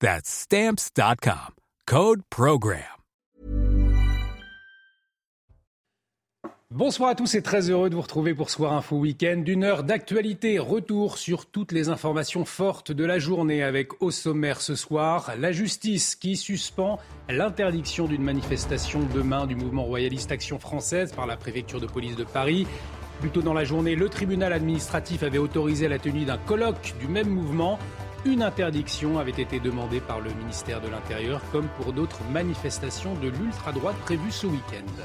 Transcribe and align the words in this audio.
That's 0.00 0.28
stamps.com. 0.28 1.54
Code 1.86 2.20
Program. 2.28 2.82
Bonsoir 6.70 7.10
à 7.10 7.14
tous 7.14 7.34
et 7.36 7.42
très 7.42 7.70
heureux 7.70 7.88
de 7.88 7.94
vous 7.94 8.02
retrouver 8.02 8.34
pour 8.34 8.50
Soir 8.50 8.74
Info 8.74 8.96
Week-end. 8.96 9.36
D'une 9.38 9.64
heure 9.64 9.84
d'actualité, 9.84 10.58
retour 10.58 11.16
sur 11.16 11.46
toutes 11.46 11.72
les 11.72 11.88
informations 11.88 12.44
fortes 12.44 12.92
de 12.92 13.04
la 13.06 13.18
journée 13.18 13.62
avec 13.62 14.02
au 14.02 14.10
sommaire 14.10 14.60
ce 14.60 14.74
soir 14.74 15.32
la 15.38 15.52
justice 15.52 16.14
qui 16.14 16.36
suspend 16.36 16.98
l'interdiction 17.30 18.06
d'une 18.06 18.22
manifestation 18.22 19.00
demain 19.14 19.46
du 19.46 19.54
mouvement 19.54 19.84
royaliste 19.84 20.30
Action 20.30 20.58
Française 20.58 21.12
par 21.12 21.26
la 21.26 21.38
préfecture 21.38 21.80
de 21.80 21.86
police 21.86 22.16
de 22.16 22.24
Paris. 22.24 22.66
Plus 23.20 23.30
tôt 23.30 23.40
dans 23.40 23.54
la 23.54 23.64
journée, 23.64 23.94
le 23.94 24.10
tribunal 24.10 24.52
administratif 24.52 25.22
avait 25.22 25.38
autorisé 25.38 25.88
la 25.88 25.98
tenue 25.98 26.26
d'un 26.26 26.36
colloque 26.36 26.94
du 27.00 27.08
même 27.08 27.30
mouvement. 27.30 27.78
Une 28.26 28.42
interdiction 28.42 29.20
avait 29.20 29.30
été 29.30 29.60
demandée 29.60 30.00
par 30.00 30.20
le 30.20 30.32
ministère 30.32 30.80
de 30.80 30.88
l'Intérieur, 30.88 31.40
comme 31.52 31.68
pour 31.80 31.92
d'autres 31.92 32.18
manifestations 32.32 33.14
de 33.14 33.28
l'ultra-droite 33.28 33.94
prévues 33.98 34.32
ce 34.32 34.48
week-end. 34.48 35.02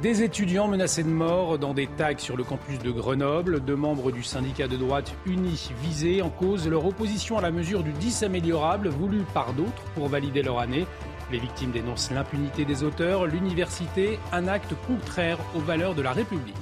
Des 0.00 0.22
étudiants 0.22 0.68
menacés 0.68 1.02
de 1.02 1.10
mort 1.10 1.58
dans 1.58 1.74
des 1.74 1.86
tags 1.86 2.16
sur 2.16 2.38
le 2.38 2.44
campus 2.44 2.78
de 2.78 2.90
Grenoble, 2.90 3.60
deux 3.60 3.76
membres 3.76 4.10
du 4.10 4.22
syndicat 4.22 4.68
de 4.68 4.78
droite 4.78 5.12
unis 5.26 5.70
visés 5.82 6.22
en 6.22 6.30
cause 6.30 6.66
leur 6.66 6.86
opposition 6.86 7.36
à 7.36 7.42
la 7.42 7.50
mesure 7.50 7.82
du 7.82 7.92
10 7.92 8.22
améliorable 8.22 8.88
voulue 8.88 9.24
par 9.34 9.52
d'autres 9.52 9.82
pour 9.94 10.08
valider 10.08 10.42
leur 10.42 10.60
année. 10.60 10.86
Les 11.30 11.38
victimes 11.38 11.72
dénoncent 11.72 12.10
l'impunité 12.10 12.64
des 12.64 12.84
auteurs, 12.84 13.26
l'université, 13.26 14.18
un 14.32 14.48
acte 14.48 14.72
contraire 14.86 15.36
aux 15.54 15.60
valeurs 15.60 15.94
de 15.94 16.00
la 16.00 16.12
République. 16.12 16.56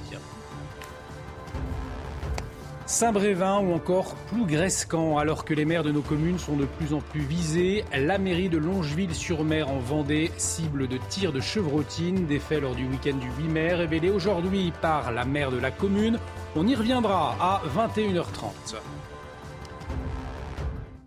Saint-Brévin 2.89 3.59
ou 3.59 3.71
encore 3.73 4.15
Plougrescan, 4.29 5.19
alors 5.19 5.45
que 5.45 5.53
les 5.53 5.63
maires 5.63 5.83
de 5.83 5.91
nos 5.91 6.01
communes 6.01 6.39
sont 6.39 6.57
de 6.57 6.65
plus 6.65 6.95
en 6.95 7.01
plus 7.01 7.21
visés, 7.21 7.85
la 7.95 8.17
mairie 8.17 8.49
de 8.49 8.57
Longeville-sur-Mer 8.57 9.69
en 9.69 9.77
Vendée 9.77 10.31
cible 10.37 10.87
de 10.87 10.97
tirs 11.07 11.31
de 11.31 11.39
chevrotine, 11.39 12.25
des 12.25 12.39
faits 12.39 12.63
lors 12.63 12.73
du 12.73 12.87
week-end 12.87 13.15
du 13.17 13.27
8 13.43 13.47
mai, 13.47 13.73
révélés 13.75 14.09
aujourd'hui 14.09 14.73
par 14.81 15.11
la 15.11 15.23
maire 15.23 15.51
de 15.51 15.59
la 15.59 15.69
commune. 15.69 16.17
On 16.55 16.65
y 16.65 16.73
reviendra 16.73 17.35
à 17.39 17.61
21h30. 17.77 18.75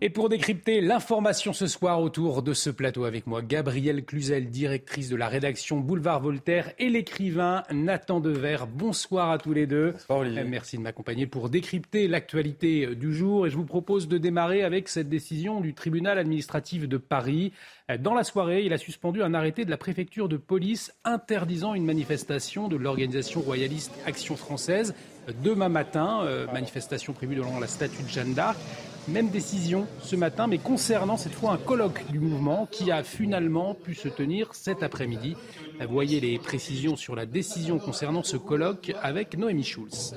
Et 0.05 0.11
pour 0.11 0.29
décrypter 0.29 0.81
l'information 0.81 1.53
ce 1.53 1.69
soir 1.69 2.03
autour 2.03 2.43
de 2.43 2.55
ce 2.55 2.71
plateau 2.71 3.05
avec 3.05 3.29
moi, 3.29 3.41
Gabrielle 3.41 4.05
Cluzel, 4.05 4.51
directrice 4.51 5.09
de 5.09 5.15
la 5.15 5.29
rédaction 5.29 5.79
Boulevard 5.79 6.21
Voltaire, 6.21 6.73
et 6.81 6.89
l'écrivain 6.89 7.63
Nathan 7.71 8.19
Dever. 8.19 8.57
Bonsoir 8.69 9.31
à 9.31 9.39
tous 9.39 9.53
les 9.53 9.69
deux. 9.69 9.95
Olivier. 10.09 10.43
Merci 10.43 10.77
de 10.77 10.83
m'accompagner 10.83 11.29
pour 11.29 11.51
décrypter 11.51 12.09
l'actualité 12.09 12.97
du 12.97 13.15
jour. 13.15 13.47
Et 13.47 13.51
je 13.51 13.57
vous 13.57 13.65
propose 13.65 14.09
de 14.09 14.19
démarrer 14.19 14.65
avec 14.65 14.89
cette 14.89 15.09
décision 15.09 15.61
du 15.61 15.73
tribunal 15.73 16.19
administratif 16.19 16.89
de 16.89 16.97
Paris. 16.97 17.53
Dans 18.01 18.15
la 18.15 18.25
soirée, 18.25 18.65
il 18.65 18.73
a 18.73 18.79
suspendu 18.79 19.23
un 19.23 19.35
arrêté 19.35 19.65
de 19.65 19.71
la 19.71 19.77
préfecture 19.77 20.29
de 20.29 20.37
police 20.37 20.93
interdisant 21.05 21.75
une 21.75 21.85
manifestation 21.85 22.67
de 22.67 22.75
l'organisation 22.75 23.41
royaliste 23.41 23.93
Action 24.05 24.35
française 24.35 24.95
demain 25.43 25.69
matin, 25.69 26.21
euh, 26.25 26.47
manifestation 26.53 27.13
prévue 27.13 27.37
devant 27.37 27.59
la 27.61 27.67
statue 27.67 28.03
de 28.03 28.09
Jeanne 28.09 28.35
d'Arc. 28.35 28.59
Même 29.09 29.31
décision 29.31 29.89
ce 30.01 30.15
matin, 30.15 30.47
mais 30.47 30.59
concernant 30.59 31.17
cette 31.17 31.33
fois 31.33 31.53
un 31.53 31.57
colloque 31.57 32.05
du 32.11 32.21
mouvement 32.21 32.69
qui 32.71 32.93
a 32.93 33.03
finalement 33.03 33.75
pu 33.75 33.95
se 33.95 34.09
tenir 34.09 34.55
cet 34.55 34.85
après-midi. 34.85 35.37
Voyez 35.91 36.21
les 36.21 36.39
précisions 36.39 36.95
sur 36.95 37.17
la 37.17 37.27
décision 37.27 37.81
concernant 37.81 38.23
ce 38.23 38.37
colloque 38.37 38.93
avec 39.03 39.37
Noémie 39.37 39.65
Schulz. 39.65 40.15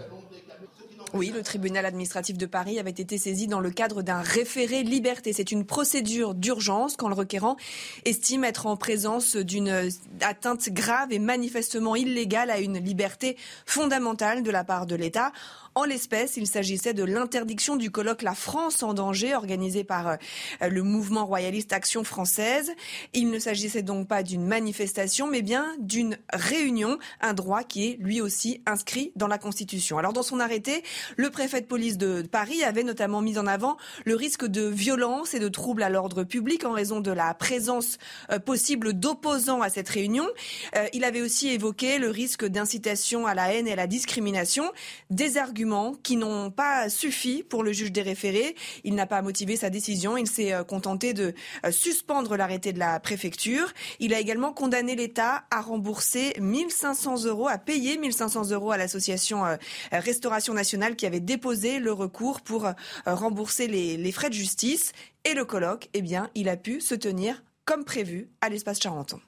Oui, 1.14 1.32
le 1.34 1.44
tribunal 1.44 1.86
administratif 1.86 2.38
de 2.38 2.46
Paris 2.46 2.80
avait 2.80 2.90
été 2.90 3.18
saisi 3.18 3.48
dans 3.48 3.60
le 3.60 3.72
cadre 3.72 4.02
d'un 4.02 4.22
référé 4.22 4.84
liberté. 4.84 5.34
C'est 5.34 5.52
une 5.52 5.66
procédure 5.66 6.34
d'urgence 6.34 6.98
quand 6.98 7.08
le 7.08 7.16
requérant 7.16 7.56
estime 8.04 8.44
être 8.44 8.66
en 8.66 8.76
présence 8.76 9.36
d'une 9.36 9.90
atteinte 10.22 10.70
grave 10.70 11.12
et 11.12 11.20
manifestement 11.20 11.96
illégale 11.96 12.50
à 12.50 12.60
une 12.60 12.78
liberté 12.80 13.38
fondamentale 13.66 14.44
de 14.44 14.52
la 14.52 14.64
part 14.64 14.86
de 14.86 14.96
l'État. 14.96 15.32
En 15.78 15.84
l'espèce, 15.84 16.38
il 16.38 16.48
s'agissait 16.48 16.94
de 16.94 17.04
l'interdiction 17.04 17.76
du 17.76 17.92
colloque 17.92 18.22
La 18.22 18.34
France 18.34 18.82
en 18.82 18.94
danger 18.94 19.36
organisé 19.36 19.84
par 19.84 20.08
euh, 20.08 20.16
le 20.62 20.84
mouvement 20.84 21.26
royaliste 21.26 21.74
Action 21.74 22.06
française. 22.06 22.72
Il 23.14 23.30
ne 23.30 23.40
s'agissait 23.40 23.82
donc 23.82 24.08
pas 24.08 24.24
d'une 24.24 24.46
manifestation, 24.46 25.28
mais 25.28 25.42
bien 25.42 25.68
d'une 25.80 26.18
réunion, 26.32 26.98
un 27.20 27.34
droit 27.34 27.64
qui 27.64 27.90
est 27.90 27.98
lui 28.00 28.22
aussi 28.22 28.62
inscrit 28.66 29.12
dans 29.18 29.28
la 29.28 29.38
Constitution. 29.38 29.98
Alors 29.98 30.14
dans 30.14 30.24
son 30.24 30.40
arrêté, 30.40 30.82
le 31.18 31.30
préfet 31.30 31.62
de 31.62 31.66
police 31.66 31.98
de 31.98 32.22
Paris 32.24 32.64
avait 32.64 32.84
notamment 32.84 33.22
mis 33.22 33.38
en 33.38 33.48
avant 33.48 33.78
le 34.06 34.16
risque 34.16 34.46
de 34.46 34.64
violence 34.64 35.34
et 35.34 35.40
de 35.40 35.48
troubles 35.48 35.84
à 35.84 35.90
l'ordre 35.90 36.24
public 36.24 36.66
en 36.66 36.72
raison 36.72 37.00
de 37.00 37.12
la 37.12 37.34
présence 37.34 37.98
euh, 38.32 38.40
possible 38.40 38.94
d'opposants 38.94 39.62
à 39.62 39.70
cette 39.70 39.90
réunion. 39.90 40.28
Euh, 40.76 40.86
il 40.94 41.04
avait 41.04 41.22
aussi 41.22 41.50
évoqué 41.50 41.98
le 41.98 42.10
risque 42.10 42.46
d'incitation 42.46 43.28
à 43.28 43.34
la 43.34 43.54
haine 43.54 43.68
et 43.68 43.74
à 43.74 43.76
la 43.76 43.88
discrimination, 43.88 44.72
des 45.10 45.38
arguments 45.38 45.94
qui 46.04 46.18
n'ont 46.18 46.52
pas 46.52 46.90
suffi 46.90 47.44
pour 47.44 47.64
le 47.64 47.72
juge 47.72 47.92
des 47.92 48.02
référés. 48.02 48.56
Il 48.84 48.96
n'a 48.96 49.06
pas 49.06 49.22
motivé 49.22 49.56
sa 49.56 49.70
décision. 49.70 50.18
Il 50.18 50.28
s'est 50.28 50.54
euh, 50.54 50.64
contenté 50.64 51.14
de 51.14 51.34
suspendre 51.72 52.36
l'arrêté 52.38 52.74
de 52.74 52.80
la 52.80 53.00
préfecture. 53.00 53.72
Il 54.00 54.14
a 54.14 54.20
également 54.20 54.54
condamné 54.54 54.96
l'État 54.96 55.46
à 55.52 55.62
rembourser 55.62 56.34
1500 56.40 57.26
euros, 57.26 57.48
à 57.48 57.58
payer 57.58 57.98
1500 57.98 58.52
euros 58.52 58.72
à 58.72 58.78
l'association 58.78 59.44
Restauration 59.92 60.54
Nationale 60.54 60.85
qui 60.94 61.06
avait 61.06 61.20
déposé 61.20 61.80
le 61.80 61.92
recours 61.92 62.42
pour 62.42 62.68
rembourser 63.06 63.68
les, 63.68 64.12
frais 64.12 64.30
de 64.30 64.36
justice. 64.36 64.92
Et 65.24 65.34
le 65.34 65.46
colloque, 65.46 65.90
eh 65.94 66.02
bien, 66.02 66.30
il 66.36 66.50
a 66.50 66.58
pu 66.58 66.82
se 66.82 66.94
tenir 66.94 67.44
comme 67.66 67.84
prévu 67.84 68.30
à 68.42 68.50
l'espace 68.50 68.80
Charenton. 68.80 69.20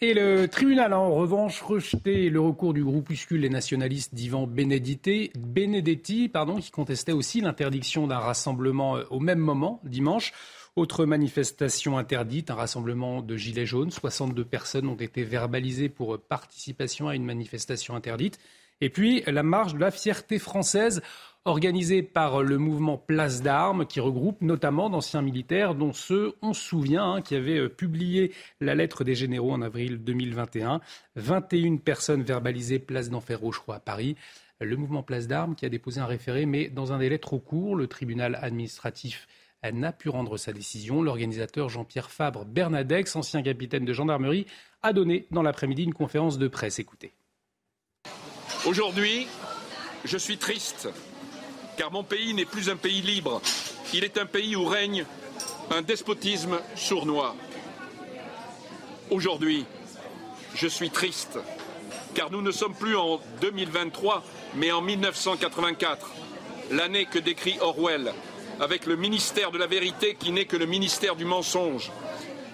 Et 0.00 0.14
le 0.14 0.48
tribunal 0.48 0.92
a 0.94 0.98
en 0.98 1.14
revanche 1.14 1.62
rejeté 1.62 2.28
le 2.28 2.40
recours 2.40 2.74
du 2.74 2.82
groupuscule 2.82 3.40
Les 3.40 3.48
Nationalistes 3.48 4.12
d'Ivan 4.12 4.48
Benedetti, 4.48 5.30
qui 6.60 6.70
contestait 6.72 7.12
aussi 7.12 7.40
l'interdiction 7.40 8.08
d'un 8.08 8.18
rassemblement 8.18 8.96
euh, 8.96 9.04
au 9.10 9.20
même 9.20 9.38
moment, 9.38 9.80
dimanche. 9.84 10.32
Autre 10.74 11.04
manifestation 11.04 11.98
interdite, 11.98 12.50
un 12.50 12.54
rassemblement 12.54 13.22
de 13.22 13.36
gilets 13.36 13.66
jaunes. 13.66 13.92
62 13.92 14.44
personnes 14.44 14.88
ont 14.88 14.96
été 14.96 15.22
verbalisées 15.22 15.88
pour 15.88 16.18
participation 16.18 17.08
à 17.08 17.14
une 17.14 17.24
manifestation 17.24 17.94
interdite. 17.94 18.40
Et 18.82 18.90
puis 18.90 19.22
la 19.28 19.44
marche 19.44 19.74
de 19.74 19.78
la 19.78 19.92
fierté 19.92 20.40
française 20.40 21.02
organisé 21.44 22.02
par 22.02 22.42
le 22.42 22.58
mouvement 22.58 22.98
Place 22.98 23.40
d'Armes, 23.40 23.86
qui 23.86 24.00
regroupe 24.00 24.42
notamment 24.42 24.90
d'anciens 24.90 25.22
militaires, 25.22 25.76
dont 25.76 25.92
ceux, 25.92 26.34
on 26.42 26.52
se 26.52 26.64
souvient, 26.64 27.14
hein, 27.14 27.22
qui 27.22 27.36
avaient 27.36 27.58
euh, 27.58 27.68
publié 27.68 28.32
la 28.60 28.74
lettre 28.74 29.04
des 29.04 29.14
généraux 29.14 29.52
en 29.52 29.62
avril 29.62 30.02
2021. 30.02 30.80
21 31.14 31.76
personnes 31.76 32.24
verbalisées 32.24 32.80
place 32.80 33.08
d'Enfer 33.08 33.38
Rochereau 33.38 33.72
à 33.72 33.78
Paris. 33.78 34.16
Le 34.60 34.76
mouvement 34.76 35.04
Place 35.04 35.28
d'Armes 35.28 35.54
qui 35.54 35.64
a 35.64 35.68
déposé 35.68 36.00
un 36.00 36.06
référé, 36.06 36.44
mais 36.44 36.68
dans 36.68 36.92
un 36.92 36.98
délai 36.98 37.20
trop 37.20 37.38
court, 37.38 37.76
le 37.76 37.86
tribunal 37.86 38.36
administratif 38.42 39.28
n'a 39.72 39.92
pu 39.92 40.08
rendre 40.08 40.36
sa 40.36 40.52
décision. 40.52 41.02
L'organisateur 41.02 41.68
Jean-Pierre 41.68 42.10
Fabre 42.10 42.44
Bernadex, 42.44 43.14
ancien 43.14 43.42
capitaine 43.42 43.84
de 43.84 43.92
gendarmerie, 43.92 44.46
a 44.82 44.92
donné 44.92 45.26
dans 45.30 45.42
l'après-midi 45.42 45.84
une 45.84 45.94
conférence 45.94 46.36
de 46.36 46.48
presse. 46.48 46.80
Écoutez. 46.80 47.12
Aujourd'hui, 48.64 49.26
je 50.04 50.16
suis 50.16 50.38
triste 50.38 50.88
car 51.76 51.90
mon 51.90 52.04
pays 52.04 52.32
n'est 52.32 52.44
plus 52.44 52.70
un 52.70 52.76
pays 52.76 53.02
libre, 53.02 53.42
il 53.92 54.04
est 54.04 54.18
un 54.18 54.26
pays 54.26 54.54
où 54.54 54.64
règne 54.64 55.04
un 55.70 55.82
despotisme 55.82 56.60
sournois. 56.76 57.34
Aujourd'hui, 59.10 59.64
je 60.54 60.68
suis 60.68 60.90
triste, 60.90 61.38
car 62.14 62.30
nous 62.30 62.40
ne 62.40 62.52
sommes 62.52 62.74
plus 62.74 62.96
en 62.96 63.20
2023, 63.40 64.22
mais 64.54 64.70
en 64.70 64.80
1984, 64.80 66.10
l'année 66.70 67.06
que 67.06 67.18
décrit 67.18 67.56
Orwell, 67.60 68.12
avec 68.60 68.86
le 68.86 68.94
ministère 68.94 69.50
de 69.50 69.58
la 69.58 69.66
vérité 69.66 70.14
qui 70.14 70.30
n'est 70.30 70.44
que 70.44 70.56
le 70.56 70.66
ministère 70.66 71.16
du 71.16 71.24
mensonge. 71.24 71.90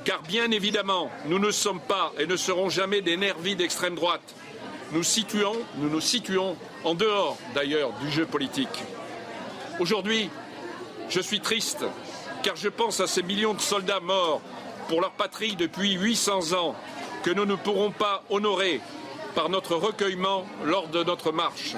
Car 0.05 0.23
bien 0.23 0.51
évidemment, 0.53 1.11
nous 1.27 1.39
ne 1.39 1.51
sommes 1.51 1.81
pas 1.81 2.15
et 2.19 2.27
ne 2.27 2.37
serons 2.37 2.71
jamais 2.71 3.03
des 3.03 3.19
nervis 3.19 3.57
d'extrême 3.57 3.95
droite. 3.95 4.35
Nous 4.93 5.03
nous 5.91 6.01
situons 6.01 6.57
en 6.85 6.95
dehors 6.95 7.37
d'ailleurs 7.55 7.93
du 8.01 8.11
jeu 8.11 8.25
politique. 8.25 8.85
Aujourd'hui, 9.81 10.31
je 11.11 11.21
suis 11.21 11.41
triste 11.41 11.85
car 12.43 12.57
je 12.57 12.69
pense 12.69 13.01
à 13.01 13.07
ces 13.07 13.23
millions 13.23 13.53
de 13.53 13.61
soldats 13.61 14.01
morts 14.01 14.41
pour 14.89 15.03
leur 15.03 15.13
patrie 15.13 15.57
depuis 15.57 15.93
800 15.93 16.53
ans 16.55 16.75
que 17.23 17.31
nous 17.31 17.45
ne 17.45 17.55
pourrons 17.55 17.91
pas 17.91 18.25
honorer 18.31 18.81
par 19.35 19.51
notre 19.51 19.75
recueillement 19.75 20.47
lors 20.65 20.89
de 20.89 21.05
notre 21.05 21.33
marche. 21.33 21.75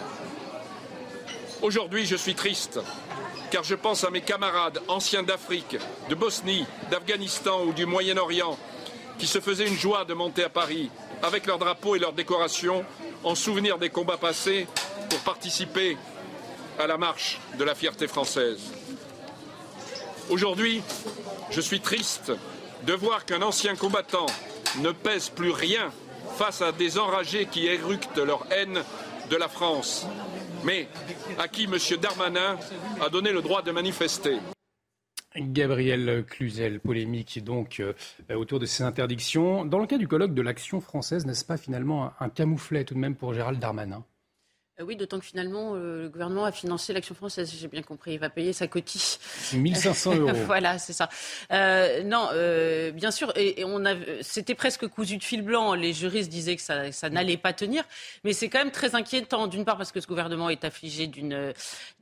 Aujourd'hui, 1.63 2.07
je 2.07 2.17
suis 2.17 2.37
triste 2.37 2.79
car 3.51 3.65
je 3.65 3.75
pense 3.75 4.05
à 4.05 4.11
mes 4.11 4.21
camarades 4.21 4.81
anciens 4.87 5.25
d'Afrique, 5.25 5.77
de 6.09 6.15
Bosnie, 6.15 6.65
d'Afghanistan 6.91 7.65
ou 7.65 7.73
du 7.73 7.87
Moyen-Orient 7.87 8.57
qui 9.19 9.27
se 9.27 9.41
faisaient 9.41 9.67
une 9.67 9.77
joie 9.77 10.05
de 10.05 10.15
monter 10.15 10.45
à 10.45 10.49
Paris 10.49 10.91
avec 11.23 11.47
leurs 11.47 11.59
drapeaux 11.59 11.97
et 11.97 11.99
leurs 11.99 12.13
décorations 12.13 12.85
en 13.25 13.35
souvenir 13.35 13.79
des 13.79 13.91
combats 13.91 14.17
passés 14.17 14.67
pour 15.09 15.19
participer 15.21 15.97
à 16.79 16.87
la 16.87 16.97
marche 16.97 17.39
de 17.59 17.65
la 17.65 17.75
fierté 17.75 18.07
française. 18.09 18.61
Aujourd'hui, 20.31 20.83
je 21.51 21.61
suis 21.61 21.81
triste 21.81 22.33
de 22.85 22.93
voir 22.93 23.25
qu'un 23.25 23.43
ancien 23.43 23.77
combattant 23.77 24.27
ne 24.79 24.91
pèse 24.93 25.29
plus 25.29 25.51
rien 25.51 25.93
face 26.37 26.63
à 26.63 26.73
des 26.73 26.99
enragés 26.99 27.47
qui 27.47 27.67
éructent 27.67 28.19
leur 28.19 28.47
haine 28.51 28.83
de 29.29 29.37
la 29.37 29.49
France, 29.49 30.07
mais 30.65 30.89
à 31.39 31.49
qui 31.49 31.65
M. 31.65 31.77
Darmanin 32.01 32.57
a 33.01 33.09
donné 33.09 33.33
le 33.33 33.43
droit 33.43 33.63
de 33.63 33.71
manifester. 33.73 34.39
Gabriel 35.37 36.25
Cluzel, 36.27 36.81
polémique 36.81 37.43
donc 37.45 37.81
euh, 37.81 37.93
autour 38.35 38.59
de 38.59 38.67
ces 38.67 38.83
interdictions. 38.83 39.65
Dans 39.65 39.79
le 39.79 39.87
cas 39.87 39.99
du 39.99 40.09
colloque 40.09 40.35
de 40.35 40.43
l'action 40.43 40.81
française, 40.81 41.25
n'est-ce 41.27 41.45
pas 41.45 41.57
finalement 41.57 42.13
un 42.19 42.29
camouflet 42.29 42.85
tout 42.85 42.95
de 42.95 42.99
même 42.99 43.15
pour 43.15 43.33
Gérald 43.33 43.61
Darmanin? 43.61 44.05
Oui, 44.85 44.97
d'autant 44.97 45.19
que 45.19 45.25
finalement, 45.25 45.73
euh, 45.75 46.03
le 46.03 46.09
gouvernement 46.09 46.45
a 46.45 46.53
financé 46.53 46.93
l'action 46.93 47.15
française, 47.15 47.53
j'ai 47.59 47.69
bien 47.69 47.83
compris. 47.83 48.13
Il 48.13 48.19
va 48.19 48.31
payer 48.31 48.53
sa 48.53 48.67
cotille. 48.67 49.19
1500 49.53 50.15
euros. 50.17 50.31
voilà, 50.47 50.79
c'est 50.79 50.93
ça. 50.93 51.09
Euh, 51.53 52.03
non, 52.03 52.29
euh, 52.33 52.91
bien 52.91 53.11
sûr, 53.11 53.33
et, 53.37 53.61
et 53.61 53.65
on 53.65 53.85
a, 53.85 53.95
c'était 54.23 54.55
presque 54.55 54.87
cousu 54.89 55.17
de 55.17 55.25
fil 55.25 55.43
blanc. 55.43 55.75
Les 55.75 55.93
juristes 55.93 56.31
disaient 56.31 56.57
que 56.57 56.63
ça, 56.63 56.93
ça 56.93 57.11
n'allait 57.11 57.37
pas 57.37 57.53
tenir, 57.53 57.85
mais 58.25 58.33
c'est 58.33 58.49
quand 58.49 58.59
même 58.59 58.71
très 58.71 58.95
inquiétant. 58.95 59.47
D'une 59.47 59.65
part, 59.65 59.77
parce 59.77 59.93
que 59.93 60.01
ce 60.01 60.07
gouvernement 60.07 60.51
est 60.51 60.65
affligé 60.65 61.07
d'une, 61.07 61.53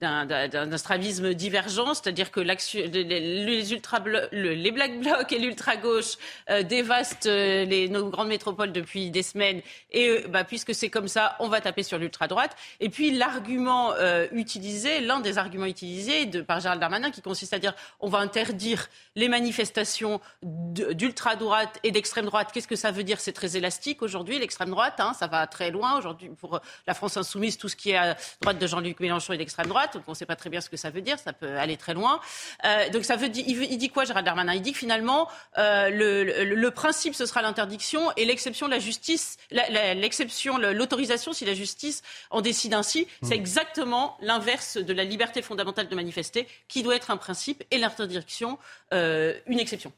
d'un, 0.00 0.26
d'un, 0.26 0.76
strabisme 0.76 1.34
divergent, 1.34 1.94
c'est-à-dire 1.94 2.30
que 2.30 2.40
l'action, 2.40 2.80
les, 2.92 3.72
ultra 3.72 4.02
les 4.32 4.70
black 4.70 5.00
blocs 5.00 5.32
et 5.32 5.38
l'ultra 5.38 5.76
gauche 5.76 6.16
euh, 6.50 6.62
dévastent 6.62 7.26
les, 7.26 7.88
nos 7.88 8.08
grandes 8.08 8.28
métropoles 8.28 8.72
depuis 8.72 9.10
des 9.10 9.22
semaines. 9.22 9.62
Et 9.90 10.24
bah, 10.28 10.44
puisque 10.44 10.74
c'est 10.74 10.90
comme 10.90 11.08
ça, 11.08 11.36
on 11.40 11.48
va 11.48 11.60
taper 11.60 11.82
sur 11.82 11.98
l'ultra 11.98 12.28
droite. 12.28 12.56
Et 12.80 12.88
puis 12.88 13.10
l'argument 13.10 13.92
euh, 13.92 14.26
utilisé, 14.32 15.00
l'un 15.00 15.20
des 15.20 15.38
arguments 15.38 15.66
utilisés 15.66 16.26
de, 16.26 16.40
par 16.40 16.60
Gérald 16.60 16.80
Darmanin, 16.80 17.10
qui 17.10 17.22
consiste 17.22 17.52
à 17.52 17.58
dire 17.58 17.74
on 18.00 18.08
va 18.08 18.18
interdire 18.18 18.88
les 19.16 19.28
manifestations 19.28 20.20
d'ultra-droite 20.42 21.78
et 21.82 21.90
d'extrême 21.90 22.26
droite. 22.26 22.50
Qu'est-ce 22.52 22.68
que 22.68 22.76
ça 22.76 22.90
veut 22.90 23.04
dire? 23.04 23.20
C'est 23.20 23.32
très 23.32 23.56
élastique 23.56 24.02
aujourd'hui, 24.02 24.38
l'extrême 24.38 24.70
droite, 24.70 25.00
hein, 25.00 25.12
ça 25.18 25.26
va 25.26 25.46
très 25.46 25.70
loin 25.70 25.98
aujourd'hui 25.98 26.30
pour 26.40 26.60
la 26.86 26.94
France 26.94 27.16
insoumise, 27.16 27.58
tout 27.58 27.68
ce 27.68 27.76
qui 27.76 27.90
est 27.90 27.96
à 27.96 28.16
droite 28.40 28.58
de 28.58 28.66
Jean-Luc 28.66 29.00
Mélenchon 29.00 29.32
et 29.32 29.38
d'extrême 29.38 29.66
droite. 29.66 29.94
Donc 29.94 30.04
on 30.06 30.12
ne 30.12 30.16
sait 30.16 30.26
pas 30.26 30.36
très 30.36 30.50
bien 30.50 30.60
ce 30.60 30.68
que 30.68 30.76
ça 30.76 30.90
veut 30.90 31.00
dire, 31.00 31.18
ça 31.18 31.32
peut 31.32 31.56
aller 31.56 31.76
très 31.76 31.94
loin. 31.94 32.20
Euh, 32.64 32.88
donc 32.90 33.04
ça 33.04 33.16
veut 33.16 33.28
dire, 33.28 33.44
il, 33.46 33.78
dit 33.78 33.90
quoi 33.90 34.04
Gérald 34.04 34.24
Darmanin? 34.24 34.54
Il 34.54 34.62
dit 34.62 34.72
que 34.72 34.78
finalement 34.78 35.28
euh, 35.58 35.90
le, 35.90 36.24
le, 36.24 36.54
le, 36.54 36.70
principe 36.70 37.14
ce 37.14 37.26
sera 37.26 37.42
l'interdiction 37.42 38.12
et 38.16 38.24
l'exception 38.24 38.68
la 38.68 38.78
justice, 38.78 39.36
l'exception 39.50 40.58
l'autorisation 40.58 41.32
si 41.32 41.44
la 41.44 41.54
justice 41.54 42.02
en 42.30 42.40
décide 42.48 42.74
ainsi, 42.74 43.06
c'est 43.22 43.36
hmm. 43.36 43.44
exactement 43.44 44.16
l'inverse 44.20 44.78
de 44.78 44.92
la 44.92 45.04
liberté 45.04 45.42
fondamentale 45.42 45.88
de 45.88 45.94
manifester, 45.94 46.46
qui 46.68 46.82
doit 46.82 46.96
être 46.96 47.10
un 47.10 47.16
principe, 47.16 47.62
et 47.70 47.78
l'interdiction 47.78 48.58
euh, 48.92 49.34
une 49.46 49.60
exception. 49.60 49.92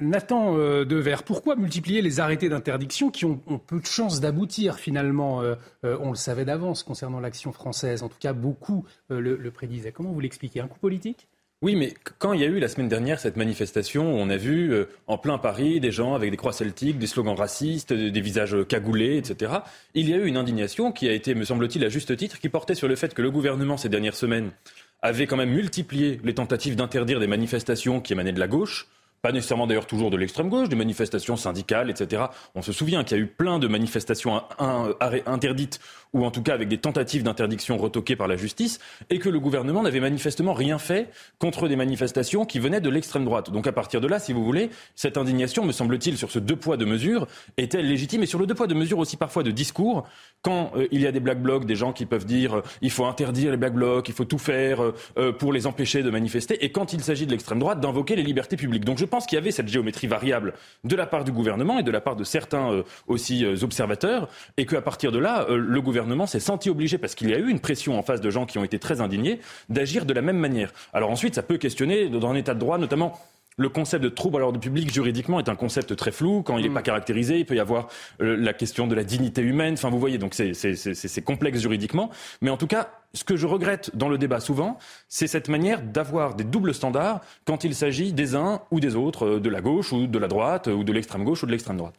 Nathan 0.00 0.56
euh, 0.56 0.84
Dever, 0.84 1.16
pourquoi 1.26 1.56
multiplier 1.56 2.00
les 2.00 2.20
arrêtés 2.20 2.48
d'interdiction 2.48 3.10
qui 3.10 3.24
ont, 3.26 3.36
peu 3.36 3.80
de 3.80 3.86
chances 3.86 4.20
d'aboutir 4.20 4.78
finalement 4.78 5.42
euh, 5.42 5.56
euh, 5.84 5.98
On 6.00 6.10
le 6.10 6.16
savait 6.16 6.46
d'avance 6.46 6.82
concernant 6.82 7.20
l'action 7.20 7.52
française, 7.52 8.02
en 8.02 8.08
tout 8.08 8.18
cas 8.18 8.32
beaucoup 8.32 8.86
le, 9.08 9.36
le 9.36 9.50
prédisaient. 9.50 9.92
Comment 9.92 10.12
vous 10.12 10.20
l'expliquez? 10.20 10.60
Un 10.60 10.68
coup 10.68 10.78
politique? 10.78 11.28
Oui, 11.62 11.76
mais 11.76 11.92
quand 12.18 12.32
il 12.32 12.40
y 12.40 12.44
a 12.44 12.46
eu 12.46 12.58
la 12.58 12.68
semaine 12.68 12.88
dernière 12.88 13.20
cette 13.20 13.36
manifestation, 13.36 14.14
on 14.14 14.30
a 14.30 14.38
vu 14.38 14.72
euh, 14.72 14.88
en 15.06 15.18
plein 15.18 15.36
Paris 15.36 15.78
des 15.78 15.92
gens 15.92 16.14
avec 16.14 16.30
des 16.30 16.38
croix 16.38 16.54
celtiques, 16.54 16.98
des 16.98 17.06
slogans 17.06 17.36
racistes, 17.36 17.92
des 17.92 18.20
visages 18.22 18.56
cagoulés, 18.66 19.18
etc. 19.18 19.52
Il 19.92 20.08
y 20.08 20.14
a 20.14 20.16
eu 20.16 20.26
une 20.26 20.38
indignation 20.38 20.90
qui 20.90 21.06
a 21.06 21.12
été, 21.12 21.34
me 21.34 21.44
semble-t-il, 21.44 21.84
à 21.84 21.90
juste 21.90 22.16
titre, 22.16 22.38
qui 22.38 22.48
portait 22.48 22.74
sur 22.74 22.88
le 22.88 22.96
fait 22.96 23.12
que 23.12 23.20
le 23.20 23.30
gouvernement, 23.30 23.76
ces 23.76 23.90
dernières 23.90 24.16
semaines, 24.16 24.52
avait 25.02 25.26
quand 25.26 25.36
même 25.36 25.50
multiplié 25.50 26.18
les 26.24 26.34
tentatives 26.34 26.76
d'interdire 26.76 27.20
des 27.20 27.26
manifestations 27.26 28.00
qui 28.00 28.14
émanaient 28.14 28.32
de 28.32 28.40
la 28.40 28.48
gauche 28.48 28.88
pas 29.22 29.32
nécessairement 29.32 29.66
d'ailleurs 29.66 29.86
toujours 29.86 30.10
de 30.10 30.16
l'extrême 30.16 30.48
gauche, 30.48 30.68
des 30.68 30.76
manifestations 30.76 31.36
syndicales, 31.36 31.90
etc. 31.90 32.24
On 32.54 32.62
se 32.62 32.72
souvient 32.72 33.04
qu'il 33.04 33.18
y 33.18 33.20
a 33.20 33.22
eu 33.22 33.26
plein 33.26 33.58
de 33.58 33.68
manifestations 33.68 34.42
interdites 35.26 35.80
ou 36.12 36.24
en 36.24 36.30
tout 36.30 36.42
cas 36.42 36.54
avec 36.54 36.68
des 36.68 36.78
tentatives 36.78 37.22
d'interdiction 37.22 37.76
retoquées 37.76 38.16
par 38.16 38.28
la 38.28 38.36
justice, 38.36 38.78
et 39.10 39.18
que 39.18 39.28
le 39.28 39.40
gouvernement 39.40 39.82
n'avait 39.82 40.00
manifestement 40.00 40.52
rien 40.52 40.78
fait 40.78 41.08
contre 41.38 41.68
des 41.68 41.76
manifestations 41.76 42.44
qui 42.44 42.58
venaient 42.58 42.80
de 42.80 42.90
l'extrême 42.90 43.24
droite. 43.24 43.50
Donc 43.50 43.66
à 43.66 43.72
partir 43.72 44.00
de 44.00 44.08
là, 44.08 44.18
si 44.18 44.32
vous 44.32 44.44
voulez, 44.44 44.70
cette 44.94 45.16
indignation, 45.16 45.64
me 45.64 45.72
semble-t-il, 45.72 46.16
sur 46.16 46.30
ce 46.30 46.38
deux 46.38 46.56
poids 46.56 46.76
deux 46.76 46.86
mesures, 46.86 47.26
est-elle 47.56 47.86
légitime, 47.86 48.22
et 48.22 48.26
sur 48.26 48.38
le 48.38 48.46
deux 48.46 48.54
poids 48.54 48.66
deux 48.66 48.74
mesures 48.74 48.98
aussi 48.98 49.16
parfois 49.16 49.42
de 49.42 49.50
discours, 49.50 50.06
quand 50.42 50.72
euh, 50.76 50.88
il 50.90 51.00
y 51.00 51.06
a 51.06 51.12
des 51.12 51.20
black 51.20 51.42
blocs, 51.42 51.64
des 51.64 51.76
gens 51.76 51.92
qui 51.92 52.06
peuvent 52.06 52.26
dire 52.26 52.58
euh, 52.58 52.62
il 52.82 52.90
faut 52.90 53.04
interdire 53.04 53.50
les 53.50 53.56
black 53.56 53.74
blocs, 53.74 54.08
il 54.08 54.14
faut 54.14 54.24
tout 54.24 54.38
faire 54.38 54.80
euh, 55.18 55.32
pour 55.32 55.52
les 55.52 55.66
empêcher 55.66 56.02
de 56.02 56.10
manifester, 56.10 56.64
et 56.64 56.72
quand 56.72 56.92
il 56.92 57.02
s'agit 57.02 57.26
de 57.26 57.30
l'extrême 57.30 57.58
droite, 57.58 57.80
d'invoquer 57.80 58.16
les 58.16 58.22
libertés 58.22 58.56
publiques. 58.56 58.84
Donc 58.84 58.98
je 58.98 59.04
pense 59.04 59.26
qu'il 59.26 59.36
y 59.36 59.38
avait 59.38 59.50
cette 59.50 59.68
géométrie 59.68 60.06
variable 60.06 60.54
de 60.84 60.96
la 60.96 61.06
part 61.06 61.24
du 61.24 61.32
gouvernement 61.32 61.78
et 61.78 61.82
de 61.82 61.90
la 61.90 62.00
part 62.00 62.16
de 62.16 62.24
certains 62.24 62.72
euh, 62.72 62.82
aussi 63.06 63.44
euh, 63.44 63.56
observateurs, 63.62 64.28
et 64.56 64.66
qu'à 64.66 64.82
partir 64.82 65.12
de 65.12 65.18
là, 65.18 65.46
euh, 65.48 65.56
le 65.56 65.80
gouvernement 65.80 65.99
s'est 66.26 66.40
senti 66.40 66.70
obligé, 66.70 66.98
parce 66.98 67.14
qu'il 67.14 67.30
y 67.30 67.34
a 67.34 67.38
eu 67.38 67.48
une 67.48 67.60
pression 67.60 67.98
en 67.98 68.02
face 68.02 68.20
de 68.20 68.30
gens 68.30 68.46
qui 68.46 68.58
ont 68.58 68.64
été 68.64 68.78
très 68.78 69.00
indignés, 69.00 69.40
d'agir 69.68 70.04
de 70.04 70.12
la 70.12 70.22
même 70.22 70.38
manière. 70.38 70.72
Alors 70.92 71.10
ensuite, 71.10 71.34
ça 71.34 71.42
peut 71.42 71.58
questionner 71.58 72.08
dans 72.08 72.30
un 72.30 72.34
état 72.34 72.54
de 72.54 72.60
droit, 72.60 72.78
notamment 72.78 73.18
le 73.56 73.68
concept 73.68 74.02
de 74.02 74.08
trouble 74.08 74.38
à 74.38 74.40
l'ordre 74.40 74.58
public 74.58 74.92
juridiquement 74.92 75.38
est 75.38 75.48
un 75.48 75.54
concept 75.54 75.94
très 75.94 76.12
flou. 76.12 76.42
Quand 76.42 76.56
il 76.56 76.62
n'est 76.62 76.70
mm. 76.70 76.74
pas 76.74 76.82
caractérisé, 76.82 77.38
il 77.38 77.44
peut 77.44 77.56
y 77.56 77.60
avoir 77.60 77.88
la 78.18 78.52
question 78.54 78.86
de 78.86 78.94
la 78.94 79.04
dignité 79.04 79.42
humaine. 79.42 79.74
Enfin, 79.74 79.90
vous 79.90 79.98
voyez, 79.98 80.16
donc 80.16 80.34
c'est 80.34 81.24
complexe 81.24 81.60
juridiquement. 81.60 82.10
Mais 82.40 82.50
en 82.50 82.56
tout 82.56 82.66
cas, 82.66 82.90
ce 83.12 83.22
que 83.22 83.36
je 83.36 83.46
regrette 83.46 83.94
dans 83.94 84.08
le 84.08 84.16
débat 84.16 84.40
souvent, 84.40 84.78
c'est 85.08 85.26
cette 85.26 85.48
manière 85.48 85.82
d'avoir 85.82 86.36
des 86.36 86.44
doubles 86.44 86.72
standards 86.72 87.20
quand 87.44 87.64
il 87.64 87.74
s'agit 87.74 88.12
des 88.12 88.34
uns 88.34 88.62
ou 88.70 88.80
des 88.80 88.96
autres, 88.96 89.26
euh, 89.26 89.40
de 89.40 89.50
la 89.50 89.60
gauche 89.60 89.92
ou 89.92 90.06
de 90.06 90.18
la 90.18 90.28
droite, 90.28 90.68
ou 90.68 90.84
de 90.84 90.92
l'extrême 90.92 91.24
gauche 91.24 91.42
ou 91.42 91.46
de 91.46 91.50
l'extrême 91.50 91.76
droite. 91.76 91.94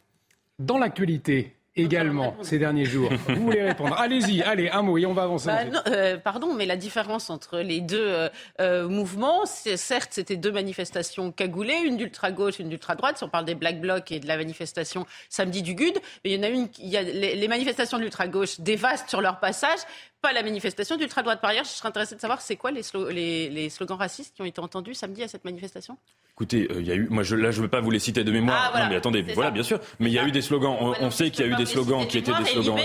Dans 0.58 0.78
l'actualité, 0.78 1.54
également 1.76 2.36
ces 2.42 2.60
derniers 2.60 2.86
jours. 2.86 3.10
Vous 3.30 3.44
voulez 3.44 3.62
répondre 3.62 3.96
Allez-y, 3.98 4.42
allez, 4.42 4.70
un 4.70 4.82
mot 4.82 4.98
et 4.98 5.06
on 5.06 5.14
va 5.14 5.24
avancer. 5.24 5.48
Bah, 5.48 5.66
non, 5.66 5.80
euh, 5.88 6.18
pardon, 6.18 6.54
mais 6.54 6.66
la 6.66 6.76
différence 6.76 7.30
entre 7.30 7.60
les 7.60 7.82
deux 7.82 8.06
euh, 8.06 8.30
euh 8.60 8.88
mouvements, 8.88 9.46
certes, 9.46 10.10
c'était 10.12 10.36
deux 10.36 10.52
manifestations 10.52 11.32
cagoulées, 11.32 11.80
une 11.86 11.98
d'ultra-gauche, 11.98 12.60
une 12.60 12.70
d'ultra-droite. 12.70 13.18
Si 13.18 13.24
on 13.24 13.30
parle 13.30 13.46
des 13.46 13.56
Black 13.56 13.80
Blocs 13.80 14.12
et 14.12 14.20
de 14.20 14.28
la 14.28 14.38
manifestation 14.38 15.06
samedi 15.30 15.62
du 15.62 15.76
GUD, 15.76 15.98
mais 16.24 16.32
il 16.32 16.36
y 16.36 16.40
en 16.40 16.44
a 16.44 16.50
une, 16.50 16.68
il 16.80 16.90
y 16.90 16.98
a 16.98 17.02
les, 17.02 17.36
les 17.36 17.48
manifestations 17.48 17.98
de 17.98 18.04
l'ultra-gauche 18.04 18.60
dévastent 18.60 19.10
sur 19.10 19.22
leur 19.22 19.40
passage, 19.40 19.80
pas 20.22 20.34
la 20.34 20.44
manifestation 20.44 20.98
d'ultra-droite. 20.98 21.42
Par 21.42 21.50
ailleurs, 21.50 21.66
je 21.66 21.70
serais 21.70 21.90
intéressé 21.90 22.16
de 22.16 22.22
savoir 22.22 22.42
c'est 22.42 22.56
quoi 22.56 22.72
les, 22.72 22.82
les, 23.12 23.50
les, 23.50 23.70
slogans 23.70 23.98
racistes 23.98 24.36
qui 24.36 24.42
ont 24.42 24.46
été 24.46 24.60
entendus 24.60 24.94
samedi 24.94 25.24
à 25.24 25.28
cette 25.28 25.46
manifestation? 25.46 25.98
Écoutez, 26.36 26.68
il 26.70 26.78
euh, 26.78 26.82
y 26.82 26.92
a 26.92 26.96
eu, 26.96 27.08
moi 27.10 27.24
je, 27.24 27.36
là 27.36 27.52
je 27.52 27.58
ne 27.58 27.64
veux 27.64 27.70
pas 27.70 27.82
vous 27.82 27.92
les 27.92 28.00
citer 28.00 28.24
de 28.24 28.32
mémoire. 28.32 28.64
Ah, 28.66 28.70
voilà. 28.72 28.86
Non 28.86 28.92
mais 28.92 28.98
attendez, 28.98 29.22
voilà 29.34 29.52
bien 29.52 29.64
sûr. 29.64 29.80
Mais 30.00 30.10
il 30.10 30.14
y 30.14 30.20
a 30.20 30.26
eu 30.26 30.32
des 30.32 30.42
slogans. 30.42 30.78
On, 31.00 31.12
sait 31.12 31.30
qu'il 31.30 31.46
y 31.46 31.50
a 31.50 31.52
eu 31.52 31.56
des 31.56 31.66
slogans 31.66 32.08
qui 32.08 32.18
étaient 32.18 32.34
des 32.34 32.46
slogans. 32.46 32.78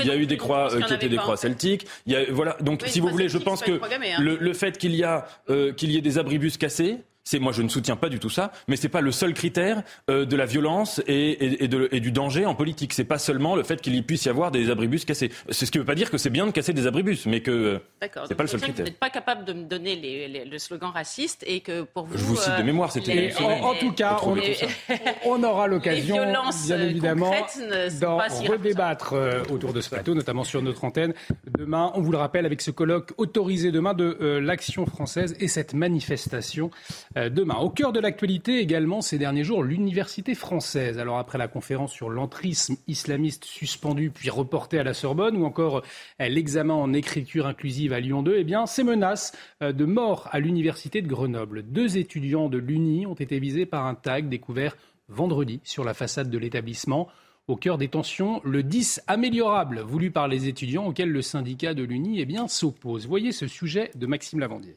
Il 0.00 0.06
y 0.06 0.10
a 0.10 0.16
eu 0.16 0.26
des 0.26 0.36
croix 0.36 0.72
euh, 0.72 0.80
qui 0.82 0.94
étaient 0.94 1.08
des 1.08 1.16
croix 1.16 1.36
celtiques. 1.36 1.86
Il 2.06 2.12
y 2.12 2.16
a, 2.16 2.30
voilà. 2.30 2.56
Donc 2.60 2.82
si 2.86 3.00
vous 3.00 3.08
voulez, 3.08 3.28
je 3.28 3.38
pense 3.38 3.62
que 3.62 3.72
hein. 3.72 4.18
le, 4.20 4.52
fait 4.54 4.78
qu'il 4.78 4.94
y 4.94 5.04
a 5.04 5.26
euh, 5.50 5.72
qu'il 5.72 5.90
y 5.90 5.96
ait 5.96 6.02
des 6.02 6.18
abribus 6.18 6.58
cassés 6.58 6.98
C'est 7.26 7.40
moi, 7.40 7.50
je 7.50 7.60
ne 7.60 7.68
soutiens 7.68 7.96
pas 7.96 8.08
du 8.08 8.20
tout 8.20 8.30
ça, 8.30 8.52
mais 8.68 8.76
c'est 8.76 8.88
pas 8.88 9.00
le 9.00 9.10
seul 9.10 9.34
critère 9.34 9.82
euh, 10.08 10.24
de 10.24 10.36
la 10.36 10.46
violence 10.46 11.02
et, 11.08 11.64
et, 11.64 11.66
de, 11.66 11.88
et, 11.90 11.98
du 11.98 12.12
danger 12.12 12.46
en 12.46 12.54
politique. 12.54 12.92
C'est 12.92 13.02
pas 13.02 13.18
seulement 13.18 13.56
le 13.56 13.64
fait 13.64 13.80
qu'il 13.80 13.96
y 13.96 14.02
puisse 14.02 14.26
y 14.26 14.28
avoir 14.28 14.52
des 14.52 14.70
abribus 14.70 15.04
cassés. 15.04 15.32
C'est 15.50 15.66
ce 15.66 15.72
qui 15.72 15.78
ne 15.78 15.82
veut 15.82 15.86
pas 15.86 15.96
dire 15.96 16.08
que 16.08 16.18
c'est 16.18 16.30
bien 16.30 16.46
de 16.46 16.52
casser 16.52 16.72
des 16.72 16.86
abribus, 16.86 17.26
mais 17.26 17.40
que 17.40 17.80
c'est 18.00 18.36
pas 18.36 18.44
le 18.44 18.46
seul 18.46 18.60
critère. 18.60 18.84
Vous 18.84 18.90
n'êtes 18.90 19.00
pas 19.00 19.10
capable 19.10 19.44
de 19.44 19.54
me 19.54 19.64
donner 19.64 19.96
les, 19.96 20.44
le 20.44 20.58
slogan 20.58 20.92
raciste 20.94 21.42
et 21.48 21.62
que 21.62 21.82
pour 21.82 22.06
vous. 22.06 22.16
Je 22.16 22.22
vous 22.22 22.36
cite 22.36 22.58
de 22.58 22.62
mémoire, 22.62 22.92
c'était. 22.92 23.34
En, 23.40 23.70
en, 23.70 23.74
tout 23.74 23.90
cas, 23.90 24.20
on, 24.22 24.36
on, 25.24 25.42
aura 25.42 25.66
l'occasion, 25.66 26.14
bien 26.66 26.80
évidemment, 26.80 27.34
d'en 28.00 28.18
redébattre 28.18 29.14
euh, 29.14 29.42
autour 29.50 29.72
de 29.72 29.80
ce 29.80 29.90
plateau, 29.90 30.14
notamment 30.14 30.44
sur 30.44 30.62
notre 30.62 30.84
antenne. 30.84 31.12
Demain, 31.58 31.90
on 31.96 32.02
vous 32.02 32.12
le 32.12 32.18
rappelle, 32.18 32.46
avec 32.46 32.62
ce 32.62 32.70
colloque 32.70 33.14
autorisé 33.16 33.72
demain 33.72 33.94
de 33.94 34.16
euh, 34.20 34.40
l'action 34.40 34.86
française 34.86 35.34
et 35.40 35.48
cette 35.48 35.74
manifestation 35.74 36.70
euh, 37.15 37.15
demain. 37.16 37.56
Au 37.56 37.70
cœur 37.70 37.92
de 37.92 38.00
l'actualité 38.00 38.58
également 38.58 39.00
ces 39.00 39.18
derniers 39.18 39.44
jours, 39.44 39.62
l'université 39.62 40.34
française. 40.34 40.98
Alors 40.98 41.18
après 41.18 41.38
la 41.38 41.48
conférence 41.48 41.92
sur 41.92 42.10
l'entrisme 42.10 42.76
islamiste 42.86 43.44
suspendu 43.44 44.10
puis 44.10 44.30
reporté 44.30 44.78
à 44.78 44.84
la 44.84 44.94
Sorbonne 44.94 45.36
ou 45.36 45.44
encore 45.44 45.82
euh, 46.20 46.28
l'examen 46.28 46.74
en 46.74 46.92
écriture 46.92 47.46
inclusive 47.46 47.92
à 47.92 48.00
Lyon 48.00 48.22
2, 48.22 48.36
eh 48.38 48.44
bien 48.44 48.66
ces 48.66 48.84
menaces 48.84 49.32
de 49.60 49.84
mort 49.84 50.28
à 50.32 50.40
l'université 50.40 51.02
de 51.02 51.08
Grenoble. 51.08 51.62
Deux 51.62 51.96
étudiants 51.96 52.48
de 52.48 52.58
l'Uni 52.58 53.06
ont 53.06 53.14
été 53.14 53.38
visés 53.38 53.66
par 53.66 53.86
un 53.86 53.94
tag 53.94 54.28
découvert 54.28 54.76
vendredi 55.08 55.60
sur 55.64 55.84
la 55.84 55.94
façade 55.94 56.30
de 56.30 56.38
l'établissement. 56.38 57.08
Au 57.48 57.54
cœur 57.54 57.78
des 57.78 57.88
tensions, 57.88 58.40
le 58.44 58.64
10 58.64 59.02
améliorable 59.06 59.80
voulu 59.80 60.10
par 60.10 60.26
les 60.26 60.48
étudiants 60.48 60.86
auquel 60.86 61.10
le 61.10 61.22
syndicat 61.22 61.74
de 61.74 61.84
l'Uni 61.84 62.20
eh 62.20 62.48
s'oppose. 62.48 63.06
Voyez 63.06 63.30
ce 63.30 63.46
sujet 63.46 63.90
de 63.94 64.06
Maxime 64.06 64.40
Lavandier. 64.40 64.74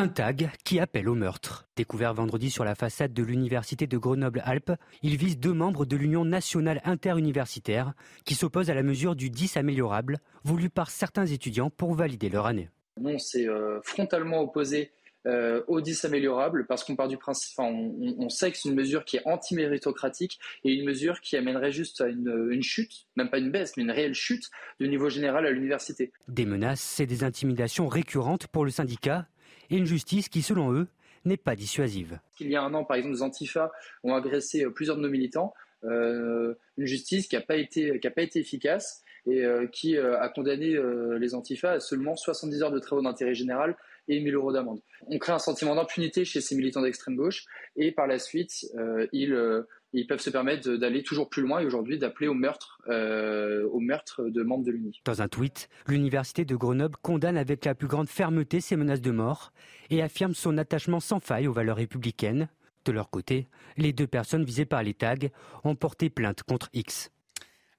Un 0.00 0.08
tag 0.08 0.50
qui 0.64 0.80
appelle 0.80 1.10
au 1.10 1.14
meurtre. 1.14 1.68
Découvert 1.76 2.14
vendredi 2.14 2.48
sur 2.50 2.64
la 2.64 2.74
façade 2.74 3.12
de 3.12 3.22
l'université 3.22 3.86
de 3.86 3.98
Grenoble-Alpes, 3.98 4.72
il 5.02 5.18
vise 5.18 5.38
deux 5.38 5.52
membres 5.52 5.84
de 5.84 5.94
l'Union 5.94 6.24
nationale 6.24 6.80
interuniversitaire 6.86 7.92
qui 8.24 8.34
s'opposent 8.34 8.70
à 8.70 8.74
la 8.74 8.82
mesure 8.82 9.14
du 9.14 9.28
10 9.28 9.58
améliorable 9.58 10.20
voulu 10.42 10.70
par 10.70 10.88
certains 10.88 11.26
étudiants 11.26 11.68
pour 11.68 11.92
valider 11.92 12.30
leur 12.30 12.46
année. 12.46 12.70
Non, 12.98 13.18
c'est 13.18 13.46
euh, 13.46 13.82
frontalement 13.82 14.40
opposé 14.40 14.90
euh, 15.26 15.62
au 15.68 15.82
10 15.82 16.06
améliorable 16.06 16.64
parce 16.66 16.82
qu'on 16.82 16.96
part 16.96 17.08
du 17.08 17.18
principe, 17.18 17.58
on, 17.58 18.30
sait 18.30 18.50
que 18.50 18.56
c'est 18.56 18.70
une 18.70 18.76
mesure 18.76 19.04
qui 19.04 19.18
est 19.18 19.22
anti-méritocratique 19.26 20.40
et 20.64 20.72
une 20.72 20.86
mesure 20.86 21.20
qui 21.20 21.36
amènerait 21.36 21.72
juste 21.72 22.00
à 22.00 22.08
une, 22.08 22.48
une, 22.50 22.62
chute, 22.62 23.06
même 23.16 23.28
pas 23.28 23.36
une 23.36 23.50
baisse, 23.50 23.76
mais 23.76 23.82
une 23.82 23.90
réelle 23.90 24.14
chute 24.14 24.48
du 24.80 24.88
niveau 24.88 25.10
général 25.10 25.44
à 25.44 25.50
l'université. 25.50 26.10
Des 26.26 26.46
menaces 26.46 27.00
et 27.00 27.06
des 27.06 27.22
intimidations 27.22 27.86
récurrentes 27.86 28.46
pour 28.46 28.64
le 28.64 28.70
syndicat 28.70 29.26
et 29.70 29.76
une 29.76 29.86
justice 29.86 30.28
qui, 30.28 30.42
selon 30.42 30.72
eux, 30.72 30.86
n'est 31.24 31.36
pas 31.36 31.56
dissuasive. 31.56 32.18
Il 32.40 32.50
y 32.50 32.56
a 32.56 32.62
un 32.62 32.72
an, 32.74 32.84
par 32.84 32.96
exemple, 32.96 33.14
les 33.14 33.22
Antifa 33.22 33.70
ont 34.04 34.14
agressé 34.14 34.64
euh, 34.64 34.70
plusieurs 34.70 34.96
de 34.96 35.02
nos 35.02 35.08
militants. 35.08 35.54
Euh, 35.84 36.54
une 36.76 36.86
justice 36.86 37.26
qui 37.26 37.36
n'a 37.36 37.42
pas, 37.42 37.56
été, 37.56 37.98
efficace 38.34 39.02
et 39.26 39.44
euh, 39.44 39.66
qui 39.66 39.96
a 39.96 40.28
condamné 40.28 40.78
les 41.18 41.34
Antifa 41.34 41.72
à 41.72 41.80
seulement 41.80 42.16
70 42.16 42.62
heures 42.62 42.70
de 42.70 42.78
travaux 42.78 43.02
d'intérêt 43.02 43.34
général 43.34 43.76
et 44.08 44.20
1000 44.20 44.34
euros 44.34 44.52
d'amende. 44.52 44.80
On 45.06 45.18
crée 45.18 45.32
un 45.32 45.38
sentiment 45.38 45.74
d'impunité 45.74 46.24
chez 46.24 46.40
ces 46.40 46.54
militants 46.54 46.82
d'extrême 46.82 47.16
gauche 47.16 47.44
et 47.76 47.92
par 47.92 48.06
la 48.06 48.18
suite, 48.18 48.66
ils 49.12 49.64
ils 49.92 50.06
peuvent 50.06 50.20
se 50.20 50.30
permettre 50.30 50.70
d'aller 50.70 51.02
toujours 51.02 51.28
plus 51.28 51.42
loin 51.42 51.60
et 51.60 51.66
aujourd'hui 51.66 51.98
d'appeler 51.98 52.28
au 52.28 52.34
meurtre, 52.34 52.80
euh, 52.88 53.66
au 53.68 53.80
meurtre 53.80 54.28
de 54.28 54.42
membres 54.42 54.64
de 54.64 54.70
l'UNI. 54.70 55.00
Dans 55.04 55.22
un 55.22 55.28
tweet, 55.28 55.68
l'université 55.86 56.44
de 56.44 56.56
Grenoble 56.56 56.96
condamne 57.02 57.36
avec 57.36 57.64
la 57.64 57.74
plus 57.74 57.88
grande 57.88 58.08
fermeté 58.08 58.60
ces 58.60 58.76
menaces 58.76 59.00
de 59.00 59.10
mort 59.10 59.52
et 59.90 60.02
affirme 60.02 60.34
son 60.34 60.58
attachement 60.58 61.00
sans 61.00 61.20
faille 61.20 61.48
aux 61.48 61.52
valeurs 61.52 61.76
républicaines. 61.76 62.48
De 62.84 62.92
leur 62.92 63.10
côté, 63.10 63.48
les 63.76 63.92
deux 63.92 64.06
personnes 64.06 64.44
visées 64.44 64.64
par 64.64 64.82
les 64.82 64.94
tags 64.94 65.16
ont 65.64 65.74
porté 65.74 66.08
plainte 66.08 66.42
contre 66.42 66.70
X. 66.72 67.10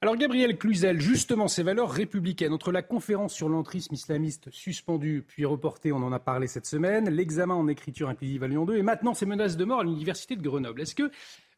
Alors 0.03 0.15
Gabriel 0.15 0.57
Cluzel, 0.57 0.99
justement 0.99 1.47
ces 1.47 1.61
valeurs 1.61 1.91
républicaines, 1.91 2.53
entre 2.53 2.71
la 2.71 2.81
conférence 2.81 3.35
sur 3.35 3.47
l'entrisme 3.49 3.93
islamiste 3.93 4.49
suspendue 4.49 5.23
puis 5.27 5.45
reportée, 5.45 5.91
on 5.91 5.97
en 5.97 6.11
a 6.11 6.19
parlé 6.19 6.47
cette 6.47 6.65
semaine, 6.65 7.07
l'examen 7.07 7.53
en 7.53 7.67
écriture 7.67 8.09
inclusive 8.09 8.43
à 8.43 8.47
Lyon 8.47 8.65
2 8.65 8.77
et 8.77 8.81
maintenant 8.81 9.13
ces 9.13 9.27
menaces 9.27 9.57
de 9.57 9.65
mort 9.65 9.81
à 9.81 9.83
l'université 9.83 10.35
de 10.35 10.41
Grenoble. 10.41 10.81
Est-ce 10.81 10.95
que 10.95 11.11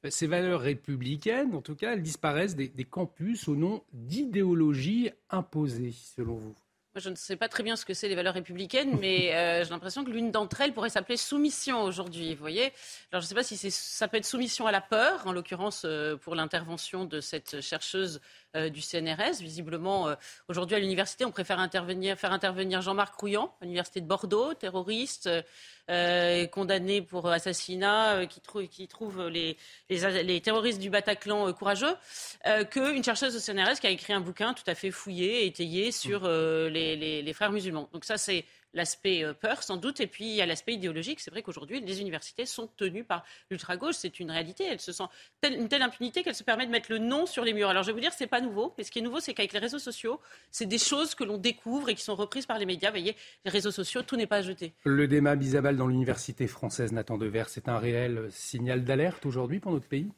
ces 0.09 0.27
valeurs 0.27 0.61
républicaines, 0.61 1.55
en 1.55 1.61
tout 1.61 1.75
cas, 1.75 1.93
elles 1.93 2.01
disparaissent 2.01 2.55
des, 2.55 2.69
campus 2.83 3.47
au 3.47 3.55
nom 3.55 3.83
d'idéologies 3.93 5.11
imposées, 5.29 5.93
selon 5.93 6.35
vous? 6.35 6.55
Je 6.95 7.09
ne 7.09 7.15
sais 7.15 7.37
pas 7.37 7.49
très 7.49 7.63
bien 7.63 7.75
ce 7.75 7.85
que 7.85 7.95
c'est 7.95 8.07
les 8.07 8.13
valeurs 8.13 8.35
républicaines, 8.35 8.97
mais 9.01 9.33
euh, 9.33 9.63
j'ai 9.63 9.69
l'impression 9.71 10.03
que 10.03 10.11
l'une 10.11 10.31
d'entre 10.31 10.61
elles 10.61 10.73
pourrait 10.73 10.89
s'appeler 10.89 11.17
soumission 11.17 11.81
aujourd'hui. 11.83 12.35
Vous 12.35 12.39
voyez? 12.39 12.71
Alors 13.11 13.21
je 13.21 13.25
ne 13.25 13.29
sais 13.29 13.35
pas 13.35 13.43
si 13.43 13.57
ça 13.71 14.07
peut 14.07 14.17
être 14.17 14.25
soumission 14.25 14.67
à 14.67 14.71
la 14.71 14.81
peur, 14.81 15.25
en 15.25 15.31
l'occurrence 15.31 15.83
euh, 15.85 16.17
pour 16.17 16.35
l'intervention 16.35 17.05
de 17.05 17.19
cette 17.19 17.61
chercheuse 17.61 18.21
euh, 18.55 18.69
du 18.69 18.81
CNRS. 18.81 19.41
Visiblement, 19.41 20.07
euh, 20.07 20.15
aujourd'hui 20.47 20.75
à 20.75 20.79
l'université, 20.79 21.25
on 21.25 21.31
préfère 21.31 21.59
intervenir, 21.59 22.17
faire 22.19 22.31
intervenir 22.31 22.81
Jean-Marc 22.81 23.19
Rouillant, 23.19 23.51
à 23.61 23.65
l'université 23.65 23.99
de 23.99 24.05
Bordeaux, 24.05 24.53
terroriste, 24.53 25.27
euh, 25.89 26.47
condamné 26.47 27.01
pour 27.01 27.27
assassinat, 27.27 28.27
qui, 28.27 28.41
qui, 28.67 28.87
trouve 28.87 29.27
les, 29.27 29.57
les, 29.89 30.41
terroristes 30.41 30.79
du 30.79 30.89
Bataclan 30.89 31.51
courageux, 31.53 31.95
qu'une 32.69 33.03
chercheuse 33.03 33.35
au 33.35 33.39
CNRS 33.39 33.79
qui 33.81 33.87
a 33.87 33.89
écrit 33.89 34.13
un 34.13 34.21
bouquin 34.21 34.53
tout 34.53 34.63
à 34.67 34.75
fait 34.75 34.91
fouillé, 34.91 35.45
étayé 35.45 35.91
sur 35.91 36.27
les, 36.27 37.21
les 37.21 37.33
frères 37.33 37.51
musulmans. 37.51 37.89
Donc 37.91 38.05
ça, 38.05 38.17
c'est 38.17 38.45
l'aspect 38.73 39.23
euh, 39.23 39.33
peur, 39.33 39.63
sans 39.63 39.77
doute, 39.77 39.99
et 39.99 40.07
puis 40.07 40.25
il 40.25 40.35
y 40.35 40.41
a 40.41 40.45
l'aspect 40.45 40.73
idéologique. 40.73 41.19
C'est 41.19 41.31
vrai 41.31 41.41
qu'aujourd'hui, 41.41 41.81
les 41.81 42.01
universités 42.01 42.45
sont 42.45 42.67
tenues 42.67 43.03
par 43.03 43.23
l'ultra-gauche. 43.49 43.95
C'est 43.95 44.19
une 44.19 44.31
réalité. 44.31 44.65
Elles 44.65 44.79
se 44.79 44.91
sentent 44.91 45.11
une 45.43 45.67
telle 45.67 45.81
impunité 45.81 46.23
qu'elles 46.23 46.35
se 46.35 46.43
permettent 46.43 46.67
de 46.67 46.71
mettre 46.71 46.91
le 46.91 46.97
nom 46.97 47.25
sur 47.25 47.43
les 47.43 47.53
murs. 47.53 47.69
Alors, 47.69 47.83
je 47.83 47.87
vais 47.87 47.93
vous 47.93 47.99
dire, 47.99 48.13
c'est 48.13 48.27
pas 48.27 48.41
nouveau. 48.41 48.73
Mais 48.77 48.83
ce 48.83 48.91
qui 48.91 48.99
est 48.99 49.03
nouveau, 49.03 49.19
c'est 49.19 49.33
qu'avec 49.33 49.53
les 49.53 49.59
réseaux 49.59 49.79
sociaux, 49.79 50.19
c'est 50.51 50.65
des 50.65 50.77
choses 50.77 51.15
que 51.15 51.23
l'on 51.23 51.37
découvre 51.37 51.89
et 51.89 51.95
qui 51.95 52.03
sont 52.03 52.15
reprises 52.15 52.45
par 52.45 52.59
les 52.59 52.65
médias. 52.65 52.89
Vous 52.89 52.97
voyez, 52.97 53.15
les 53.45 53.51
réseaux 53.51 53.71
sociaux, 53.71 54.01
tout 54.01 54.15
n'est 54.15 54.27
pas 54.27 54.41
jeté. 54.41 54.73
Le 54.83 55.07
débat 55.07 55.35
Bisabal 55.35 55.77
dans 55.77 55.87
l'université 55.87 56.47
française, 56.47 56.91
Nathan 56.91 57.17
Devers, 57.17 57.49
c'est 57.49 57.67
un 57.67 57.77
réel 57.77 58.27
signal 58.29 58.83
d'alerte 58.83 59.25
aujourd'hui 59.25 59.59
pour 59.59 59.71
notre 59.71 59.87
pays? 59.87 60.09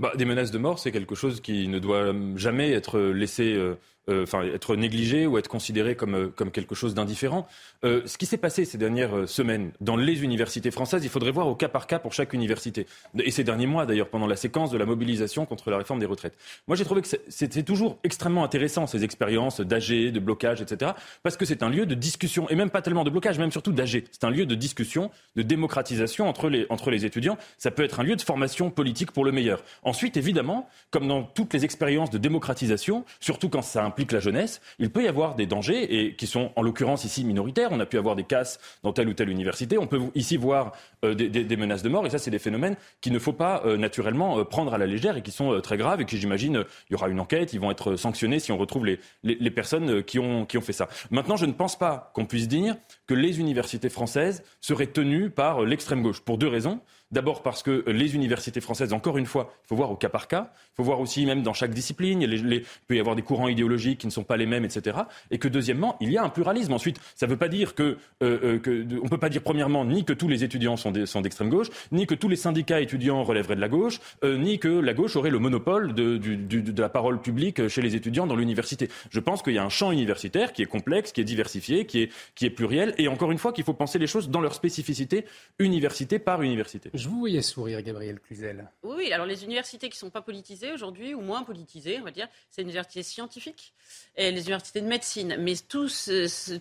Bah, 0.00 0.12
des 0.16 0.24
menaces 0.24 0.50
de 0.50 0.56
mort, 0.56 0.78
c'est 0.78 0.92
quelque 0.92 1.14
chose 1.14 1.42
qui 1.42 1.68
ne 1.68 1.78
doit 1.78 2.14
jamais 2.34 2.72
être 2.72 2.98
laissé 2.98 3.52
euh, 3.52 3.76
enfin, 4.10 4.42
être 4.42 4.76
négligé 4.76 5.26
ou 5.26 5.38
être 5.38 5.48
considéré 5.48 5.94
comme, 5.94 6.14
euh, 6.14 6.28
comme 6.28 6.50
quelque 6.50 6.74
chose 6.74 6.94
d'indifférent. 6.94 7.46
Euh, 7.84 8.02
ce 8.06 8.18
qui 8.18 8.26
s'est 8.26 8.36
passé 8.36 8.64
ces 8.64 8.78
dernières 8.78 9.28
semaines 9.28 9.72
dans 9.80 9.96
les 9.96 10.22
universités 10.22 10.70
françaises, 10.70 11.04
il 11.04 11.10
faudrait 11.10 11.30
voir 11.30 11.48
au 11.48 11.54
cas 11.54 11.68
par 11.68 11.86
cas 11.86 11.98
pour 11.98 12.12
chaque 12.12 12.32
université. 12.32 12.86
Et 13.22 13.30
ces 13.30 13.44
derniers 13.44 13.66
mois, 13.66 13.86
d'ailleurs, 13.86 14.08
pendant 14.08 14.26
la 14.26 14.36
séquence 14.36 14.70
de 14.70 14.78
la 14.78 14.86
mobilisation 14.86 15.46
contre 15.46 15.70
la 15.70 15.78
réforme 15.78 16.00
des 16.00 16.06
retraites. 16.06 16.34
Moi, 16.66 16.76
j'ai 16.76 16.84
trouvé 16.84 17.02
que 17.02 17.08
c'était 17.28 17.62
toujours 17.62 17.98
extrêmement 18.04 18.44
intéressant, 18.44 18.86
ces 18.86 19.04
expériences 19.04 19.60
d'AG, 19.60 20.12
de 20.12 20.20
blocage, 20.20 20.60
etc. 20.60 20.92
Parce 21.22 21.36
que 21.36 21.44
c'est 21.44 21.62
un 21.62 21.70
lieu 21.70 21.86
de 21.86 21.94
discussion, 21.94 22.48
et 22.48 22.56
même 22.56 22.70
pas 22.70 22.82
tellement 22.82 23.04
de 23.04 23.10
blocage, 23.10 23.38
même 23.38 23.52
surtout 23.52 23.72
d'AG. 23.72 24.04
C'est 24.10 24.24
un 24.24 24.30
lieu 24.30 24.46
de 24.46 24.54
discussion, 24.54 25.10
de 25.36 25.42
démocratisation 25.42 26.28
entre 26.28 26.48
les, 26.48 26.66
entre 26.70 26.90
les 26.90 27.04
étudiants. 27.04 27.38
Ça 27.58 27.70
peut 27.70 27.84
être 27.84 28.00
un 28.00 28.02
lieu 28.02 28.16
de 28.16 28.22
formation 28.22 28.70
politique 28.70 29.12
pour 29.12 29.24
le 29.24 29.32
meilleur. 29.32 29.62
Ensuite, 29.82 30.16
évidemment, 30.16 30.68
comme 30.90 31.06
dans 31.06 31.22
toutes 31.22 31.52
les 31.54 31.64
expériences 31.64 32.10
de 32.10 32.18
démocratisation, 32.18 33.04
surtout 33.20 33.48
quand 33.48 33.62
ça 33.62 33.84
implique 33.84 33.99
la 34.12 34.20
jeunesse, 34.20 34.60
il 34.78 34.90
peut 34.90 35.04
y 35.04 35.08
avoir 35.08 35.34
des 35.34 35.46
dangers 35.46 36.06
et 36.06 36.14
qui 36.16 36.26
sont 36.26 36.52
en 36.56 36.62
l'occurrence 36.62 37.04
ici 37.04 37.24
minoritaires. 37.24 37.68
On 37.72 37.80
a 37.80 37.86
pu 37.86 37.98
avoir 37.98 38.16
des 38.16 38.24
casses 38.24 38.58
dans 38.82 38.92
telle 38.92 39.08
ou 39.08 39.14
telle 39.14 39.28
université. 39.28 39.78
On 39.78 39.86
peut 39.86 40.00
ici 40.14 40.36
voir 40.36 40.72
euh, 41.04 41.14
des, 41.14 41.56
menaces 41.56 41.82
de 41.82 41.88
mort 41.88 42.06
et 42.06 42.10
ça, 42.10 42.18
c'est 42.18 42.30
des 42.30 42.38
phénomènes 42.38 42.76
qu'il 43.00 43.12
ne 43.12 43.18
faut 43.18 43.32
pas 43.32 43.62
euh, 43.64 43.76
naturellement 43.76 44.38
euh, 44.38 44.44
prendre 44.44 44.74
à 44.74 44.78
la 44.78 44.86
légère 44.86 45.16
et 45.16 45.22
qui 45.22 45.30
sont 45.30 45.60
très 45.60 45.76
graves 45.76 46.00
et 46.00 46.04
qui, 46.04 46.18
j'imagine, 46.18 46.64
il 46.88 46.92
y 46.92 46.96
aura 46.96 47.08
une 47.08 47.20
enquête, 47.20 47.52
ils 47.52 47.60
vont 47.60 47.70
être 47.70 47.96
sanctionnés 47.96 48.40
si 48.40 48.52
on 48.52 48.58
retrouve 48.58 48.86
les, 48.86 48.98
les, 49.22 49.50
personnes 49.50 50.02
qui 50.02 50.18
ont, 50.18 50.46
qui 50.46 50.58
ont 50.58 50.62
fait 50.62 50.72
ça. 50.72 50.88
Maintenant, 51.10 51.36
je 51.36 51.46
ne 51.46 51.52
pense 51.52 51.78
pas 51.78 52.10
qu'on 52.14 52.26
puisse 52.26 52.48
dire 52.48 52.76
que 53.06 53.14
les 53.14 53.40
universités 53.40 53.88
françaises 53.88 54.42
seraient 54.60 54.86
tenues 54.86 55.30
par 55.30 55.62
l'extrême 55.62 56.02
gauche 56.02 56.20
pour 56.20 56.38
deux 56.38 56.48
raisons. 56.48 56.80
D'abord 57.12 57.42
parce 57.42 57.64
que 57.64 57.84
les 57.88 58.14
universités 58.14 58.60
françaises, 58.60 58.92
encore 58.92 59.18
une 59.18 59.26
fois, 59.26 59.52
il 59.64 59.68
faut 59.68 59.74
voir 59.74 59.90
au 59.90 59.96
cas 59.96 60.08
par 60.08 60.28
cas. 60.28 60.52
Il 60.54 60.76
faut 60.76 60.84
voir 60.84 61.00
aussi 61.00 61.26
même 61.26 61.42
dans 61.42 61.52
chaque 61.52 61.74
discipline. 61.74 62.22
Il, 62.22 62.62
peut 62.86 62.94
y 62.94 63.00
avoir 63.00 63.16
des 63.16 63.22
courants 63.22 63.48
idéologiques 63.48 63.98
qui 63.98 64.06
ne 64.06 64.12
sont 64.12 64.22
pas 64.22 64.36
les 64.36 64.46
mêmes, 64.46 64.64
etc. 64.64 64.96
Et 65.32 65.38
que 65.38 65.48
deuxièmement, 65.48 65.96
il 66.00 66.12
y 66.12 66.18
a 66.18 66.22
un 66.22 66.28
pluralisme. 66.28 66.72
Ensuite, 66.72 67.00
ça 67.16 67.26
ne 67.26 67.32
veut 67.32 67.36
pas 67.36 67.48
dire 67.48 67.74
que, 67.74 67.98
euh, 68.22 68.60
euh 68.64 68.84
on 69.02 69.08
peut 69.08 69.18
pas 69.18 69.28
dire 69.28 69.42
premièrement 69.42 69.84
ni 69.84 70.04
que 70.04 70.12
tous 70.12 70.28
les 70.28 70.44
étudiants 70.44 70.76
sont 70.76 70.92
d'extrême 70.92 71.50
gauche, 71.50 71.68
ni 71.90 72.06
que 72.06 72.14
tous 72.14 72.28
les 72.28 72.36
syndicats 72.36 72.80
étudiants 72.80 73.24
relèveraient 73.24 73.56
de 73.56 73.60
la 73.60 73.68
gauche, 73.68 74.00
euh, 74.22 74.38
ni 74.38 74.60
que 74.60 74.68
la 74.68 74.94
gauche 74.94 75.16
aurait 75.16 75.30
le 75.30 75.40
monopole 75.40 75.94
de, 75.94 76.16
de, 76.16 76.80
la 76.80 76.88
parole 76.88 77.20
publique 77.20 77.66
chez 77.66 77.82
les 77.82 77.96
étudiants 77.96 78.28
dans 78.28 78.36
l'université. 78.36 78.88
Je 79.10 79.18
pense 79.18 79.42
qu'il 79.42 79.54
y 79.54 79.58
a 79.58 79.64
un 79.64 79.68
champ 79.68 79.90
universitaire 79.90 80.52
qui 80.52 80.62
est 80.62 80.66
complexe, 80.66 81.10
qui 81.10 81.20
est 81.20 81.24
diversifié, 81.24 81.86
qui 81.86 82.02
est, 82.02 82.12
qui 82.36 82.46
est 82.46 82.50
pluriel, 82.50 82.94
et 82.98 83.08
encore 83.08 83.32
une 83.32 83.38
fois 83.38 83.52
qu'il 83.52 83.64
faut 83.64 83.74
penser 83.74 83.98
les 83.98 84.06
choses 84.06 84.30
dans 84.30 84.40
leur 84.40 84.54
spécificité, 84.54 85.24
université 85.58 86.20
par 86.20 86.42
université. 86.42 86.90
Je 87.00 87.08
vous 87.08 87.20
voyais 87.20 87.40
sourire, 87.40 87.80
Gabriel 87.80 88.20
Cluzel. 88.20 88.70
Oui, 88.82 89.10
alors 89.10 89.24
les 89.24 89.42
universités 89.42 89.88
qui 89.88 89.96
ne 89.96 90.00
sont 90.00 90.10
pas 90.10 90.20
politisées 90.20 90.70
aujourd'hui, 90.70 91.14
ou 91.14 91.22
moins 91.22 91.44
politisées, 91.44 91.98
on 91.98 92.04
va 92.04 92.10
dire, 92.10 92.28
c'est 92.50 92.60
les 92.60 92.64
universités 92.64 93.02
scientifiques 93.02 93.72
et 94.16 94.30
les 94.30 94.42
universités 94.42 94.82
de 94.82 94.86
médecine. 94.86 95.36
Mais 95.38 95.54
tous, 95.66 96.10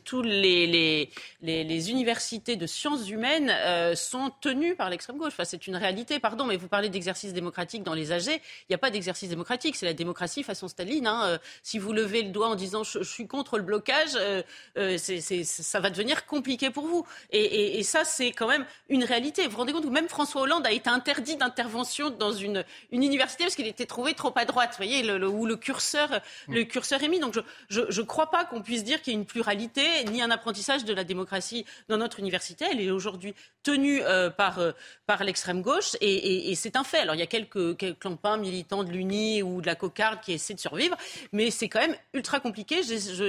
tous 0.05 0.21
les, 0.21 0.65
les, 0.65 1.09
les, 1.41 1.91
universités 1.91 2.55
de 2.55 2.65
sciences 2.67 3.09
humaines 3.09 3.49
euh, 3.49 3.95
sont 3.95 4.31
tenues 4.39 4.75
par 4.75 4.89
l'extrême 4.89 5.17
gauche. 5.17 5.33
Enfin, 5.33 5.43
c'est 5.43 5.67
une 5.67 5.75
réalité, 5.75 6.19
pardon, 6.19 6.45
mais 6.45 6.55
vous 6.55 6.69
parlez 6.69 6.87
d'exercice 6.87 7.33
démocratique 7.33 7.83
dans 7.83 7.93
les 7.93 8.13
AG. 8.13 8.27
Il 8.27 8.39
n'y 8.69 8.75
a 8.75 8.79
pas 8.79 8.91
d'exercice 8.91 9.27
démocratique, 9.27 9.75
c'est 9.75 9.87
la 9.87 9.93
démocratie 9.93 10.43
façon 10.43 10.69
Staline. 10.69 11.05
Hein. 11.05 11.23
Euh, 11.25 11.37
si 11.63 11.79
vous 11.79 11.91
levez 11.91 12.23
le 12.23 12.29
doigt 12.29 12.47
en 12.47 12.55
disant 12.55 12.85
je, 12.85 13.03
suis 13.03 13.27
contre 13.27 13.57
le 13.57 13.63
blocage, 13.63 14.11
euh, 14.15 14.97
ça 14.97 15.79
va 15.81 15.89
devenir 15.89 16.25
compliqué 16.25 16.69
pour 16.69 16.87
vous. 16.87 17.05
Et, 17.31 17.77
et, 17.77 17.83
ça, 17.83 18.05
c'est 18.05 18.31
quand 18.31 18.47
même 18.47 18.65
une 18.87 19.03
réalité. 19.03 19.43
Vous 19.43 19.51
vous 19.51 19.57
rendez 19.57 19.73
compte 19.73 19.83
que 19.83 19.89
même 19.89 20.07
François 20.29 20.43
Hollande 20.43 20.67
a 20.67 20.71
été 20.71 20.91
interdit 20.91 21.37
d'intervention 21.37 22.11
dans 22.11 22.31
une, 22.31 22.63
une 22.91 23.01
université 23.01 23.45
parce 23.45 23.55
qu'il 23.55 23.65
était 23.65 23.87
trouvé 23.87 24.13
trop 24.13 24.31
à 24.35 24.45
droite, 24.45 24.69
vous 24.73 24.77
voyez, 24.77 25.01
le, 25.01 25.27
où 25.27 25.47
le 25.47 25.55
curseur, 25.55 26.21
mm. 26.47 26.53
le 26.53 26.63
curseur 26.65 27.01
est 27.01 27.07
mis. 27.07 27.19
Donc 27.19 27.33
je 27.69 27.81
ne 27.81 28.05
crois 28.05 28.29
pas 28.29 28.45
qu'on 28.45 28.61
puisse 28.61 28.83
dire 28.83 29.01
qu'il 29.01 29.13
y 29.13 29.15
a 29.15 29.19
une 29.19 29.25
pluralité 29.25 29.81
ni 30.11 30.21
un 30.21 30.29
apprentissage 30.29 30.85
de 30.85 30.93
la 30.93 31.03
démocratie 31.03 31.65
dans 31.87 31.97
notre 31.97 32.19
université. 32.19 32.65
Elle 32.71 32.79
est 32.79 32.91
aujourd'hui 32.91 33.33
tenue 33.63 34.03
euh, 34.03 34.29
par, 34.29 34.59
euh, 34.59 34.71
par 35.07 35.23
l'extrême 35.23 35.63
gauche 35.63 35.95
et, 35.99 36.51
et, 36.51 36.55
c'est 36.55 36.75
un 36.75 36.83
fait. 36.83 36.99
Alors 36.99 37.15
il 37.15 37.19
y 37.19 37.23
a 37.23 37.27
quelques, 37.27 37.75
quelques 37.77 37.97
clampins 37.97 38.37
militants 38.37 38.83
de 38.83 38.91
l'Uni 38.91 39.41
ou 39.41 39.61
de 39.61 39.65
la 39.65 39.73
cocarde 39.73 40.19
qui 40.21 40.33
essaient 40.33 40.53
de 40.53 40.59
survivre, 40.59 40.95
mais 41.31 41.49
c'est 41.49 41.69
quand 41.69 41.79
même 41.79 41.95
ultra 42.13 42.39
compliqué. 42.39 42.81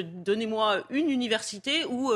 Donnez-moi 0.03 0.85
une 0.91 1.09
université 1.09 1.87
où 1.87 2.13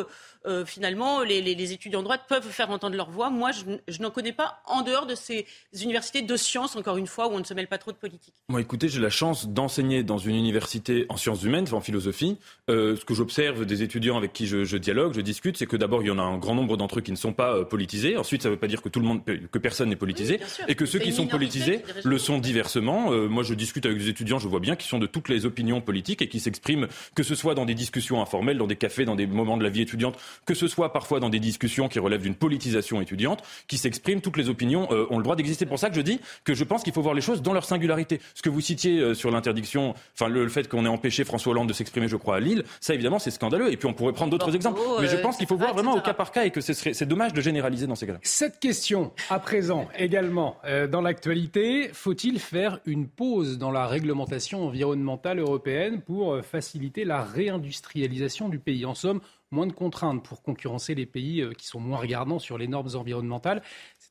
euh, 0.47 0.67
finalement 0.67 1.23
les, 1.23 1.41
les, 1.41 1.55
les, 1.55 1.73
étudiants 1.73 2.01
de 2.01 2.05
droite 2.05 2.25
peuvent 2.29 2.51
faire 2.51 2.69
entendre 2.69 2.97
leur 2.97 3.09
voix. 3.09 3.31
Moi, 3.31 3.51
je, 3.53 3.65
je 3.89 4.03
n'en 4.03 4.11
connais 4.11 4.33
pas 4.33 4.61
en 4.67 4.74
dehors 4.83 5.07
de 5.07 5.15
ces 5.15 5.47
universités 5.83 6.23
de 6.23 6.37
sciences, 6.37 6.77
encore 6.77 6.97
une 6.97 7.07
fois, 7.07 7.29
où 7.29 7.33
on 7.33 7.39
ne 7.39 7.45
se 7.45 7.55
mêle 7.55 7.69
pas 7.69 7.79
trop 7.79 7.93
de 7.93 7.97
politique. 7.97 8.35
Moi, 8.49 8.61
écoutez, 8.61 8.89
j'ai 8.89 9.01
la 9.01 9.11
chance 9.11 9.49
d'enseigner 9.49 10.03
dans 10.03 10.19
une 10.19 10.35
université 10.35 11.07
en 11.09 11.17
sciences 11.17 11.43
humaines, 11.43 11.67
en 11.73 11.81
philosophie. 11.81 12.39
Euh, 12.71 12.97
ce 12.97 13.05
que 13.05 13.15
j'observe 13.15 13.65
des 13.65 13.83
étudiants 13.83 14.17
avec 14.17 14.33
qui 14.33 14.47
je, 14.47 14.65
je 14.65 14.77
dialogue, 14.77 15.15
je 15.15 15.21
discute, 15.21 15.57
c'est 15.57 15.67
que 15.67 15.77
d'abord, 15.77 16.03
il 16.03 16.07
y 16.07 16.11
en 16.11 16.19
a 16.19 16.23
un 16.23 16.39
grand 16.39 16.55
nombre 16.55 16.77
d'entre 16.77 16.99
eux 16.99 17.03
qui 17.03 17.13
ne 17.13 17.17
sont 17.17 17.33
pas 17.33 17.55
euh, 17.55 17.65
politisés. 17.65 18.17
Ensuite, 18.17 18.43
ça 18.43 18.49
ne 18.49 18.55
veut 18.55 18.61
pas 18.61 18.67
dire 18.67 18.83
que 18.83 18.89
tout 18.89 19.01
le 19.01 19.07
monde, 19.07 19.21
que 19.25 19.59
personne 19.59 19.89
n'est 19.89 19.97
politisé, 19.97 20.41
et 20.69 20.75
que 20.75 20.87
ceux 20.87 20.99
qui 20.99 21.13
sont 21.13 21.27
politisés 21.27 21.83
le 22.05 22.19
sont 22.19 22.39
diversement. 22.39 23.13
Euh, 23.13 23.29
moi, 23.29 23.43
je 23.43 23.55
discute 23.55 23.87
avec 23.87 23.99
des 23.99 24.09
étudiants, 24.09 24.39
je 24.39 24.49
vois 24.49 24.61
bien, 24.61 24.77
qui 24.77 24.89
sont 24.89 24.99
de 24.99 25.07
toutes 25.07 25.29
les 25.29 25.47
opinions 25.47 25.81
politiques 25.81 26.23
et 26.23 26.29
qui 26.29 26.41
s'expriment, 26.41 26.89
que 27.15 27.23
ce 27.23 27.35
soit 27.35 27.55
dans 27.55 27.65
des 27.65 27.75
discussions 27.75 28.21
informelles, 28.21 28.59
dans 28.59 28.67
des 28.67 28.77
cafés, 28.77 29.05
dans 29.05 29.17
des 29.17 29.27
moments 29.27 29.57
de 29.57 29.63
la 29.63 29.71
vie 29.71 29.83
étudiante, 29.83 30.17
que 30.47 30.55
ce 30.55 30.69
soit 30.69 30.93
parfois 30.93 31.21
dans 31.21 31.31
des 31.31 31.41
discussions 31.41 31.89
qui 31.89 31.99
relèvent 31.99 32.23
d'une 32.23 32.35
politisation 32.35 33.01
étudiante, 33.01 33.43
qui 33.69 33.79
s'expriment. 33.79 34.21
Toutes 34.21 34.37
les 34.37 34.49
opinions 34.49 34.54
euh, 34.63 35.07
ont 35.11 35.19
le 35.19 35.23
droit 35.23 35.37
d'exister. 35.37 35.65
C'est 35.65 35.69
pour 35.69 35.79
ça 35.79 35.89
que 35.89 35.97
je 35.97 36.01
dis 36.01 36.21
que 36.45 36.55
je 36.55 36.65
pense 36.65 36.83
qu'il 36.83 36.93
faut 36.93 37.03
voir 37.03 37.15
les 37.15 37.21
choses 37.21 37.43
dans 37.43 37.53
leur 37.53 37.65
singularité. 37.65 38.21
Ce 38.35 38.43
que 38.43 38.51
vous 38.51 38.61
citiez 38.61 39.01
euh, 39.01 39.15
sur 39.15 39.31
l'interdiction, 39.31 39.95
enfin 40.15 40.29
le, 40.29 40.49
fait 40.49 40.69
qu'on 40.69 40.85
ait 40.85 40.89
empêché 40.89 41.25
François 41.25 41.53
Hollande 41.53 41.69
de 41.69 41.73
s'exprimer, 41.73 42.09
je 42.09 42.17
crois, 42.17 42.37
à 42.37 42.41
Lille, 42.41 42.65
ça 42.81 42.95
évidemment 42.95 43.19
c'est 43.19 43.31
scandaleux. 43.31 43.73
Et 43.73 43.77
puis 43.77 43.89
on 43.89 43.95
pourrait 43.95 44.13
prendre 44.13 44.31
d'autres 44.31 44.55
exemples. 44.55 44.81
Mais 45.01 45.09
je 45.09 45.17
euh, 45.17 45.23
pense 45.23 45.37
qu'il 45.37 45.47
faut 45.47 45.57
voir 45.57 45.73
vraiment 45.73 45.95
au 45.95 46.01
cas 46.01 46.15
par 46.15 46.33
cas 46.33 46.45
et 46.45 46.51
que 46.51 46.61
c'est 46.61 47.07
dommage 47.07 47.33
de 47.33 47.41
généraliser 47.41 47.87
dans 47.87 47.95
ces 47.95 48.07
cas-là. 48.07 48.19
Cette 48.23 48.61
question, 48.61 49.13
à 49.31 49.39
présent, 49.39 49.89
également 49.97 50.57
dans 50.91 51.01
l'actualité, 51.01 51.91
faut-il 51.93 52.39
faire 52.39 52.81
une 52.87 53.09
pause 53.09 53.59
dans 53.59 53.71
la 53.71 53.87
réglementation 53.87 54.67
environnementale 54.67 55.39
européenne 55.39 56.01
pour 56.01 56.39
faciliter 56.43 57.05
la 57.05 57.23
réindustrialisation 57.23 58.49
du 58.49 58.59
pays? 58.59 58.87
En 58.87 58.95
somme, 58.95 59.21
moins 59.51 59.67
de 59.67 59.73
contraintes 59.73 60.23
pour 60.23 60.43
concurrencer 60.43 60.95
les 60.95 61.07
pays 61.07 61.47
qui 61.57 61.67
sont 61.67 61.81
moins 61.81 61.99
regardants 61.99 62.39
sur 62.39 62.59
les 62.59 62.69
normes 62.69 62.95
environnementales. 62.95 63.63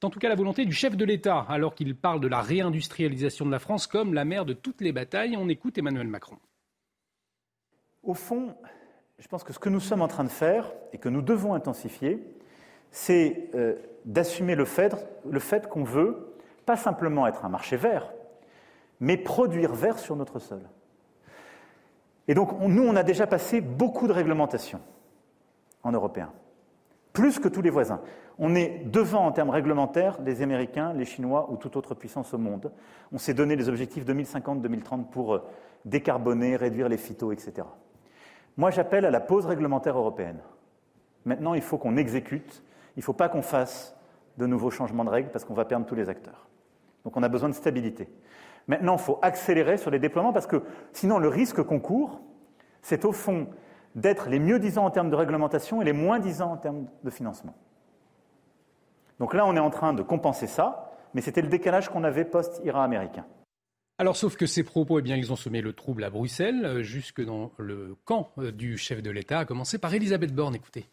C'est 0.04 0.08
en 0.08 0.10
tout 0.10 0.20
cas 0.20 0.28
la 0.28 0.36
volonté 0.36 0.66
du 0.66 0.74
chef 0.74 0.98
de 0.98 1.06
l'État, 1.06 1.46
alors 1.48 1.76
qu'il 1.76 1.96
parle 1.96 2.20
de 2.20 2.28
la 2.28 2.42
réindustrialisation 2.42 3.46
de 3.46 3.52
la 3.52 3.60
France 3.60 3.88
comme 3.88 4.14
la 4.14 4.26
mère 4.26 4.44
de 4.44 4.52
toutes 4.52 4.82
les 4.82 4.92
batailles. 4.92 5.38
On 5.38 5.48
écoute 5.48 5.78
Emmanuel 5.78 6.08
Macron. 6.08 6.36
Au 8.04 8.14
fond, 8.14 8.54
je 9.18 9.26
pense 9.30 9.46
que 9.46 9.54
ce 9.54 9.60
que 9.60 9.70
nous 9.70 9.80
sommes 9.80 10.02
en 10.02 10.10
train 10.10 10.26
de 10.26 10.30
faire 10.30 10.74
et 10.92 10.98
que 10.98 11.08
nous 11.08 11.22
devons 11.22 11.54
intensifier, 11.54 12.22
c'est 12.92 13.50
euh, 13.56 13.76
d'assumer 14.04 14.56
le 14.56 14.66
fait, 14.66 15.70
qu'on 15.70 15.86
veut 15.86 16.36
pas 16.66 16.76
simplement 16.76 17.26
être 17.26 17.46
un 17.46 17.50
marché 17.50 17.78
vert, 17.78 18.12
mais 19.00 19.16
produire 19.16 19.74
vert 19.74 20.00
sur 20.00 20.18
notre 20.18 20.40
sol. 20.40 20.64
Et 22.28 22.34
donc, 22.34 22.52
nous, 22.60 22.84
on 22.84 22.98
a 22.98 23.04
déjà 23.04 23.26
passé 23.26 23.62
beaucoup 23.62 24.10
de 24.10 24.14
réglementations 24.14 24.82
en 25.82 25.94
européen, 25.94 26.34
plus 27.14 27.40
que 27.40 27.48
tous 27.48 27.62
les 27.62 27.70
voisins. 27.70 28.02
On 28.40 28.56
est 28.56 28.86
devant 28.86 29.26
en 29.26 29.32
termes 29.32 29.52
réglementaires 29.52 30.20
les 30.26 30.42
Américains, 30.42 30.94
les 30.94 31.06
Chinois 31.06 31.50
ou 31.52 31.58
toute 31.58 31.76
autre 31.76 31.94
puissance 31.94 32.34
au 32.34 32.40
monde. 32.40 32.72
On 33.12 33.20
s'est 33.20 33.36
donné 33.36 33.56
les 33.56 33.70
objectifs 33.70 34.06
2050-2030 34.06 35.10
pour 35.10 35.36
euh, 35.36 35.44
décarboner, 35.86 36.56
réduire 36.56 36.90
les 36.90 36.98
phytos, 36.98 37.32
etc. 37.32 37.68
Moi, 38.58 38.72
j'appelle 38.72 39.06
à 39.06 39.12
la 39.12 39.20
pause 39.20 39.46
réglementaire 39.46 39.98
européenne. 39.98 40.40
Maintenant, 41.26 41.54
il 41.54 41.62
faut 41.62 41.78
qu'on 41.78 41.98
exécute. 41.98 42.64
Il 42.96 43.00
ne 43.00 43.04
faut 43.04 43.14
pas 43.14 43.30
qu'on 43.30 43.44
fasse 43.44 43.96
de 44.38 44.48
nouveaux 44.48 44.72
changements 44.72 45.06
de 45.06 45.10
règles 45.10 45.30
parce 45.30 45.46
qu'on 45.46 45.54
va 45.54 45.66
perdre 45.66 45.86
tous 45.86 45.96
les 45.96 46.10
acteurs. 46.10 46.48
Donc, 47.06 47.16
on 47.16 47.24
a 47.24 47.30
besoin 47.30 47.50
de 47.50 47.54
stabilité. 47.54 48.10
Maintenant, 48.68 48.94
il 48.94 49.02
faut 49.02 49.20
accélérer 49.22 49.78
sur 49.78 49.92
les 49.92 50.00
déploiements 50.00 50.34
parce 50.34 50.48
que 50.48 50.64
sinon, 50.94 51.20
le 51.20 51.28
risque 51.28 51.62
qu'on 51.62 51.80
court, 51.80 52.22
c'est 52.82 53.06
au 53.06 53.12
fond 53.12 53.48
d'être 53.96 54.30
les 54.30 54.40
mieux 54.40 54.60
disants 54.60 54.86
en 54.86 54.92
termes 54.92 55.10
de 55.10 55.16
réglementation 55.16 55.82
et 55.82 55.86
les 55.86 55.94
moins 55.94 56.20
disants 56.20 56.52
en 56.54 56.58
termes 56.58 56.88
de 57.04 57.10
financement. 57.10 57.56
Donc 59.20 59.34
là, 59.34 59.46
on 59.46 59.56
est 59.56 59.60
en 59.60 59.70
train 59.70 59.94
de 59.94 60.02
compenser 60.02 60.48
ça, 60.48 60.92
mais 61.14 61.22
c'était 61.22 61.42
le 61.42 61.48
décalage 61.48 61.90
qu'on 61.90 62.04
avait 62.04 62.26
post-IRA 62.26 62.84
américain. 62.84 63.26
Alors, 64.00 64.18
sauf 64.18 64.36
que 64.36 64.48
ces 64.48 64.64
propos, 64.64 65.00
eh 65.00 65.02
bien, 65.04 65.16
ils 65.16 65.32
ont 65.32 65.36
semé 65.36 65.62
le 65.62 65.74
trouble 65.74 66.04
à 66.04 66.10
Bruxelles, 66.10 66.66
euh, 66.66 66.84
jusque 66.84 67.24
dans 67.24 67.52
le 67.58 67.96
camp 68.06 68.32
euh, 68.40 68.52
du 68.52 68.78
chef 68.78 69.04
de 69.04 69.12
l'État, 69.12 69.40
à 69.40 69.46
commencer 69.46 69.78
par 69.78 69.94
Elisabeth 69.94 70.34
Borne. 70.34 70.56
Écoutez. 70.56 70.88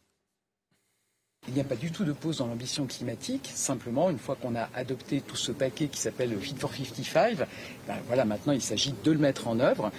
Il 1.49 1.55
n'y 1.55 1.61
a 1.61 1.65
pas 1.65 1.77
du 1.77 1.91
tout 1.91 2.05
de 2.05 2.13
pause 2.13 2.39
dans 2.39 2.47
l'ambition 2.47 2.87
climatique. 2.87 3.51
Simplement, 3.55 4.11
une 4.11 4.19
fois 4.19 4.37
qu'on 4.37 4.55
a 4.55 4.69
adopté 4.75 5.23
tout 5.23 5.37
ce 5.37 5.51
paquet 5.53 5.87
qui 5.89 5.99
s'appelle 5.99 6.39
Fit 6.39 6.55
for 6.55 6.75
55, 6.75 7.39
ben 7.39 7.47
voilà, 8.07 8.27
maintenant 8.27 8.53
il 8.53 8.61
s'agit 8.61 8.95
de 9.03 9.11
le 9.11 9.19
mettre 9.19 9.49
en 9.49 9.59
œuvre 9.59 9.91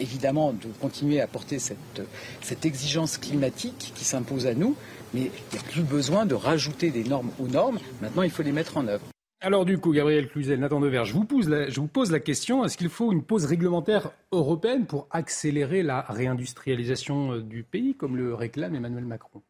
évidemment 0.00 0.52
de 0.52 0.68
continuer 0.80 1.20
à 1.20 1.26
porter 1.26 1.58
cette, 1.58 2.64
exigence 2.64 3.18
climatique 3.18 3.92
qui 3.94 4.04
s'impose 4.04 4.46
à 4.46 4.54
nous, 4.54 4.76
mais 5.12 5.30
il 5.52 5.58
n'y 5.58 5.58
a 5.58 5.68
plus 5.70 5.82
besoin 5.82 6.26
de 6.26 6.34
rajouter 6.34 6.90
des 6.90 7.04
normes 7.04 7.30
aux 7.38 7.48
normes. 7.48 7.78
Maintenant, 8.00 8.22
il 8.22 8.30
faut 8.30 8.42
les 8.42 8.52
mettre 8.52 8.76
en 8.76 8.86
œuvre. 8.86 9.04
Alors 9.40 9.66
du 9.66 9.76
coup, 9.76 9.92
Gabriel 9.92 10.28
Cluzel, 10.28 10.58
Nathan 10.58 10.80
Dever, 10.80 11.02
je 11.04 11.12
vous 11.12 11.24
pose 11.24 11.50
la, 11.50 11.68
je 11.68 11.78
vous 11.78 11.86
pose 11.86 12.10
la 12.10 12.20
question, 12.20 12.64
est-ce 12.64 12.78
qu'il 12.78 12.88
faut 12.88 13.12
une 13.12 13.22
pause 13.22 13.44
réglementaire 13.44 14.10
européenne 14.32 14.86
pour 14.86 15.06
accélérer 15.10 15.82
la 15.82 16.00
réindustrialisation 16.00 17.32
euh, 17.32 17.42
du 17.42 17.62
pays, 17.62 17.94
comme 17.94 18.16
le 18.16 18.34
réclame 18.34 18.74
Emmanuel 18.74 19.04
Macron? 19.04 19.42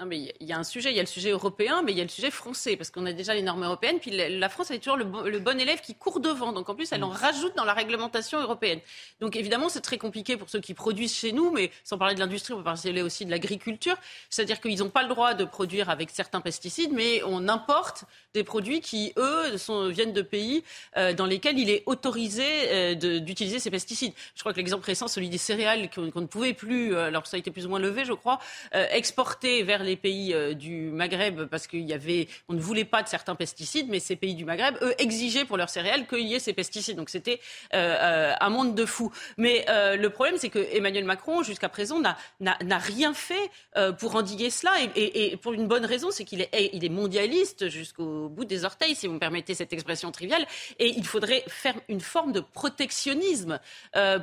Non, 0.00 0.06
mais 0.06 0.34
il 0.40 0.48
y 0.48 0.52
a 0.52 0.58
un 0.58 0.64
sujet, 0.64 0.90
il 0.90 0.96
y 0.96 0.98
a 0.98 1.04
le 1.04 1.08
sujet 1.08 1.30
européen, 1.30 1.82
mais 1.82 1.92
il 1.92 1.98
y 1.98 2.00
a 2.00 2.04
le 2.04 2.10
sujet 2.10 2.32
français, 2.32 2.76
parce 2.76 2.90
qu'on 2.90 3.06
a 3.06 3.12
déjà 3.12 3.32
les 3.32 3.42
normes 3.42 3.62
européennes, 3.62 4.00
puis 4.00 4.10
la 4.10 4.48
France 4.48 4.70
elle 4.70 4.78
est 4.78 4.80
toujours 4.80 4.96
le, 4.96 5.04
bon 5.04 5.60
élève 5.60 5.80
qui 5.80 5.94
court 5.94 6.18
devant, 6.18 6.52
donc 6.52 6.68
en 6.68 6.74
plus 6.74 6.90
elle 6.90 7.04
en 7.04 7.10
mm. 7.10 7.16
rajoute 7.16 7.56
dans 7.56 7.64
la 7.64 7.74
réglementation 7.74 8.40
européenne. 8.40 8.80
Donc 9.20 9.36
évidemment 9.36 9.68
c'est 9.68 9.82
très 9.82 9.96
compliqué 9.96 10.36
pour 10.36 10.48
ceux 10.48 10.58
qui 10.58 10.74
produisent 10.74 11.14
chez 11.14 11.30
nous, 11.30 11.52
mais 11.52 11.70
sans 11.84 11.96
parler 11.96 12.16
de 12.16 12.18
l'industrie, 12.18 12.54
on 12.54 12.56
peut 12.56 12.64
parler 12.64 13.02
aussi 13.02 13.24
de 13.24 13.30
l'agriculture, 13.30 13.94
c'est-à-dire 14.30 14.60
qu'ils 14.60 14.80
n'ont 14.80 14.90
pas 14.90 15.04
le 15.04 15.08
droit 15.08 15.34
de 15.34 15.44
produire 15.44 15.88
avec 15.88 16.10
certains 16.10 16.40
pesticides, 16.40 16.90
mais 16.92 17.22
on 17.24 17.46
importe 17.46 18.02
des 18.32 18.42
produits 18.42 18.80
qui, 18.80 19.12
eux, 19.16 19.56
sont, 19.58 19.88
viennent 19.90 20.12
de 20.12 20.22
pays 20.22 20.64
euh, 20.96 21.12
dans 21.12 21.26
lesquels 21.26 21.56
il 21.56 21.70
est 21.70 21.84
autorisé 21.86 22.42
euh, 22.44 23.20
d'utiliser 23.20 23.60
ces 23.60 23.70
pesticides. 23.70 24.12
Je 24.34 24.40
crois 24.40 24.52
que 24.52 24.58
l'exemple 24.58 24.84
récent, 24.84 25.06
celui 25.06 25.28
des 25.28 25.38
céréales 25.38 25.88
qu'on 25.88 26.20
ne 26.20 26.26
pouvait 26.26 26.52
plus, 26.52 26.96
euh, 26.96 27.06
alors 27.06 27.28
ça 27.28 27.36
a 27.36 27.38
été 27.38 27.52
plus 27.52 27.64
ou 27.64 27.68
moins 27.68 27.78
levé, 27.78 28.04
je 28.04 28.12
crois, 28.12 28.40
exporter 28.72 29.62
vers 29.62 29.83
les 29.84 29.96
pays 29.96 30.34
euh, 30.34 30.54
du 30.54 30.90
Maghreb 30.90 31.44
parce 31.44 31.66
qu'il 31.66 31.82
y 31.82 31.92
avait, 31.92 32.28
on 32.48 32.54
ne 32.54 32.60
voulait 32.60 32.84
pas 32.84 33.02
de 33.02 33.08
certains 33.08 33.34
pesticides, 33.34 33.88
mais 33.88 34.00
ces 34.00 34.16
pays 34.16 34.34
du 34.34 34.44
Maghreb, 34.44 34.76
eux, 34.82 34.94
exigeaient 34.98 35.44
pour 35.44 35.56
leurs 35.56 35.70
céréales 35.70 36.06
qu'il 36.06 36.26
y 36.26 36.34
ait 36.34 36.40
ces 36.40 36.52
pesticides. 36.52 36.96
Donc 36.96 37.10
c'était 37.10 37.40
euh, 37.74 37.96
euh, 38.00 38.34
un 38.40 38.50
monde 38.50 38.74
de 38.74 38.84
fous. 38.84 39.12
Mais 39.36 39.64
le 39.68 40.08
problème, 40.08 40.36
c'est 40.38 40.48
que 40.48 40.58
Emmanuel 40.72 41.04
Macron, 41.04 41.42
jusqu'à 41.42 41.68
présent, 41.68 42.00
n'a 42.40 42.78
rien 42.78 43.14
fait 43.14 43.50
pour 43.98 44.16
endiguer 44.16 44.50
cela, 44.50 44.72
et, 44.96 45.36
pour 45.36 45.52
une 45.52 45.66
bonne 45.68 45.84
raison, 45.84 46.10
c'est 46.10 46.24
qu'il 46.24 46.40
est, 46.40 46.70
il 46.72 46.84
est 46.84 46.88
mondialiste 46.88 47.68
jusqu'au 47.68 48.28
bout 48.28 48.44
des 48.44 48.64
orteils, 48.64 48.94
si 48.94 49.06
vous 49.06 49.14
me 49.14 49.18
permettez 49.18 49.54
cette 49.54 49.72
expression 49.72 50.10
triviale, 50.10 50.46
et 50.78 50.88
il 50.88 51.06
faudrait 51.06 51.44
faire 51.48 51.74
une 51.88 52.00
forme 52.00 52.32
de 52.32 52.40
protectionnisme 52.40 53.60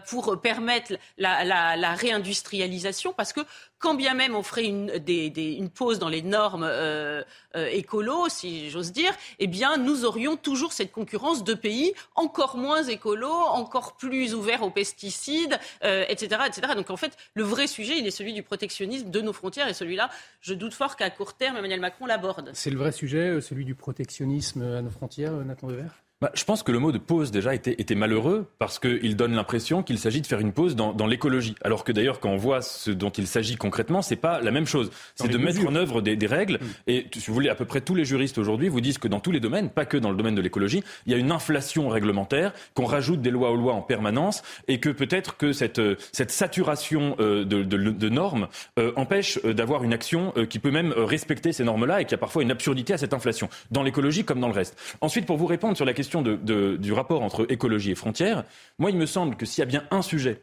pour 0.07 0.41
permettre 0.41 0.93
la 1.17 1.95
réindustrialisation, 1.95 3.13
parce 3.13 3.33
que 3.33 3.41
quand 3.81 3.95
bien 3.95 4.13
même 4.13 4.35
on 4.35 4.43
ferait 4.43 4.65
une, 4.65 5.69
pause 5.69 5.99
dans 5.99 6.09
les 6.09 6.21
normes 6.21 6.63
euh, 6.63 7.23
euh, 7.55 7.67
écolo, 7.67 8.29
si 8.29 8.69
j'ose 8.69 8.91
dire, 8.91 9.11
eh 9.39 9.47
bien, 9.47 9.77
nous 9.77 10.05
aurions 10.05 10.37
toujours 10.37 10.71
cette 10.71 10.91
concurrence 10.91 11.43
de 11.43 11.53
pays 11.53 11.93
encore 12.15 12.57
moins 12.57 12.83
écolos, 12.83 13.29
encore 13.29 13.97
plus 13.97 14.33
ouverts 14.33 14.63
aux 14.63 14.69
pesticides, 14.69 15.59
etc., 15.81 16.41
etc. 16.47 16.73
Donc, 16.75 16.89
en 16.89 16.97
fait, 16.97 17.17
le 17.33 17.43
vrai 17.43 17.67
sujet, 17.67 17.97
il 17.97 18.07
est 18.07 18.11
celui 18.11 18.33
du 18.33 18.43
protectionnisme 18.43 19.09
de 19.09 19.21
nos 19.21 19.33
frontières, 19.33 19.67
et 19.67 19.73
celui-là, 19.73 20.09
je 20.41 20.53
doute 20.53 20.73
fort 20.73 20.95
qu'à 20.95 21.09
court 21.09 21.33
terme, 21.33 21.57
Emmanuel 21.57 21.79
Macron 21.79 22.05
l'aborde. 22.05 22.51
C'est 22.53 22.69
le 22.69 22.77
vrai 22.77 22.91
sujet, 22.91 23.41
celui 23.41 23.65
du 23.65 23.75
protectionnisme 23.75 24.61
à 24.61 24.81
nos 24.81 24.91
frontières, 24.91 25.33
Nathan 25.33 25.67
Devers 25.67 26.01
bah, 26.21 26.31
je 26.35 26.43
pense 26.43 26.61
que 26.61 26.71
le 26.71 26.77
mot 26.77 26.91
de 26.91 26.99
pause 26.99 27.31
déjà 27.31 27.55
était, 27.55 27.75
était 27.79 27.95
malheureux 27.95 28.45
parce 28.59 28.77
qu'il 28.77 29.15
donne 29.15 29.33
l'impression 29.33 29.81
qu'il 29.81 29.97
s'agit 29.97 30.21
de 30.21 30.27
faire 30.27 30.39
une 30.39 30.53
pause 30.53 30.75
dans, 30.75 30.93
dans 30.93 31.07
l'écologie. 31.07 31.55
Alors 31.63 31.83
que 31.83 31.91
d'ailleurs, 31.91 32.19
quand 32.19 32.29
on 32.29 32.37
voit 32.37 32.61
ce 32.61 32.91
dont 32.91 33.09
il 33.09 33.25
s'agit 33.25 33.55
concrètement, 33.55 34.03
c'est 34.03 34.15
pas 34.15 34.39
la 34.39 34.51
même 34.51 34.67
chose. 34.67 34.91
C'est 35.15 35.27
de 35.27 35.37
mettre 35.39 35.65
en 35.67 35.73
œuvre 35.73 36.01
des, 36.01 36.15
des 36.15 36.27
règles. 36.27 36.59
Mm. 36.61 36.67
Et 36.87 37.07
si 37.11 37.27
vous 37.27 37.33
voulez, 37.33 37.49
à 37.49 37.55
peu 37.55 37.65
près 37.65 37.81
tous 37.81 37.95
les 37.95 38.05
juristes 38.05 38.37
aujourd'hui 38.37 38.69
vous 38.69 38.81
disent 38.81 38.99
que 38.99 39.07
dans 39.07 39.19
tous 39.19 39.31
les 39.31 39.39
domaines, 39.39 39.69
pas 39.69 39.85
que 39.85 39.97
dans 39.97 40.11
le 40.11 40.15
domaine 40.15 40.35
de 40.35 40.41
l'écologie, 40.41 40.83
il 41.07 41.11
y 41.11 41.15
a 41.15 41.17
une 41.17 41.31
inflation 41.31 41.89
réglementaire, 41.89 42.53
qu'on 42.75 42.85
rajoute 42.85 43.21
des 43.21 43.31
lois 43.31 43.49
aux 43.49 43.57
lois 43.57 43.73
en 43.73 43.81
permanence 43.81 44.43
et 44.67 44.79
que 44.79 44.89
peut-être 44.89 45.37
que 45.37 45.53
cette, 45.53 45.81
cette 46.11 46.31
saturation 46.31 47.15
euh, 47.19 47.43
de, 47.45 47.63
de, 47.63 47.77
de, 47.77 48.09
normes 48.09 48.47
euh, 48.77 48.91
empêche 48.95 49.39
euh, 49.43 49.53
d'avoir 49.53 49.83
une 49.83 49.93
action 49.93 50.33
qui 50.49 50.59
peut 50.59 50.71
même 50.71 50.93
respecter 50.95 51.51
ces 51.51 51.63
normes-là 51.63 52.01
et 52.01 52.05
qu'il 52.05 52.11
y 52.11 52.15
a 52.15 52.19
parfois 52.19 52.43
une 52.43 52.51
absurdité 52.51 52.93
à 52.93 52.97
cette 52.97 53.13
inflation, 53.13 53.49
dans 53.71 53.81
l'écologie 53.81 54.23
comme 54.23 54.39
dans 54.39 54.47
le 54.47 54.53
reste. 54.53 54.77
Ensuite, 55.01 55.25
pour 55.25 55.37
vous 55.37 55.47
répondre 55.47 55.75
sur 55.75 55.85
la 55.85 55.93
question 55.93 56.10
du 56.19 56.93
rapport 56.93 57.21
entre 57.21 57.45
écologie 57.49 57.91
et 57.91 57.95
frontières, 57.95 58.43
moi, 58.79 58.89
il 58.91 58.97
me 58.97 59.05
semble 59.05 59.35
que 59.35 59.45
s'il 59.45 59.61
y 59.61 59.63
a 59.63 59.65
bien 59.65 59.83
un 59.91 60.01
sujet 60.01 60.41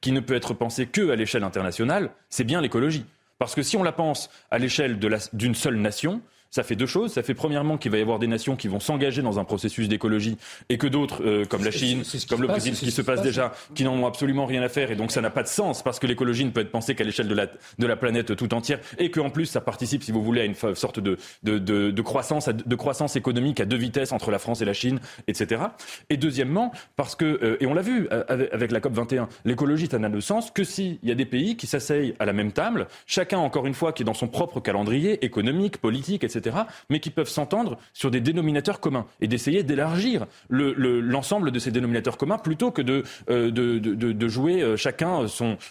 qui 0.00 0.12
ne 0.12 0.20
peut 0.20 0.34
être 0.34 0.54
pensé 0.54 0.86
que 0.86 1.10
à 1.10 1.16
l'échelle 1.16 1.44
internationale, 1.44 2.10
c'est 2.28 2.44
bien 2.44 2.60
l'écologie. 2.60 3.04
Parce 3.38 3.54
que 3.54 3.62
si 3.62 3.76
on 3.76 3.82
la 3.82 3.92
pense 3.92 4.30
à 4.50 4.58
l'échelle 4.58 4.98
d'une 5.32 5.54
seule 5.54 5.76
nation, 5.76 6.22
ça 6.50 6.64
fait 6.64 6.76
deux 6.76 6.86
choses. 6.86 7.12
Ça 7.12 7.22
fait 7.22 7.34
premièrement 7.34 7.78
qu'il 7.78 7.90
va 7.92 7.98
y 7.98 8.02
avoir 8.02 8.18
des 8.18 8.26
nations 8.26 8.56
qui 8.56 8.68
vont 8.68 8.80
s'engager 8.80 9.22
dans 9.22 9.38
un 9.38 9.44
processus 9.44 9.88
d'écologie 9.88 10.36
et 10.68 10.78
que 10.78 10.86
d'autres, 10.86 11.22
euh, 11.24 11.44
comme 11.44 11.64
la 11.64 11.70
Chine, 11.70 12.02
comme 12.28 12.42
le 12.42 12.48
Brésil, 12.48 12.76
ce 12.76 12.84
qui 12.84 12.90
se 12.90 13.02
passe 13.02 13.22
déjà, 13.22 13.52
qui 13.74 13.84
n'en 13.84 13.94
ont 13.94 14.06
absolument 14.06 14.46
rien 14.46 14.62
à 14.62 14.68
faire. 14.68 14.90
Et 14.90 14.96
donc 14.96 15.12
ça 15.12 15.20
n'a 15.20 15.30
pas 15.30 15.42
de 15.42 15.48
sens 15.48 15.82
parce 15.82 15.98
que 15.98 16.06
l'écologie 16.06 16.44
ne 16.44 16.50
peut 16.50 16.60
être 16.60 16.72
pensée 16.72 16.94
qu'à 16.94 17.04
l'échelle 17.04 17.28
de 17.28 17.34
la, 17.34 17.46
de 17.46 17.86
la 17.86 17.96
planète 17.96 18.34
tout 18.36 18.52
entière 18.52 18.80
et 18.98 19.10
qu'en 19.10 19.30
plus 19.30 19.46
ça 19.46 19.60
participe, 19.60 20.02
si 20.02 20.12
vous 20.12 20.22
voulez, 20.22 20.40
à 20.40 20.44
une 20.44 20.54
sorte 20.74 20.98
de, 20.98 21.16
de, 21.44 21.58
de, 21.58 21.90
de, 21.90 22.02
croissance, 22.02 22.48
de 22.48 22.74
croissance 22.74 23.14
économique 23.16 23.60
à 23.60 23.64
deux 23.64 23.76
vitesses 23.76 24.12
entre 24.12 24.30
la 24.30 24.38
France 24.38 24.60
et 24.60 24.64
la 24.64 24.72
Chine, 24.72 24.98
etc. 25.28 25.62
Et 26.08 26.16
deuxièmement, 26.16 26.72
parce 26.96 27.14
que, 27.14 27.24
euh, 27.24 27.56
et 27.60 27.66
on 27.66 27.74
l'a 27.74 27.82
vu 27.82 28.08
euh, 28.10 28.24
avec, 28.28 28.72
la 28.72 28.80
COP 28.80 28.94
21, 28.94 29.28
l'écologie, 29.44 29.88
ça 29.90 29.98
n'a 29.98 30.08
de 30.08 30.20
sens 30.20 30.50
que 30.50 30.64
s'il 30.64 30.98
y 31.04 31.12
a 31.12 31.14
des 31.14 31.26
pays 31.26 31.56
qui 31.56 31.66
s'asseyent 31.68 32.14
à 32.18 32.24
la 32.24 32.32
même 32.32 32.50
table, 32.52 32.88
chacun 33.06 33.38
encore 33.38 33.66
une 33.66 33.74
fois 33.74 33.92
qui 33.92 34.02
est 34.02 34.04
dans 34.04 34.14
son 34.14 34.26
propre 34.26 34.60
calendrier 34.60 35.24
économique, 35.24 35.78
politique, 35.78 36.24
etc 36.24 36.39
mais 36.88 37.00
qui 37.00 37.10
peuvent 37.10 37.28
s'entendre 37.28 37.78
sur 37.92 38.10
des 38.10 38.20
dénominateurs 38.20 38.80
communs 38.80 39.06
et 39.20 39.28
d'essayer 39.28 39.62
d'élargir 39.62 40.26
l'ensemble 40.48 41.50
de 41.50 41.58
ces 41.58 41.70
dénominateurs 41.70 42.16
communs 42.16 42.38
plutôt 42.38 42.70
que 42.70 42.82
de, 42.82 43.04
euh, 43.28 44.28
jouer 44.28 44.62
euh, 44.62 44.76
chacun 44.76 45.26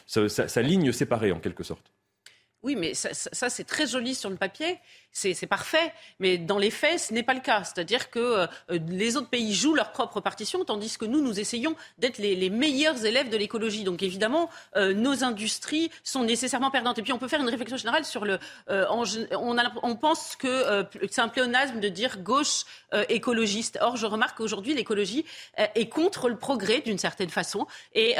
sa 0.07 0.61
ligne 0.61 0.91
séparée 0.91 1.31
en 1.31 1.39
quelque 1.39 1.63
sorte. 1.63 1.91
Oui, 2.61 2.75
mais 2.75 2.93
ça, 2.93 3.49
c'est 3.49 3.63
très 3.63 3.87
joli 3.87 4.15
sur 4.15 4.29
le 4.29 4.35
papier, 4.35 4.79
c'est 5.11 5.47
parfait, 5.47 5.93
mais 6.19 6.37
dans 6.37 6.57
les 6.57 6.69
faits, 6.69 6.99
ce 6.99 7.13
n'est 7.13 7.23
pas 7.23 7.33
le 7.33 7.39
cas. 7.39 7.63
C'est-à-dire 7.63 8.09
que 8.09 8.19
euh, 8.19 8.47
les 8.87 9.17
autres 9.17 9.29
pays 9.29 9.53
jouent 9.53 9.75
leur 9.75 9.91
propre 9.91 10.21
partition, 10.21 10.63
tandis 10.63 10.97
que 10.97 11.05
nous, 11.05 11.21
nous 11.21 11.39
essayons 11.39 11.75
d'être 11.97 12.17
les, 12.17 12.49
meilleurs 12.49 13.05
élèves 13.05 13.29
de 13.29 13.37
l'écologie. 13.37 13.83
Donc 13.83 14.03
évidemment, 14.03 14.49
euh, 14.75 14.93
nos 14.93 15.23
industries 15.23 15.89
sont 16.03 16.23
nécessairement 16.23 16.71
perdantes. 16.71 16.99
Et 16.99 17.01
puis 17.01 17.13
on 17.13 17.17
peut 17.17 17.27
faire 17.27 17.41
une 17.41 17.49
réflexion 17.49 17.77
générale 17.77 18.05
sur 18.05 18.25
le... 18.25 18.39
Euh, 18.69 18.85
on, 18.89 19.95
pense 19.95 20.35
que 20.35 20.85
c'est 21.09 21.21
un 21.21 21.27
pléonasme 21.27 21.79
de 21.79 21.89
dire 21.89 22.19
gauche 22.19 22.63
écologiste. 23.09 23.77
Or, 23.81 23.97
je 23.97 24.05
remarque 24.05 24.37
qu'aujourd'hui, 24.37 24.73
l'écologie 24.73 25.25
est 25.57 25.89
contre 25.89 26.29
le 26.29 26.37
progrès 26.37 26.81
d'une 26.81 26.97
certaine 26.97 27.29
façon. 27.29 27.67
Et, 27.93 28.15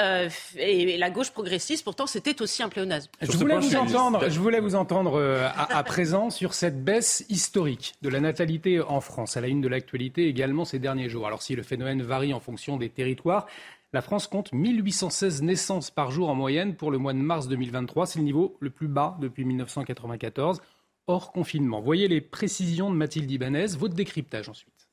et, 0.58 0.98
la 0.98 1.10
gauche 1.10 1.32
progressiste, 1.32 1.84
pourtant, 1.84 2.08
c'était 2.08 2.42
aussi 2.42 2.64
un 2.64 2.70
pléonasme. 2.70 3.10
Je 3.22 3.32
voulais 3.32 3.58
vous 3.58 3.76
entendre 3.76 4.29
je 4.30 4.40
voulais 4.40 4.60
vous 4.60 4.76
entendre 4.76 5.16
euh, 5.16 5.48
à, 5.56 5.84
présent 5.84 6.30
sur 6.30 6.54
cette 6.54 6.84
baisse 6.84 7.26
historique 7.30 7.96
de 8.02 8.10
la 8.10 8.20
natalité 8.20 8.80
en 8.82 9.02
France, 9.02 9.38
à 9.38 9.42
la 9.42 9.48
une 9.48 9.62
de 9.62 9.68
l'actualité 9.68 10.28
également 10.28 10.66
ces 10.66 10.80
derniers 10.80 11.10
jours. 11.10 11.28
Alors 11.28 11.42
si 11.42 11.56
le 11.56 11.64
phénomène 11.64 12.02
varie 12.02 12.34
en 12.34 12.40
fonction 12.40 12.78
des 12.78 12.90
territoires, 12.90 13.48
la 13.92 14.02
France 14.02 14.28
compte 14.28 14.54
1816 14.54 15.42
naissances 15.42 15.90
par 15.90 16.12
jour 16.12 16.30
en 16.30 16.36
moyenne 16.36 16.76
pour 16.76 16.92
le 16.92 16.98
mois 16.98 17.14
de 17.14 17.20
mars 17.20 17.48
2023. 17.48 18.06
C'est 18.06 18.20
le 18.20 18.26
niveau 18.26 18.56
le 18.60 18.70
plus 18.70 18.88
bas 18.88 19.18
depuis 19.20 19.46
1994, 19.46 20.62
hors 21.08 21.32
confinement. 21.32 21.82
Voyez 21.82 22.08
les 22.08 22.22
précisions 22.22 22.92
de 22.92 22.96
Mathilde 22.96 23.32
Ibanez, 23.32 23.68
votre 23.78 23.96
décryptage 23.96 24.48
ensuite. 24.48 24.90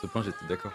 ce 0.00 0.06
point, 0.06 0.22
j'étais 0.22 0.46
d'accord. 0.48 0.72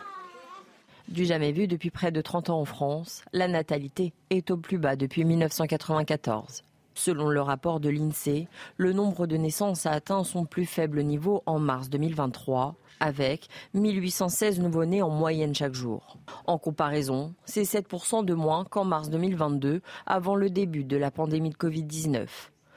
Du 1.08 1.26
jamais 1.26 1.52
vu 1.52 1.68
depuis 1.68 1.90
près 1.90 2.12
de 2.12 2.22
30 2.22 2.50
ans 2.50 2.60
en 2.60 2.66
France, 2.66 3.24
la 3.34 3.48
natalité 3.48 4.14
est 4.30 4.52
au 4.52 4.58
plus 4.58 4.78
bas 4.78 4.96
depuis 4.96 5.26
1994. 5.26 6.64
Selon 6.96 7.30
le 7.30 7.42
rapport 7.42 7.80
de 7.80 7.90
l'INSEE, 7.90 8.48
le 8.78 8.94
nombre 8.94 9.26
de 9.26 9.38
naissances 9.38 9.86
a 9.86 9.92
atteint 9.92 10.24
son 10.24 10.46
plus 10.46 10.66
faible 10.66 11.02
niveau 11.04 11.42
en 11.46 11.60
mars 11.60 11.90
2023, 11.90 12.76
avec 13.00 13.48
1816 13.74 14.60
nouveau-nés 14.60 15.02
en 15.02 15.10
moyenne 15.10 15.56
chaque 15.56 15.74
jour. 15.74 16.18
En 16.46 16.58
comparaison, 16.58 17.34
c'est 17.46 17.64
7% 17.64 18.26
de 18.26 18.34
moins 18.34 18.64
qu'en 18.66 18.86
mars 18.86 19.10
2022, 19.10 19.82
avant 20.06 20.36
le 20.36 20.50
début 20.50 20.84
de 20.84 20.98
la 20.98 21.12
pandémie 21.12 21.50
de 21.50 21.56
Covid-19. 21.56 22.28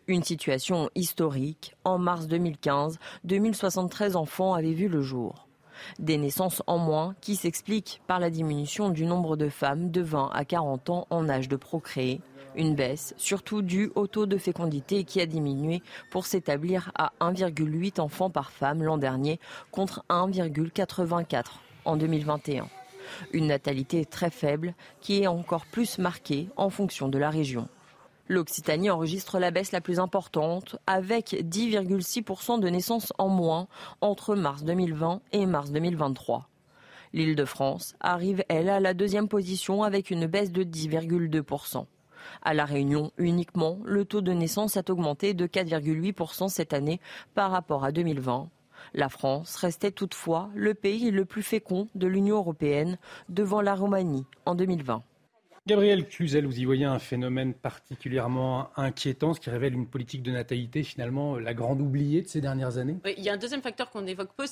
Une 0.09 0.23
situation 0.23 0.89
historique. 0.95 1.75
En 1.85 1.99
mars 1.99 2.27
2015, 2.27 2.99
2073 3.25 4.17
enfants 4.17 4.55
avaient 4.55 4.73
vu 4.73 4.89
le 4.89 5.03
jour. 5.03 5.47
Des 5.99 6.17
naissances 6.17 6.63
en 6.67 6.79
moins 6.79 7.15
qui 7.21 7.37
s'expliquent 7.37 8.01
par 8.07 8.19
la 8.19 8.31
diminution 8.31 8.89
du 8.89 9.05
nombre 9.05 9.37
de 9.37 9.49
femmes 9.49 9.91
de 9.91 10.01
20 10.01 10.31
à 10.33 10.45
40 10.45 10.91
ans 10.91 11.07
en 11.11 11.29
âge 11.29 11.49
de 11.49 11.57
procréer 11.57 12.23
une 12.57 12.75
baisse, 12.75 13.15
surtout 13.17 13.63
due 13.63 13.91
au 13.95 14.07
taux 14.07 14.27
de 14.27 14.39
fécondité 14.39 15.05
qui 15.05 15.21
a 15.21 15.27
diminué 15.27 15.83
pour 16.11 16.27
s'établir 16.27 16.91
à 16.95 17.13
1,8 17.21 18.01
enfants 18.01 18.31
par 18.31 18.51
femme 18.51 18.83
l'an 18.83 18.99
dernier 18.99 19.39
contre 19.71 20.05
1,84 20.09 21.45
en 21.85 21.97
2021. 21.97 22.69
Une 23.33 23.47
natalité 23.47 24.05
très 24.05 24.31
faible 24.31 24.75
qui 25.01 25.23
est 25.23 25.27
encore 25.27 25.67
plus 25.67 25.99
marquée 25.99 26.49
en 26.57 26.71
fonction 26.71 27.09
de 27.09 27.19
la 27.19 27.31
région. 27.31 27.69
L'Occitanie 28.29 28.91
enregistre 28.91 29.39
la 29.39 29.53
baisse 29.53 29.71
la 29.71 29.81
plus 29.81 30.01
importante, 30.01 30.77
avec 30.89 31.29
10,6% 31.33 32.59
de 32.59 32.69
naissances 32.69 33.13
en 33.19 33.29
moins 33.29 33.69
entre 34.01 34.35
mars 34.35 34.65
2020 34.65 35.21
et 35.33 35.47
mars 35.47 35.71
2023. 35.71 36.49
L'île 37.13 37.37
de 37.37 37.45
France 37.45 37.95
arrive, 38.01 38.45
elle, 38.49 38.69
à 38.69 38.81
la 38.81 38.95
deuxième 38.95 39.29
position 39.29 39.85
avec 39.85 40.11
une 40.11 40.27
baisse 40.27 40.51
de 40.51 40.65
10,2%. 40.65 41.87
À 42.43 42.55
La 42.55 42.65
Réunion, 42.65 43.13
uniquement, 43.19 43.79
le 43.85 44.05
taux 44.05 44.21
de 44.21 44.33
naissance 44.33 44.77
a 44.77 44.83
augmenté 44.89 45.35
de 45.35 45.47
4,8% 45.47 46.49
cette 46.49 46.73
année 46.73 47.01
par 47.35 47.51
rapport 47.51 47.85
à 47.85 47.93
2020. 47.93 48.49
La 48.95 49.09
France 49.09 49.57
restait 49.57 49.91
toutefois 49.91 50.51
le 50.55 50.75
pays 50.75 51.11
le 51.11 51.25
plus 51.25 51.43
fécond 51.43 51.89
de 51.95 52.07
l'Union 52.07 52.37
européenne 52.37 52.99
devant 53.29 53.61
la 53.61 53.75
Roumanie 53.75 54.27
en 54.45 54.55
2020. 54.55 55.03
Gabriel 55.67 56.07
Cluzel, 56.07 56.47
vous 56.47 56.61
y 56.61 56.65
voyez 56.65 56.85
un 56.85 57.01
phénomène 57.01 57.53
particulièrement 57.53 58.71
inquiétant, 58.77 59.35
ce 59.35 59.41
qui 59.41 59.51
révèle 59.51 59.75
une 59.75 59.89
politique 59.89 60.23
de 60.23 60.31
natalité 60.31 60.85
finalement 60.85 61.37
la 61.41 61.55
grande 61.55 61.81
oubliée 61.81 62.23
de 62.23 62.29
ces 62.29 62.41
dernières 62.41 62.79
années? 62.79 62.97
il 63.05 63.25
y 63.25 63.29
a 63.29 63.33
un 63.33 63.37
deuxième 63.37 63.63
facteur 63.63 63.91
qu'on 63.91 64.07
évoque 64.07 64.31
peu. 64.37 64.45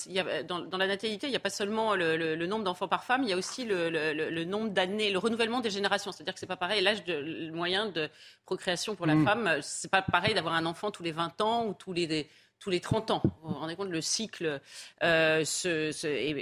dans, 0.48 0.77
la 0.77 0.87
natalité, 0.88 1.29
il 1.29 1.31
n'y 1.31 1.37
a 1.37 1.40
pas 1.40 1.50
seulement 1.50 1.94
le, 1.94 2.46
nombre 2.46 2.64
d'enfants 2.64 2.88
par 2.88 3.05
femme, 3.05 3.22
il 3.22 3.29
y 3.29 3.33
a 3.33 3.37
aussi 3.37 3.64
le, 3.64 4.44
nombre 4.44 4.70
d'années, 4.70 5.12
le 5.12 5.18
renouvellement 5.18 5.61
des 5.61 5.70
générations. 5.70 6.11
C'est-à-dire 6.11 6.35
que 6.35 6.40
c'est 6.40 6.46
pas 6.46 6.57
pareil. 6.57 6.83
L'âge 6.83 7.05
moyen 7.53 7.87
de 7.87 8.09
procréation 8.44 8.96
pour 8.96 9.07
la 9.07 9.14
mm. 9.14 9.24
femme, 9.24 9.59
c'est 9.62 9.90
pas 9.90 10.03
pareil 10.03 10.35
d'avoir 10.35 10.55
un 10.55 10.66
enfant 10.66 10.90
tous 10.90 11.05
les 11.05 11.12
20 11.12 11.40
ans 11.42 11.66
ou 11.66 11.74
tous 11.74 11.92
les 11.92 12.29
tous 12.61 12.71
les 12.71 12.81
30 12.81 13.11
ans. 13.11 13.23
Vous 13.43 13.53
vous 13.53 13.59
rendez 13.59 13.77
compte, 13.77 13.88
le 13.88 14.01
cycle, 14.01 14.61
euh, 15.03 15.45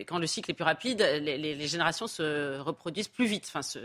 quand 0.07 0.19
le 0.19 0.27
cycle 0.27 0.51
est 0.51 0.55
plus 0.55 0.65
rapide, 0.65 1.01
les, 1.21 1.67
générations 1.67 2.07
se 2.07 2.59
reproduisent 2.59 3.09
plus 3.09 3.27
vite, 3.27 3.45
enfin 3.49 3.63
se 3.63 3.79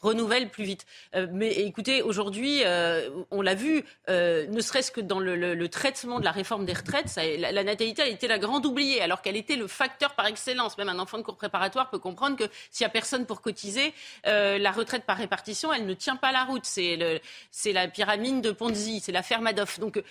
renouvellent 0.00 0.50
plus 0.50 0.64
vite. 0.64 0.86
Euh, 1.14 1.26
mais 1.32 1.52
écoutez, 1.52 2.02
aujourd'hui, 2.02 2.62
euh, 2.64 3.08
on 3.30 3.42
l'a 3.42 3.54
vu, 3.54 3.84
ne 4.08 4.60
serait-ce 4.60 4.90
que 4.90 5.00
dans 5.00 5.20
le, 5.20 5.68
traitement 5.68 6.18
de 6.18 6.24
la 6.24 6.32
réforme 6.32 6.64
des 6.64 6.72
retraites, 6.72 7.16
la, 7.16 7.64
natalité 7.64 8.02
a 8.02 8.06
été 8.06 8.28
la 8.28 8.38
grande 8.38 8.66
oubliée, 8.66 9.00
alors 9.00 9.22
qu'elle 9.22 9.36
était 9.36 9.56
le 9.56 9.66
facteur 9.66 10.14
par 10.14 10.26
excellence. 10.26 10.76
Même 10.78 10.88
un 10.88 10.98
enfant 10.98 11.18
de 11.18 11.22
cours 11.22 11.36
préparatoire 11.36 11.90
peut 11.90 11.98
comprendre 11.98 12.36
que 12.36 12.44
s'il 12.70 12.84
n'y 12.84 12.88
a 12.88 12.90
personne 12.90 13.26
pour 13.26 13.40
cotiser, 13.40 13.94
la 14.24 14.70
retraite 14.70 15.04
par 15.04 15.16
répartition, 15.16 15.72
elle 15.72 15.86
ne 15.86 15.94
tient 15.94 16.16
pas 16.16 16.32
la 16.32 16.44
route. 16.44 16.64
C'est 16.64 16.96
la 17.72 17.88
pyramide 17.88 18.40
de 18.40 18.50
Ponzi, 18.50 19.00
c'est 19.00 19.12
la 19.12 19.22
ferme 19.22 19.44
Madoff. 19.44 19.78
Donc, 19.78 20.02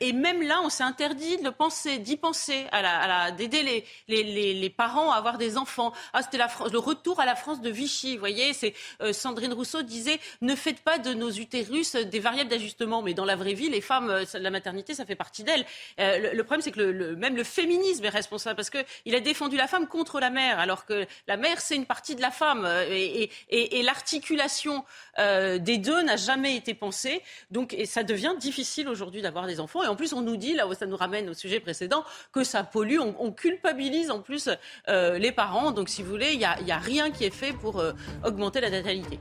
et 0.00 0.12
même 0.12 0.42
là, 0.42 0.60
on 0.62 0.68
s'est 0.68 0.82
intéressé 0.82 1.09
interdit 1.10 1.38
de 1.38 1.50
penser, 1.50 1.98
d'y 1.98 2.16
penser, 2.16 2.66
à 2.72 2.82
la, 2.82 3.30
d'aider 3.32 3.62
les, 3.62 3.84
les, 4.08 4.54
les, 4.54 4.70
parents 4.70 5.10
à 5.10 5.16
avoir 5.16 5.38
des 5.38 5.56
enfants. 5.56 5.92
Ah, 6.12 6.22
c'était 6.22 6.38
le 6.38 6.78
retour 6.78 7.20
à 7.20 7.26
la 7.26 7.34
France 7.34 7.60
de 7.60 7.70
Vichy. 7.70 8.16
Voyez, 8.16 8.52
c'est 8.52 8.74
euh, 9.02 9.12
Sandrine 9.12 9.52
Rousseau 9.52 9.82
disait 9.82 10.20
ne 10.40 10.54
faites 10.54 10.80
pas 10.80 10.98
de 10.98 11.12
nos 11.12 11.30
utérus 11.30 11.96
des 11.96 12.20
variables 12.20 12.50
d'ajustement. 12.50 13.02
Mais 13.02 13.14
dans 13.14 13.24
la 13.24 13.36
vraie 13.36 13.54
vie, 13.54 13.68
les 13.68 13.80
femmes, 13.80 14.10
euh, 14.10 14.24
la 14.34 14.50
maternité, 14.50 14.94
ça 14.94 15.04
fait 15.04 15.16
partie 15.16 15.42
d'elles. 15.42 15.64
Euh, 15.98 16.32
le, 16.32 16.44
problème, 16.44 16.62
c'est 16.62 16.70
que 16.70 16.80
le, 16.80 17.16
même 17.16 17.36
le 17.36 17.44
féminisme 17.44 18.04
est 18.04 18.10
responsable 18.10 18.56
parce 18.56 18.70
qu'il 18.70 19.14
a 19.14 19.20
défendu 19.20 19.56
la 19.56 19.66
femme 19.66 19.88
contre 19.88 20.20
la 20.20 20.30
mère, 20.30 20.58
alors 20.58 20.86
que 20.86 21.06
la 21.26 21.36
mère, 21.36 21.60
c'est 21.60 21.76
une 21.76 21.86
partie 21.86 22.14
de 22.14 22.20
la 22.20 22.30
femme. 22.30 22.68
Et, 22.90 23.30
et, 23.48 23.82
l'articulation 23.82 24.84
des 25.18 25.78
deux 25.78 26.02
n'a 26.02 26.16
jamais 26.16 26.56
été 26.56 26.74
pensée. 26.74 27.22
Donc, 27.50 27.74
et 27.74 27.86
ça 27.86 28.02
devient 28.02 28.34
difficile 28.38 28.88
aujourd'hui 28.88 29.22
d'avoir 29.22 29.46
des 29.46 29.60
enfants. 29.60 29.82
Et 29.82 29.86
en 29.86 29.96
plus, 29.96 30.12
on 30.12 30.20
nous 30.20 30.36
dit, 30.36 30.54
là 30.54 30.66
ça 30.74 30.86
nous 30.86 30.96
ramène 31.00 31.28
au 31.28 31.34
sujet 31.34 31.60
précédent, 31.60 32.04
que 32.32 32.44
ça 32.44 32.62
pollue. 32.62 32.98
On, 33.00 33.32
culpabilise 33.32 34.10
en 34.10 34.20
plus 34.20 34.48
euh, 34.88 35.18
les 35.18 35.32
parents. 35.32 35.72
Donc, 35.72 35.88
si 35.88 36.02
vous 36.02 36.10
voulez, 36.10 36.32
il 36.32 36.38
n'y 36.38 36.72
a, 36.72 36.78
rien 36.78 37.10
qui 37.10 37.24
est 37.24 37.34
fait 37.34 37.52
pour 37.52 37.80
euh, 37.80 37.92
augmenter 38.24 38.60
la 38.60 38.70
natalité. 38.70 39.18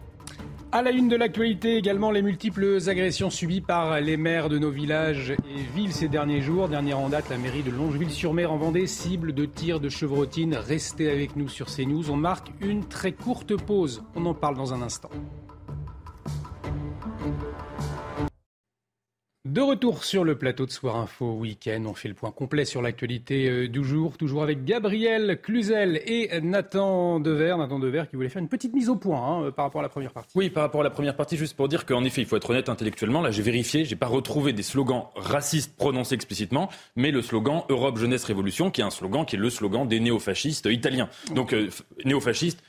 À 0.72 0.84
la 0.84 0.92
une 0.92 1.08
de 1.08 1.16
l'actualité 1.16 1.78
également, 1.78 2.12
les 2.12 2.22
multiples 2.22 2.78
agressions 2.88 3.32
subies 3.32 3.62
par 3.62 4.00
les 4.02 4.18
maires 4.18 4.50
de 4.50 4.60
nos 4.60 4.70
villages 4.70 5.32
et 5.32 5.64
villes 5.76 5.94
ces 5.94 6.08
derniers 6.08 6.42
jours. 6.42 6.68
Dernière 6.70 7.00
en 7.00 7.10
date, 7.10 7.30
la 7.30 7.40
mairie 7.40 7.64
de 7.64 7.72
Longeville-sur-Mer 7.72 8.52
en 8.52 8.58
Vendée, 8.58 8.86
cible 8.86 9.34
de 9.34 9.46
tirs 9.46 9.80
de 9.80 9.90
chevrotine. 9.90 10.54
Restez 10.54 11.10
avec 11.10 11.36
nous 11.36 11.50
sur 11.50 11.68
CNews. 11.68 12.12
On 12.12 12.18
marque 12.18 12.50
une 12.62 12.88
très 12.88 13.14
courte 13.14 13.56
pause. 13.56 14.04
On 14.16 14.26
en 14.28 14.36
parle 14.36 14.58
dans 14.58 14.74
un 14.74 14.84
instant. 14.84 15.10
De 19.50 19.62
retour 19.62 20.04
sur 20.04 20.24
le 20.24 20.38
plateau 20.38 20.68
de 20.68 20.72
Soir 20.72 20.96
Info 20.96 21.34
Week-end, 21.34 21.84
on 21.88 21.96
fait 21.96 22.08
le 22.08 22.14
point 22.14 22.30
complet 22.30 22.66
sur 22.66 22.84
l'actualité 22.84 23.50
euh, 23.50 23.68
du 23.68 23.84
jour, 23.84 24.16
toujours 24.16 24.44
avec 24.44 24.64
Gabriel 24.64 25.40
Cluzel 25.42 26.00
et 26.06 26.40
Nathan 26.40 27.20
Dever. 27.20 27.56
Nathan 27.58 27.80
Dever 27.80 28.04
qui 28.08 28.16
voulait 28.16 28.30
faire 28.30 28.44
une 28.44 28.48
petite 28.48 28.76
mise 28.76 28.90
au 28.90 28.96
point 28.96 29.20
hein, 29.20 29.44
euh, 29.46 29.52
par 29.52 29.66
rapport 29.66 29.80
à 29.80 29.82
la 29.82 29.90
première 29.90 30.12
partie. 30.12 30.30
Oui, 30.36 30.52
par 30.52 30.62
rapport 30.62 30.82
à 30.82 30.84
la 30.84 30.92
première 30.92 31.16
partie, 31.16 31.36
juste 31.36 31.58
pour 31.58 31.68
dire 31.68 31.88
qu'en 31.88 32.04
effet, 32.04 32.22
il 32.22 32.28
faut 32.28 32.38
être 32.38 32.48
honnête 32.48 32.70
intellectuellement. 32.70 33.22
Là, 33.22 33.32
j'ai 33.32 33.42
vérifié, 33.42 33.86
j'ai 33.86 33.96
pas 33.96 34.06
retrouvé 34.06 34.54
des 34.54 34.62
slogans 34.62 35.06
racistes 35.16 35.76
prononcés 35.76 36.14
explicitement, 36.14 36.70
mais 36.96 37.10
le 37.10 37.24
slogan 37.24 37.64
Europe 37.70 37.98
Jeunesse 37.98 38.26
Révolution, 38.26 38.70
qui 38.70 38.82
est 38.82 38.84
un 38.84 38.92
slogan 38.92 39.26
qui 39.26 39.36
est 39.36 39.40
le 39.40 39.50
slogan 39.50 39.88
des 39.88 40.00
néofascistes 40.00 40.68
italiens. 40.68 41.10
Donc, 41.34 41.54
euh, 41.54 41.70
néofascistes, 42.06 42.62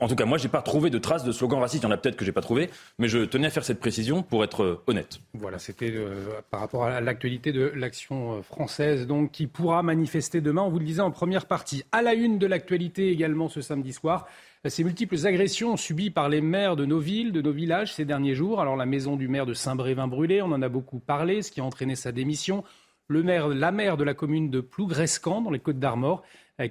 en 0.00 0.08
tout 0.08 0.14
cas, 0.14 0.24
moi, 0.24 0.38
j'ai 0.38 0.48
pas 0.48 0.62
trouvé 0.62 0.90
de 0.90 0.98
traces 0.98 1.24
de 1.24 1.32
slogan 1.32 1.60
raciste. 1.60 1.82
Il 1.82 1.86
y 1.86 1.88
en 1.88 1.92
a 1.92 1.96
peut-être 1.96 2.16
que 2.16 2.24
j'ai 2.24 2.32
pas 2.32 2.40
trouvé, 2.40 2.70
mais 2.98 3.08
je 3.08 3.18
tenais 3.18 3.48
à 3.48 3.50
faire 3.50 3.64
cette 3.64 3.80
précision 3.80 4.22
pour 4.22 4.44
être 4.44 4.62
euh, 4.62 4.82
honnête. 4.86 5.20
Voilà, 5.34 5.58
c'était 5.58 5.92
euh, 5.92 6.40
par 6.50 6.60
rapport 6.60 6.84
à 6.84 7.00
l'actualité 7.00 7.52
de 7.52 7.72
l'action 7.74 8.38
euh, 8.38 8.42
française, 8.42 9.06
qui 9.32 9.46
pourra 9.46 9.82
manifester 9.82 10.40
demain. 10.40 10.62
On 10.62 10.70
vous 10.70 10.78
le 10.78 10.84
disait 10.84 11.02
en 11.02 11.10
première 11.10 11.46
partie. 11.46 11.84
À 11.92 12.02
la 12.02 12.14
une 12.14 12.38
de 12.38 12.46
l'actualité 12.46 13.10
également 13.10 13.48
ce 13.48 13.60
samedi 13.60 13.92
soir. 13.92 14.26
Ces 14.66 14.82
multiples 14.82 15.26
agressions 15.26 15.76
subies 15.76 16.08
par 16.08 16.30
les 16.30 16.40
maires 16.40 16.74
de 16.74 16.86
nos 16.86 16.98
villes, 16.98 17.32
de 17.32 17.42
nos 17.42 17.52
villages 17.52 17.92
ces 17.92 18.06
derniers 18.06 18.34
jours. 18.34 18.62
Alors 18.62 18.76
la 18.76 18.86
maison 18.86 19.16
du 19.16 19.28
maire 19.28 19.44
de 19.44 19.52
Saint-Brévin 19.52 20.08
brûlée, 20.08 20.40
on 20.40 20.46
en 20.52 20.62
a 20.62 20.70
beaucoup 20.70 21.00
parlé, 21.00 21.42
ce 21.42 21.50
qui 21.52 21.60
a 21.60 21.64
entraîné 21.64 21.96
sa 21.96 22.12
démission. 22.12 22.64
Le 23.06 23.22
maire, 23.22 23.48
la 23.48 23.70
maire 23.70 23.98
de 23.98 24.04
la 24.04 24.14
commune 24.14 24.48
de 24.48 24.62
Plougrescan, 24.62 25.42
dans 25.42 25.50
les 25.50 25.58
Côtes 25.58 25.78
d'Armor, 25.78 26.22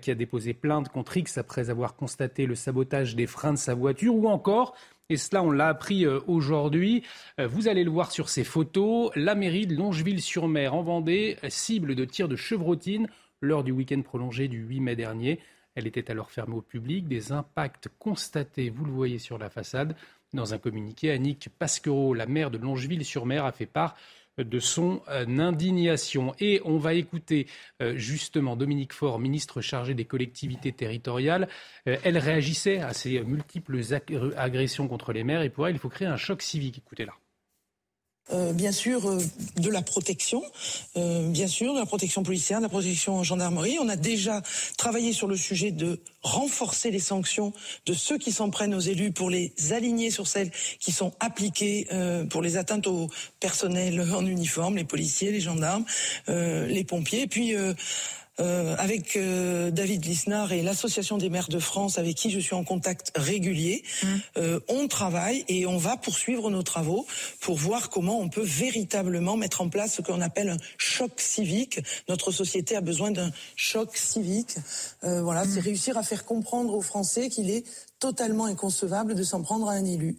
qui 0.02 0.12
a 0.12 0.16
déposé 0.16 0.54
plainte 0.54 0.90
contre 0.90 1.18
X 1.18 1.38
après 1.38 1.70
avoir 1.70 1.96
constaté 1.96 2.46
le 2.46 2.56
sabotage 2.56 3.16
des 3.16 3.28
freins 3.28 3.54
de 3.54 3.58
sa 3.58 3.74
voiture, 3.74 4.16
ou 4.16 4.28
encore, 4.28 4.76
et 5.10 5.18
cela 5.18 5.44
on 5.44 5.52
l'a 5.52 5.68
appris 5.68 6.06
euh, 6.06 6.20
aujourd'hui, 6.28 7.04
euh, 7.40 7.48
vous 7.48 7.68
allez 7.68 7.84
le 7.84 7.92
voir 7.92 8.12
sur 8.12 8.30
ces 8.30 8.44
photos, 8.44 9.12
la 9.16 9.36
mairie 9.36 9.68
de 9.68 9.76
Longeville-sur-Mer 9.76 10.74
en 10.74 10.84
Vendée, 10.84 11.38
cible 11.50 11.96
de 11.96 12.06
tir 12.06 12.28
de 12.28 12.36
chevrotine 12.36 13.08
lors 13.42 13.64
du 13.64 13.72
week-end 13.72 14.02
prolongé 14.02 14.48
du 14.48 14.60
8 14.60 14.80
mai 14.80 14.96
dernier. 14.96 15.40
Elle 15.76 15.88
était 15.88 16.10
alors 16.10 16.32
fermée 16.32 16.56
au 16.56 16.62
public. 16.62 17.08
Des 17.08 17.32
impacts 17.32 17.90
constatés, 18.00 18.70
vous 18.70 18.86
le 18.86 18.92
voyez 18.92 19.20
sur 19.20 19.38
la 19.38 19.50
façade. 19.50 19.96
Dans 20.34 20.54
un 20.54 20.58
communiqué, 20.58 21.12
Annick 21.12 21.50
Pasquereau, 21.60 22.14
la 22.14 22.26
maire 22.26 22.52
de 22.52 22.58
Longeville-sur-Mer, 22.58 23.46
a 23.46 23.52
fait 23.52 23.66
part 23.66 23.96
de 24.38 24.60
son 24.60 25.02
euh, 25.10 25.26
indignation. 25.40 26.34
Et 26.40 26.62
on 26.66 26.78
va 26.78 26.94
écouter 26.94 27.48
euh, 27.82 27.96
justement 27.96 28.56
Dominique 28.56 28.94
Faure, 28.94 29.20
ministre 29.20 29.62
chargé 29.62 29.94
des 29.94 30.06
collectivités 30.06 30.72
territoriales. 30.72 31.48
Euh, 31.88 31.98
elle 32.04 32.18
réagissait 32.18 32.80
à 32.80 32.94
ces 32.94 33.22
multiples 33.22 33.80
agressions 34.38 34.88
contre 34.88 35.14
les 35.14 35.24
maires 35.24 35.42
et 35.42 35.50
pour 35.50 35.68
elle, 35.68 35.76
il 35.76 35.80
faut 35.80 35.90
créer 35.90 36.08
un 36.08 36.18
choc 36.18 36.42
civique. 36.42 36.80
Écoutez-la. 36.80 37.14
Euh, 38.32 38.54
bien 38.54 38.72
sûr 38.72 39.10
euh, 39.10 39.18
de 39.58 39.70
la 39.70 39.82
protection, 39.82 40.42
euh, 40.96 41.28
bien 41.28 41.48
sûr 41.48 41.74
de 41.74 41.80
la 41.80 41.86
protection 41.86 42.24
policière, 42.24 42.60
de 42.60 42.64
la 42.64 42.70
protection 42.70 43.18
en 43.18 43.24
gendarmerie. 43.24 43.78
On 43.82 43.90
a 43.90 43.98
déjà 43.98 44.42
travaillé 44.78 45.12
sur 45.12 45.28
le 45.28 45.36
sujet 45.36 45.72
de 45.72 46.00
renforcer 46.22 46.90
les 46.90 47.00
sanctions 47.00 47.52
de 47.86 47.94
ceux 47.94 48.18
qui 48.18 48.32
s'en 48.32 48.50
prennent 48.50 48.76
aux 48.76 48.80
élus 48.80 49.12
pour 49.12 49.30
les 49.30 49.52
aligner 49.72 50.10
sur 50.10 50.28
celles 50.28 50.52
qui 50.80 50.94
sont 50.94 51.12
appliquées 51.20 51.86
pour 52.30 52.42
les 52.42 52.56
atteintes 52.56 52.88
au 52.88 53.10
personnel 53.42 54.00
en 54.14 54.26
uniforme, 54.26 54.78
les 54.78 54.86
policiers, 54.86 55.34
les 55.34 55.42
gendarmes, 55.42 55.84
les 56.28 56.86
pompiers. 56.86 57.28
Puis 57.28 57.54
euh, 58.40 58.76
avec 58.80 59.16
euh, 59.16 59.70
David 59.70 60.06
Lisnard 60.06 60.54
et 60.54 60.64
l'Association 60.64 61.20
des 61.20 61.30
maires 61.30 61.50
de 61.50 61.60
France, 61.60 62.00
avec 62.00 62.16
qui 62.16 62.32
je 62.32 62.40
suis 62.40 62.56
en 62.56 62.64
contact 62.64 63.12
régulier, 63.16 63.84
mmh. 63.84 64.08
euh, 64.38 64.60
on 64.70 64.88
travaille 64.88 65.46
et 65.48 65.68
on 65.68 65.78
va 65.78 65.98
poursuivre 65.98 66.50
nos 66.50 66.64
travaux 66.64 67.06
pour 67.42 67.58
voir 67.58 67.92
comment 67.92 68.20
on 68.20 68.30
peut 68.30 68.44
véritablement 68.44 69.38
mettre 69.38 69.62
en 69.62 69.70
place 69.70 69.94
ce 69.94 70.02
qu'on 70.02 70.20
appelle 70.20 70.50
un 70.50 70.58
choc 70.78 71.22
civique. 71.22 71.80
Notre 72.10 72.32
société 72.32 72.76
a 72.76 72.82
besoin 72.82 73.12
d'un 73.12 73.32
choc 73.56 73.96
civique. 73.96 74.56
voilà, 75.04 75.44
c'est 75.46 75.60
mmh. 75.60 75.64
réussir 75.64 75.98
à 75.98 76.04
faire 76.04 76.26
comprendre 76.26 76.74
aux 76.74 76.82
Français 76.82 77.30
qu'il 77.30 77.52
est 77.52 77.64
totalement 78.00 78.46
inconcevable 78.46 79.14
de 79.14 79.24
s'en 79.24 79.44
prendre 79.44 79.70
à 79.70 79.74
un 79.74 79.86
élu. 79.86 80.18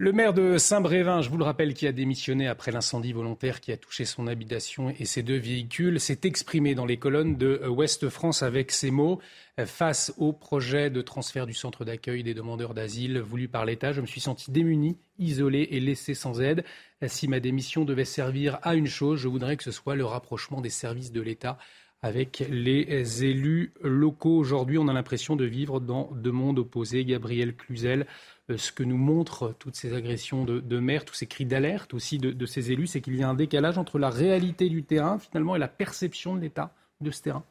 Le 0.00 0.12
maire 0.12 0.32
de 0.32 0.58
Saint-Brévin, 0.58 1.22
je 1.22 1.28
vous 1.28 1.38
le 1.38 1.44
rappelle, 1.44 1.74
qui 1.74 1.84
a 1.88 1.90
démissionné 1.90 2.46
après 2.46 2.70
l'incendie 2.70 3.12
volontaire 3.12 3.60
qui 3.60 3.72
a 3.72 3.76
touché 3.76 4.04
son 4.04 4.28
habitation 4.28 4.90
et 4.90 5.04
ses 5.04 5.24
deux 5.24 5.38
véhicules, 5.38 5.98
s'est 5.98 6.20
exprimé 6.22 6.76
dans 6.76 6.86
les 6.86 6.98
colonnes 6.98 7.36
de 7.36 7.66
Ouest 7.66 8.08
France 8.08 8.44
avec 8.44 8.70
ces 8.70 8.92
mots. 8.92 9.18
Face 9.66 10.14
au 10.16 10.32
projet 10.32 10.88
de 10.88 11.02
transfert 11.02 11.46
du 11.46 11.52
centre 11.52 11.84
d'accueil 11.84 12.22
des 12.22 12.32
demandeurs 12.32 12.74
d'asile 12.74 13.18
voulu 13.18 13.48
par 13.48 13.64
l'État, 13.64 13.90
je 13.90 14.00
me 14.00 14.06
suis 14.06 14.20
senti 14.20 14.52
démuni, 14.52 14.98
isolé 15.18 15.66
et 15.72 15.80
laissé 15.80 16.14
sans 16.14 16.40
aide. 16.40 16.64
Si 17.04 17.26
ma 17.26 17.40
démission 17.40 17.84
devait 17.84 18.04
servir 18.04 18.60
à 18.62 18.76
une 18.76 18.86
chose, 18.86 19.18
je 19.18 19.26
voudrais 19.26 19.56
que 19.56 19.64
ce 19.64 19.72
soit 19.72 19.96
le 19.96 20.04
rapprochement 20.04 20.60
des 20.60 20.70
services 20.70 21.10
de 21.10 21.22
l'État 21.22 21.58
avec 22.02 22.44
les 22.48 23.24
élus 23.24 23.72
locaux. 23.82 24.36
Aujourd'hui, 24.36 24.78
on 24.78 24.88
a 24.88 24.92
l'impression 24.92 25.36
de 25.36 25.44
vivre 25.44 25.80
dans 25.80 26.10
deux 26.12 26.30
mondes 26.30 26.58
opposés. 26.58 27.04
Gabriel 27.04 27.54
Cluzel, 27.56 28.06
euh, 28.50 28.56
ce 28.56 28.72
que 28.72 28.82
nous 28.82 28.96
montrent 28.96 29.54
toutes 29.58 29.76
ces 29.76 29.94
agressions 29.94 30.44
de, 30.44 30.78
maires, 30.78 31.04
tous 31.04 31.14
ces 31.14 31.26
cris 31.26 31.44
d'alerte 31.44 31.94
aussi 31.94 32.18
de, 32.18 32.46
ces 32.46 32.70
élus, 32.72 32.86
c'est 32.86 33.00
qu'il 33.00 33.16
y 33.16 33.22
a 33.22 33.28
un 33.28 33.34
décalage 33.34 33.78
entre 33.78 33.98
la 33.98 34.10
réalité 34.10 34.68
du 34.68 34.84
terrain 34.84 35.18
finalement 35.18 35.56
et 35.56 35.58
la 35.58 35.68
perception 35.68 36.36
de 36.36 36.40
l'État 36.40 36.72
de 37.00 37.10
ce 37.10 37.22
terrain. 37.22 37.44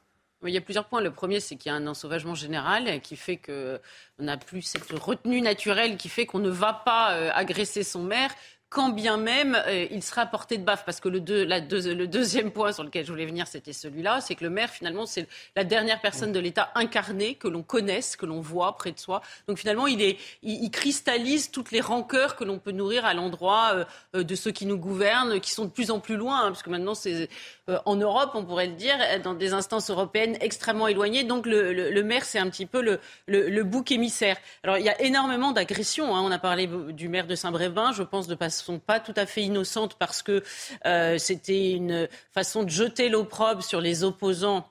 Il 0.45 0.53
y 0.53 0.57
a 0.57 0.61
plusieurs 0.61 0.85
points. 0.85 1.01
Le 1.01 1.11
premier, 1.11 1.39
c'est 1.39 1.55
qu'il 1.55 1.71
y 1.71 1.73
a 1.73 1.75
un 1.75 1.87
ensauvagement 1.87 2.35
général 2.35 3.01
qui 3.01 3.15
fait 3.15 3.37
qu'on 3.37 3.79
n'a 4.23 4.37
plus 4.37 4.61
cette 4.61 4.91
retenue 4.91 5.41
naturelle 5.41 5.97
qui 5.97 6.09
fait 6.09 6.27
qu'on 6.27 6.39
ne 6.39 6.49
va 6.49 6.73
pas 6.73 7.13
euh, 7.13 7.31
agresser 7.33 7.83
son 7.83 8.03
maire 8.03 8.29
quand 8.69 8.89
bien 8.89 9.17
même 9.17 9.57
euh, 9.67 9.87
il 9.91 10.03
sera 10.03 10.25
porté 10.25 10.57
de 10.57 10.63
baffe. 10.63 10.83
Parce 10.85 10.99
que 10.99 11.09
le, 11.09 11.19
deuxième 11.19 12.51
point 12.51 12.71
sur 12.71 12.83
lequel 12.83 13.05
je 13.05 13.11
voulais 13.11 13.25
venir, 13.25 13.47
c'était 13.47 13.73
celui-là, 13.73 14.21
c'est 14.21 14.35
que 14.35 14.43
le 14.43 14.49
maire, 14.49 14.69
finalement, 14.69 15.05
c'est 15.05 15.27
la 15.55 15.63
dernière 15.63 16.01
personne 16.01 16.31
de 16.31 16.39
l'État 16.39 16.71
incarnée 16.75 17.35
que 17.35 17.47
l'on 17.47 17.63
connaisse, 17.63 18.15
que 18.15 18.25
l'on 18.25 18.41
voit 18.41 18.75
près 18.77 18.91
de 18.91 18.99
soi. 18.99 19.21
Donc 19.47 19.57
finalement, 19.57 19.87
il, 19.87 20.17
cristallise 20.71 21.49
toutes 21.49 21.71
les 21.71 21.81
rancœurs 21.81 22.35
que 22.35 22.43
l'on 22.43 22.59
peut 22.59 22.71
nourrir 22.71 23.05
à 23.05 23.13
l'endroit 23.13 23.71
euh, 23.73 23.85
euh, 24.15 24.23
de 24.23 24.35
ceux 24.35 24.51
qui 24.51 24.65
nous 24.65 24.77
gouvernent, 24.77 25.39
qui 25.39 25.51
sont 25.51 25.65
de 25.65 25.69
plus 25.69 25.89
en 25.89 25.99
plus 25.99 26.17
loin, 26.17 26.41
hein, 26.41 26.47
parce 26.49 26.61
que 26.61 26.69
maintenant, 26.69 26.93
c'est 26.93 27.29
en 27.85 27.97
Europe, 27.97 28.31
on 28.33 28.45
pourrait 28.45 28.67
le 28.67 28.75
dire, 28.75 28.95
dans 29.23 29.33
des 29.33 29.51
instances 29.51 29.89
européennes 29.89 30.37
extrêmement 30.39 30.87
éloignées. 30.87 31.25
Donc 31.25 31.45
le, 31.45 32.01
maire, 32.01 32.23
c'est 32.23 32.39
un 32.39 32.49
petit 32.49 32.65
peu 32.65 32.81
le, 32.81 32.99
le, 33.27 33.63
bouc 33.63 33.91
émissaire. 33.91 34.37
Alors 34.63 34.77
il 34.77 34.85
y 34.85 34.89
a 34.89 35.01
énormément 35.01 35.51
d'agressions. 35.51 36.15
Hein. 36.15 36.21
On 36.23 36.31
a 36.31 36.39
parlé 36.39 36.67
du 36.67 37.09
maire 37.09 37.27
de 37.27 37.35
Saint-Brévin, 37.35 37.91
je 37.91 38.03
pense 38.03 38.27
de 38.27 38.35
passer 38.35 38.56
sont 38.63 38.79
pas 38.79 38.99
tout 38.99 39.13
à 39.15 39.25
fait 39.25 39.43
innocentes 39.43 39.95
parce 39.97 40.21
que 40.21 40.43
euh, 40.85 41.17
c'était 41.17 41.71
une 41.71 42.07
façon 42.33 42.63
de 42.63 42.69
jeter 42.69 43.09
l'opprobre 43.09 43.63
sur 43.63 43.81
les 43.81 44.03
opposants 44.03 44.67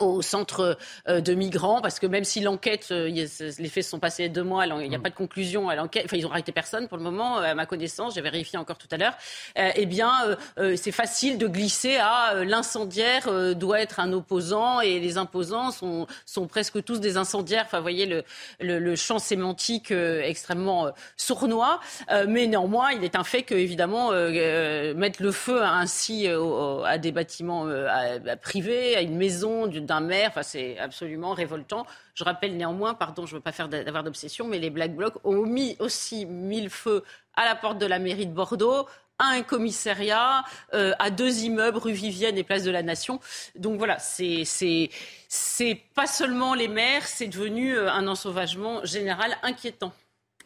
au 0.00 0.22
centre 0.22 0.78
euh, 1.08 1.20
de 1.20 1.34
migrants, 1.34 1.80
parce 1.80 1.98
que 1.98 2.06
même 2.06 2.24
si 2.24 2.40
l'enquête, 2.40 2.88
euh, 2.90 3.08
les 3.08 3.68
faits 3.68 3.84
se 3.84 3.90
sont 3.90 3.98
passés 3.98 4.28
deux 4.28 4.42
mois, 4.42 4.66
il 4.66 4.88
n'y 4.88 4.94
a 4.94 4.98
mm. 4.98 5.02
pas 5.02 5.10
de 5.10 5.14
conclusion 5.14 5.68
à 5.68 5.74
l'enquête, 5.74 6.04
enfin 6.06 6.16
ils 6.16 6.26
ont 6.26 6.30
arrêté 6.30 6.52
personne 6.52 6.88
pour 6.88 6.96
le 6.96 7.02
moment, 7.02 7.38
à 7.38 7.54
ma 7.54 7.66
connaissance, 7.66 8.14
j'ai 8.14 8.20
vérifié 8.20 8.58
encore 8.58 8.78
tout 8.78 8.88
à 8.90 8.96
l'heure, 8.96 9.14
euh, 9.58 9.70
eh 9.74 9.86
bien 9.86 10.12
c'est 10.76 10.92
facile 10.92 11.38
de 11.38 11.46
glisser 11.46 11.96
à 11.96 12.44
l'incendiaire 12.44 13.54
doit 13.54 13.80
être 13.80 14.00
un 14.00 14.12
opposant 14.12 14.80
et 14.80 14.98
les 14.98 15.18
imposants 15.18 15.70
sont, 15.70 16.06
sont 16.24 16.46
presque 16.46 16.82
tous 16.84 17.00
des 17.00 17.16
incendiaires. 17.16 17.64
Enfin, 17.66 17.78
vous 17.78 17.84
voyez 17.84 18.06
le, 18.06 18.24
le, 18.60 18.96
champ 18.96 19.18
sémantique 19.18 19.90
extrêmement 19.90 20.90
sournois, 21.16 21.80
mais 22.26 22.46
néanmoins, 22.46 22.92
il 22.92 23.04
est 23.04 23.16
un 23.16 23.24
fait 23.24 23.42
que 23.42 23.54
évidemment 23.54 24.10
mettre 24.10 25.22
le 25.22 25.32
feu 25.32 25.62
ainsi 25.62 26.26
à 26.28 26.98
des 26.98 27.12
bâtiments 27.12 27.66
privés, 28.42 28.96
à 28.96 29.02
une 29.02 29.16
maison, 29.16 29.66
d'un 29.80 30.00
maire. 30.00 30.30
Enfin, 30.30 30.42
c'est 30.42 30.78
absolument 30.78 31.32
révoltant. 31.32 31.86
Je 32.14 32.24
rappelle 32.24 32.56
néanmoins, 32.56 32.94
pardon, 32.94 33.26
je 33.26 33.34
ne 33.34 33.38
veux 33.38 33.42
pas 33.42 33.52
faire 33.52 33.68
d'avoir 33.68 34.04
d'obsession, 34.04 34.46
mais 34.46 34.58
les 34.58 34.70
Black 34.70 34.94
Blocs 34.94 35.16
ont 35.24 35.44
mis 35.44 35.76
aussi 35.78 36.24
mis 36.26 36.62
le 36.62 36.70
feu 36.70 37.02
à 37.34 37.44
la 37.44 37.54
porte 37.54 37.78
de 37.78 37.86
la 37.86 37.98
mairie 37.98 38.26
de 38.26 38.32
Bordeaux, 38.32 38.86
à 39.18 39.28
un 39.30 39.42
commissariat, 39.42 40.44
euh, 40.74 40.92
à 40.98 41.10
deux 41.10 41.44
immeubles, 41.44 41.78
rue 41.78 41.92
Vivienne 41.92 42.36
et 42.36 42.44
place 42.44 42.64
de 42.64 42.70
la 42.70 42.82
Nation. 42.82 43.20
Donc 43.56 43.78
voilà, 43.78 43.98
c'est 43.98 44.42
c'est 44.44 45.80
pas 45.94 46.06
seulement 46.06 46.54
les 46.54 46.68
maires, 46.68 47.06
c'est 47.06 47.26
devenu 47.26 47.76
euh, 47.76 47.90
un 47.90 48.06
ensauvagement 48.06 48.84
général 48.84 49.36
inquiétant. 49.42 49.92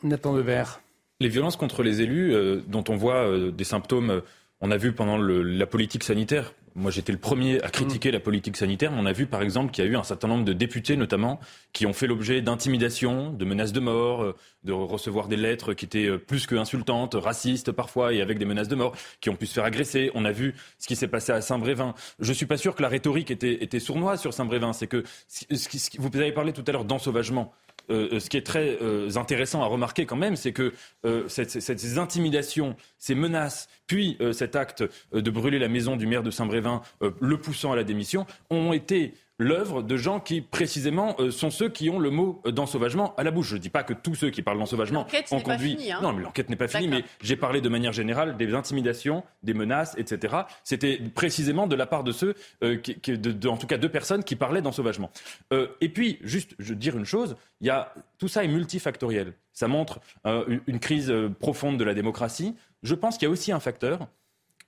Nathan 0.03 0.35
Devers. 0.35 0.81
Les 1.21 1.29
violences 1.29 1.57
contre 1.57 1.83
les 1.83 2.01
élus, 2.01 2.35
euh, 2.35 2.63
dont 2.67 2.85
on 2.89 2.97
voit 2.97 3.51
des 3.51 3.65
symptômes, 3.65 4.23
on 4.61 4.71
a 4.71 4.77
vu 4.77 4.93
pendant 4.93 5.19
la 5.19 5.67
politique 5.67 6.05
sanitaire, 6.05 6.53
moi, 6.75 6.91
j'étais 6.91 7.13
le 7.13 7.19
premier 7.19 7.63
à 7.63 7.69
critiquer 7.69 8.11
la 8.11 8.21
politique 8.21 8.57
sanitaire. 8.57 8.93
On 8.95 9.07
a 9.07 9.13
vu, 9.13 9.27
par 9.27 9.43
exemple, 9.43 9.73
qu'il 9.73 9.85
y 9.85 9.87
a 9.87 9.91
eu 9.91 9.97
un 9.97 10.05
certain 10.05 10.29
nombre 10.29 10.45
de 10.45 10.53
députés, 10.53 10.97
notamment, 10.97 11.41
qui 11.73 11.87
ont 11.87 11.93
fait 11.93 12.07
l'objet 12.07 12.41
d'intimidations, 12.43 13.33
de 13.33 13.45
menaces 13.45 13.73
de 13.73 13.81
mort, 13.81 14.23
euh, 14.23 14.37
de 14.65 14.73
recevoir 14.73 15.29
des 15.29 15.37
lettres 15.37 15.75
qui 15.75 15.85
étaient 15.85 16.07
euh, 16.07 16.19
plus 16.19 16.47
que 16.47 16.55
insultantes, 16.55 17.15
racistes 17.15 17.73
parfois, 17.73 18.13
et 18.13 18.21
avec 18.21 18.39
des 18.39 18.45
menaces 18.45 18.69
de 18.69 18.77
mort, 18.77 18.95
qui 19.21 19.31
ont 19.31 19.37
pu 19.37 19.47
se 19.47 19.55
faire 19.55 19.65
agresser. 19.65 20.11
On 20.15 20.25
a 20.25 20.33
vu 20.33 20.55
ce 20.79 20.87
qui 20.87 20.97
s'est 20.97 21.09
passé 21.09 21.33
à 21.33 21.41
Saint-Brévin. 21.41 21.95
Je 22.21 22.33
suis 22.33 22.47
pas 22.47 22.57
sûr 22.57 22.75
que 22.75 22.83
la 22.83 22.89
rhétorique 22.89 23.31
était, 23.31 23.63
était 23.65 23.81
sournoise 23.81 24.21
sur 24.21 24.33
Saint-Brévin. 24.33 24.73
C'est 24.73 24.87
que 24.87 25.05
vous 25.99 26.11
avez 26.15 26.33
parlé 26.33 26.53
tout 26.53 26.65
à 26.67 26.73
l'heure 26.73 26.85
d'ensauvagement. 26.85 27.53
Euh, 27.91 28.21
ce 28.21 28.31
qui 28.31 28.37
est 28.37 28.47
très 28.47 28.79
euh, 28.81 29.11
intéressant 29.17 29.63
à 29.63 29.67
remarquer 29.67 30.07
quand 30.07 30.17
même, 30.17 30.37
c'est 30.37 30.53
que 30.53 30.73
euh, 31.05 31.29
ces 31.29 31.99
intimidations, 31.99 32.77
ces 32.99 33.15
menaces, 33.15 33.69
puis 33.87 34.17
cet 34.33 34.57
acte 34.57 34.85
de 35.13 35.31
brûler 35.31 35.59
la 35.59 35.69
maison 35.69 35.97
du 35.97 36.07
maire 36.07 36.23
de 36.23 36.31
Saint-Brévin, 36.31 36.83
le 37.21 37.37
poussant 37.39 37.73
à 37.73 37.77
la 37.77 37.85
démission, 37.85 38.27
ont 38.51 38.73
été 38.73 39.15
l'œuvre 39.41 39.83
de 39.83 39.97
gens 39.97 40.21
qui, 40.21 40.43
précisément, 40.43 41.17
euh, 41.19 41.31
sont 41.31 41.51
ceux 41.51 41.71
qui 41.71 41.89
ont 41.89 41.99
le 41.99 42.11
mot 42.11 42.43
euh, 42.47 42.53
d'ensauvagement 42.53 43.15
à 43.17 43.25
la 43.25 43.31
bouche. 43.31 43.49
Je 43.49 43.55
ne 43.57 43.61
dis 43.61 43.71
pas 43.71 43.83
que 43.83 43.95
tous 43.95 44.15
ceux 44.15 44.31
qui 44.31 44.43
parlent 44.43 44.59
d'ensauvagement 44.59 45.07
ont 45.31 45.41
conduit. 45.41 45.77
Pas 45.77 45.95
hein. 45.95 46.01
Non, 46.03 46.13
mais 46.13 46.23
l'enquête 46.23 46.51
n'est 46.51 46.57
pas 46.57 46.69
finie. 46.69 46.89
Mais 46.89 47.05
j'ai 47.23 47.37
parlé 47.37 47.63
de 47.63 47.69
manière 47.71 47.93
générale 47.93 48.37
des 48.37 48.55
intimidations, 48.55 49.25
des 49.43 49.55
menaces, 49.55 49.97
etc. 49.97 50.37
C'était 50.63 51.01
précisément 51.15 51.67
de 51.67 51.75
la 51.75 51.87
part 51.87 52.05
de 52.05 52.13
ceux, 52.13 52.35
euh, 52.63 52.77
qui, 52.77 52.95
de, 53.19 53.49
en 53.49 53.57
tout 53.57 53.67
cas, 53.67 53.79
deux 53.79 53.89
personnes 53.89 54.23
qui 54.23 54.37
parlaient 54.37 54.63
d'ensauvagement. 54.63 55.11
et 55.81 55.89
puis, 55.89 56.19
juste, 56.23 56.55
je 56.59 56.71
veux 56.71 56.77
dire 56.77 56.97
une 56.97 57.07
chose. 57.07 57.37
Il 57.63 57.67
y 57.67 57.71
a, 57.71 57.95
tout 58.19 58.29
ça 58.29 58.45
est 58.45 58.49
multifactoriel. 58.49 59.33
Ça 59.53 59.69
montre 59.69 60.01
une 60.67 60.79
crise 60.79 61.13
profonde 61.39 61.79
de 61.79 61.85
la 61.85 61.95
démocratie. 61.95 62.55
Je 62.83 62.95
pense 62.95 63.17
qu'il 63.17 63.27
y 63.27 63.29
a 63.29 63.33
aussi 63.33 63.53
un 63.53 63.61
facteur 63.61 64.07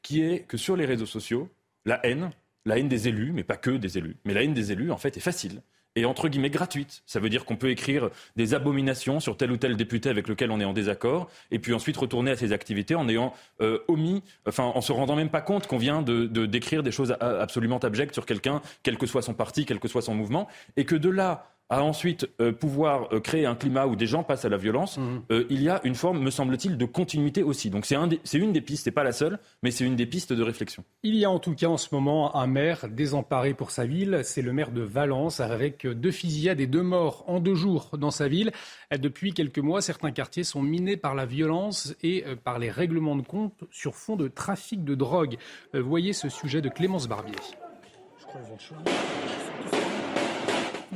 qui 0.03 0.23
est 0.23 0.41
que 0.41 0.57
sur 0.57 0.77
les 0.77 0.87
réseaux 0.87 1.07
sociaux, 1.07 1.49
la 1.85 2.05
haine, 2.07 2.31
la 2.65 2.79
haine 2.79 2.89
des 2.89 3.09
élus, 3.09 3.33
mais 3.33 3.45
pas 3.45 3.57
que 3.57 3.71
des 3.71 3.99
élus, 3.99 4.17
mais 4.25 4.35
la 4.35 4.43
haine 4.43 4.55
des 4.55 4.73
élus, 4.73 4.93
en 4.93 4.99
fait, 4.99 5.17
est 5.17 5.21
facile 5.21 5.63
et 5.97 6.05
entre 6.05 6.29
guillemets 6.29 6.51
gratuite. 6.51 7.03
Ça 7.07 7.21
veut 7.21 7.29
dire 7.29 7.45
qu'on 7.45 7.57
peut 7.57 7.71
écrire 7.71 8.11
des 8.37 8.55
abominations 8.55 9.21
sur 9.21 9.37
tel 9.37 9.53
ou 9.53 9.57
tel 9.57 9.77
député 9.77 10.09
avec 10.09 10.29
lequel 10.29 10.51
on 10.51 10.61
est 10.61 10.65
en 10.65 10.73
désaccord, 10.73 11.29
et 11.51 11.59
puis 11.59 11.75
ensuite 11.75 11.97
retourner 11.97 12.31
à 12.31 12.37
ses 12.37 12.53
activités 12.53 12.95
en 12.95 13.09
ayant 13.09 13.33
euh, 13.61 13.79
omis, 13.89 14.23
enfin 14.47 14.65
en 14.65 14.81
se 14.81 14.93
rendant 14.93 15.17
même 15.17 15.31
pas 15.31 15.41
compte 15.41 15.67
qu'on 15.67 15.79
vient 15.79 16.03
de, 16.03 16.27
décrire 16.47 16.83
des 16.83 16.93
choses 16.93 17.17
absolument 17.21 17.79
abjectes 17.79 18.15
sur 18.15 18.27
quelqu'un, 18.27 18.63
quel 18.83 18.99
que 18.99 19.07
soit 19.07 19.23
son 19.23 19.35
parti, 19.35 19.67
quel 19.67 19.79
que 19.79 19.89
soit 19.89 20.03
son 20.03 20.15
mouvement, 20.15 20.49
et 20.77 20.85
que 20.85 20.97
de 20.97 21.09
là 21.09 21.52
à 21.73 21.83
ensuite 21.83 22.29
euh, 22.39 22.53
pouvoir 22.53 23.09
euh, 23.15 23.21
créer 23.21 23.47
un 23.47 23.55
climat 23.55 23.87
où 23.87 23.97
des 23.97 24.07
gens 24.07 24.23
passent 24.23 24.45
à 24.45 24.51
la 24.51 24.59
violence, 24.59 24.99
mhm. 24.99 25.23
euh, 25.33 25.47
il 25.49 25.63
y 25.63 25.71
a 25.71 25.81
une 25.85 25.95
forme, 25.95 26.23
me 26.23 26.31
semble-t-il, 26.31 26.77
de 26.77 26.85
continuité 26.85 27.43
aussi. 27.43 27.71
Donc 27.71 27.87
c'est 27.87 27.97
un 27.97 28.11
une 28.35 28.53
des 28.53 28.61
pistes, 28.61 28.85
c'est 28.85 28.91
pas 28.91 29.05
la 29.05 29.13
seule, 29.13 29.39
mais 29.63 29.71
c'est 29.71 29.85
une 29.85 29.97
des 29.97 30.05
pistes 30.05 30.35
de 30.35 30.43
réflexion. 30.43 30.85
Il 31.03 31.15
y 31.17 31.25
a 31.25 31.31
en 31.31 31.39
tout 31.39 31.55
cas 31.55 31.69
en 31.69 31.79
ce 31.79 31.89
moment 31.95 32.37
un 32.37 32.47
maire 32.47 32.89
désemparé 32.91 33.55
pour 33.55 33.71
sa 33.71 33.87
ville, 33.87 34.21
c'est 34.23 34.43
le 34.43 34.53
maire 34.53 34.71
de 34.71 34.83
Valence, 34.83 35.41
avec 35.41 35.87
deux 35.87 36.11
fusillades 36.11 36.61
et 36.61 36.67
deux 36.67 36.83
morts 36.83 37.25
en 37.27 37.41
deux 37.41 37.55
jours 37.55 37.97
dans 37.97 38.11
sa 38.11 38.29
ville. 38.29 38.53
Depuis 38.91 39.33
quelques 39.33 39.59
mois, 39.59 39.81
certains 39.81 40.11
quartiers 40.11 40.45
sont 40.45 40.61
minés 40.61 40.99
par 40.99 41.15
la 41.15 41.25
violence 41.25 41.95
et 42.03 42.25
par 42.45 42.59
les 42.59 42.71
règlements 42.71 43.17
de 43.17 43.23
compte 43.23 43.65
sur 43.71 43.95
fond 43.95 44.17
de 44.17 44.29
trafic 44.29 44.85
de 44.85 44.95
drogue. 44.95 45.37
Voyez 45.73 46.13
ce 46.13 46.29
sujet 46.29 46.61
de 46.61 46.69
Clémence 46.69 47.09
Barbier. 47.09 47.37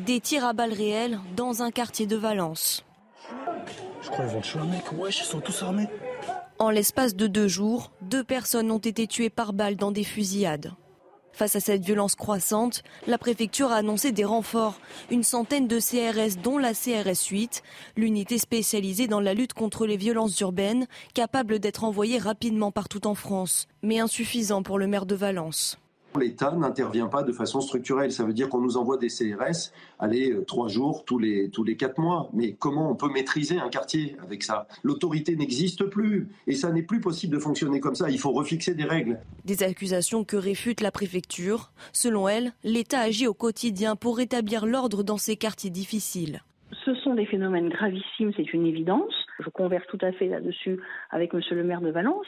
Des 0.06 0.20
tirs 0.20 0.44
à 0.44 0.52
balles 0.52 0.72
réelles 0.72 1.18
dans 1.34 1.64
un 1.64 1.72
quartier 1.72 2.06
de 2.06 2.14
Valence. 2.14 2.84
Je 4.02 4.08
crois 4.08 4.24
qu'ils 4.24 4.60
vont 4.60 4.64
mec. 4.66 4.84
ils 5.08 5.12
sont 5.12 5.40
tous 5.40 5.62
armés. 5.64 5.88
En 6.60 6.70
l'espace 6.70 7.16
de 7.16 7.26
deux 7.26 7.48
jours, 7.48 7.90
deux 8.02 8.22
personnes 8.22 8.70
ont 8.70 8.78
été 8.78 9.08
tuées 9.08 9.30
par 9.30 9.52
balles 9.52 9.74
dans 9.74 9.90
des 9.90 10.04
fusillades. 10.04 10.74
Face 11.32 11.56
à 11.56 11.60
cette 11.60 11.84
violence 11.84 12.14
croissante, 12.14 12.84
la 13.08 13.18
préfecture 13.18 13.72
a 13.72 13.78
annoncé 13.78 14.12
des 14.12 14.24
renforts, 14.24 14.78
une 15.10 15.24
centaine 15.24 15.66
de 15.66 15.80
CRS 15.80 16.40
dont 16.40 16.56
la 16.56 16.72
CRS 16.72 17.26
8, 17.28 17.64
l'unité 17.96 18.38
spécialisée 18.38 19.08
dans 19.08 19.20
la 19.20 19.34
lutte 19.34 19.54
contre 19.54 19.86
les 19.86 19.96
violences 19.96 20.38
urbaines, 20.38 20.86
capable 21.14 21.58
d'être 21.58 21.82
envoyée 21.82 22.18
rapidement 22.18 22.70
partout 22.70 23.08
en 23.08 23.16
France, 23.16 23.66
mais 23.82 23.98
insuffisant 23.98 24.62
pour 24.62 24.78
le 24.78 24.86
maire 24.86 25.04
de 25.04 25.16
Valence 25.16 25.78
l'État 26.16 26.52
n'intervient 26.52 27.06
pas 27.06 27.22
de 27.22 27.32
façon 27.32 27.60
structurelle. 27.60 28.12
Ça 28.12 28.24
veut 28.24 28.32
dire 28.32 28.48
qu'on 28.48 28.60
nous 28.60 28.76
envoie 28.76 28.96
des 28.96 29.08
CRS, 29.08 29.72
allez, 29.98 30.32
euh, 30.32 30.44
trois 30.44 30.68
jours 30.68 31.04
tous 31.04 31.18
les, 31.18 31.50
tous 31.50 31.64
les 31.64 31.76
quatre 31.76 31.98
mois. 31.98 32.28
Mais 32.32 32.52
comment 32.52 32.90
on 32.90 32.94
peut 32.94 33.10
maîtriser 33.10 33.58
un 33.58 33.68
quartier 33.68 34.16
avec 34.22 34.42
ça? 34.42 34.66
L'autorité 34.82 35.36
n'existe 35.36 35.84
plus 35.84 36.28
et 36.46 36.54
ça 36.54 36.72
n'est 36.72 36.82
plus 36.82 37.00
possible 37.00 37.34
de 37.34 37.38
fonctionner 37.38 37.80
comme 37.80 37.94
ça. 37.94 38.10
Il 38.10 38.18
faut 38.18 38.32
refixer 38.32 38.74
des 38.74 38.84
règles. 38.84 39.18
Des 39.44 39.62
accusations 39.62 40.24
que 40.24 40.36
réfute 40.36 40.80
la 40.80 40.90
préfecture. 40.90 41.70
Selon 41.92 42.28
elle, 42.28 42.52
l'État 42.64 43.00
agit 43.00 43.26
au 43.26 43.34
quotidien 43.34 43.96
pour 43.96 44.16
rétablir 44.16 44.66
l'ordre 44.66 45.02
dans 45.02 45.18
ces 45.18 45.36
quartiers 45.36 45.70
difficiles. 45.70 46.42
Ce 46.84 46.94
sont 46.96 47.14
des 47.14 47.26
phénomènes 47.26 47.68
gravissimes, 47.68 48.32
c'est 48.36 48.52
une 48.52 48.66
évidence. 48.66 49.12
Je 49.40 49.48
converse 49.50 49.86
tout 49.88 49.98
à 50.02 50.12
fait 50.12 50.28
là-dessus 50.28 50.78
avec 51.10 51.32
Monsieur 51.32 51.54
le 51.54 51.64
maire 51.64 51.80
de 51.80 51.90
Valence. 51.90 52.26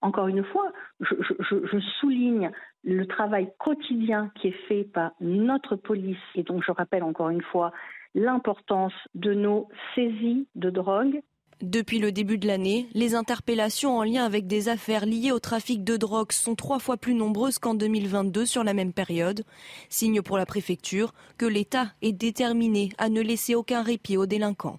Encore 0.00 0.28
une 0.28 0.44
fois, 0.44 0.72
je, 1.00 1.80
souligne 2.00 2.50
le 2.84 3.06
travail 3.06 3.50
quotidien 3.58 4.30
qui 4.36 4.48
est 4.48 4.66
fait 4.68 4.84
par 4.84 5.12
notre 5.20 5.74
police 5.74 6.16
et 6.36 6.44
donc 6.44 6.62
je 6.64 6.70
rappelle 6.70 7.02
encore 7.02 7.30
une 7.30 7.42
fois 7.42 7.72
l'importance 8.14 8.92
de 9.14 9.34
nos 9.34 9.68
saisies 9.94 10.46
de 10.54 10.70
drogue. 10.70 11.20
Depuis 11.60 11.98
le 11.98 12.12
début 12.12 12.38
de 12.38 12.46
l'année, 12.46 12.86
les 12.94 13.16
interpellations 13.16 13.98
en 13.98 14.04
lien 14.04 14.24
avec 14.24 14.46
des 14.46 14.68
affaires 14.68 15.04
liées 15.04 15.32
au 15.32 15.40
trafic 15.40 15.82
de 15.82 15.96
drogue 15.96 16.30
sont 16.30 16.54
trois 16.54 16.78
fois 16.78 16.96
plus 16.96 17.14
nombreuses 17.14 17.58
qu'en 17.58 17.74
2022 17.74 18.46
sur 18.46 18.62
la 18.62 18.74
même 18.74 18.92
période. 18.92 19.42
Signe 19.88 20.22
pour 20.22 20.38
la 20.38 20.46
préfecture 20.46 21.12
que 21.36 21.46
l'État 21.46 21.88
est 22.00 22.12
déterminé 22.12 22.90
à 22.98 23.08
ne 23.08 23.20
laisser 23.20 23.56
aucun 23.56 23.82
répit 23.82 24.16
aux 24.16 24.26
délinquants. 24.26 24.78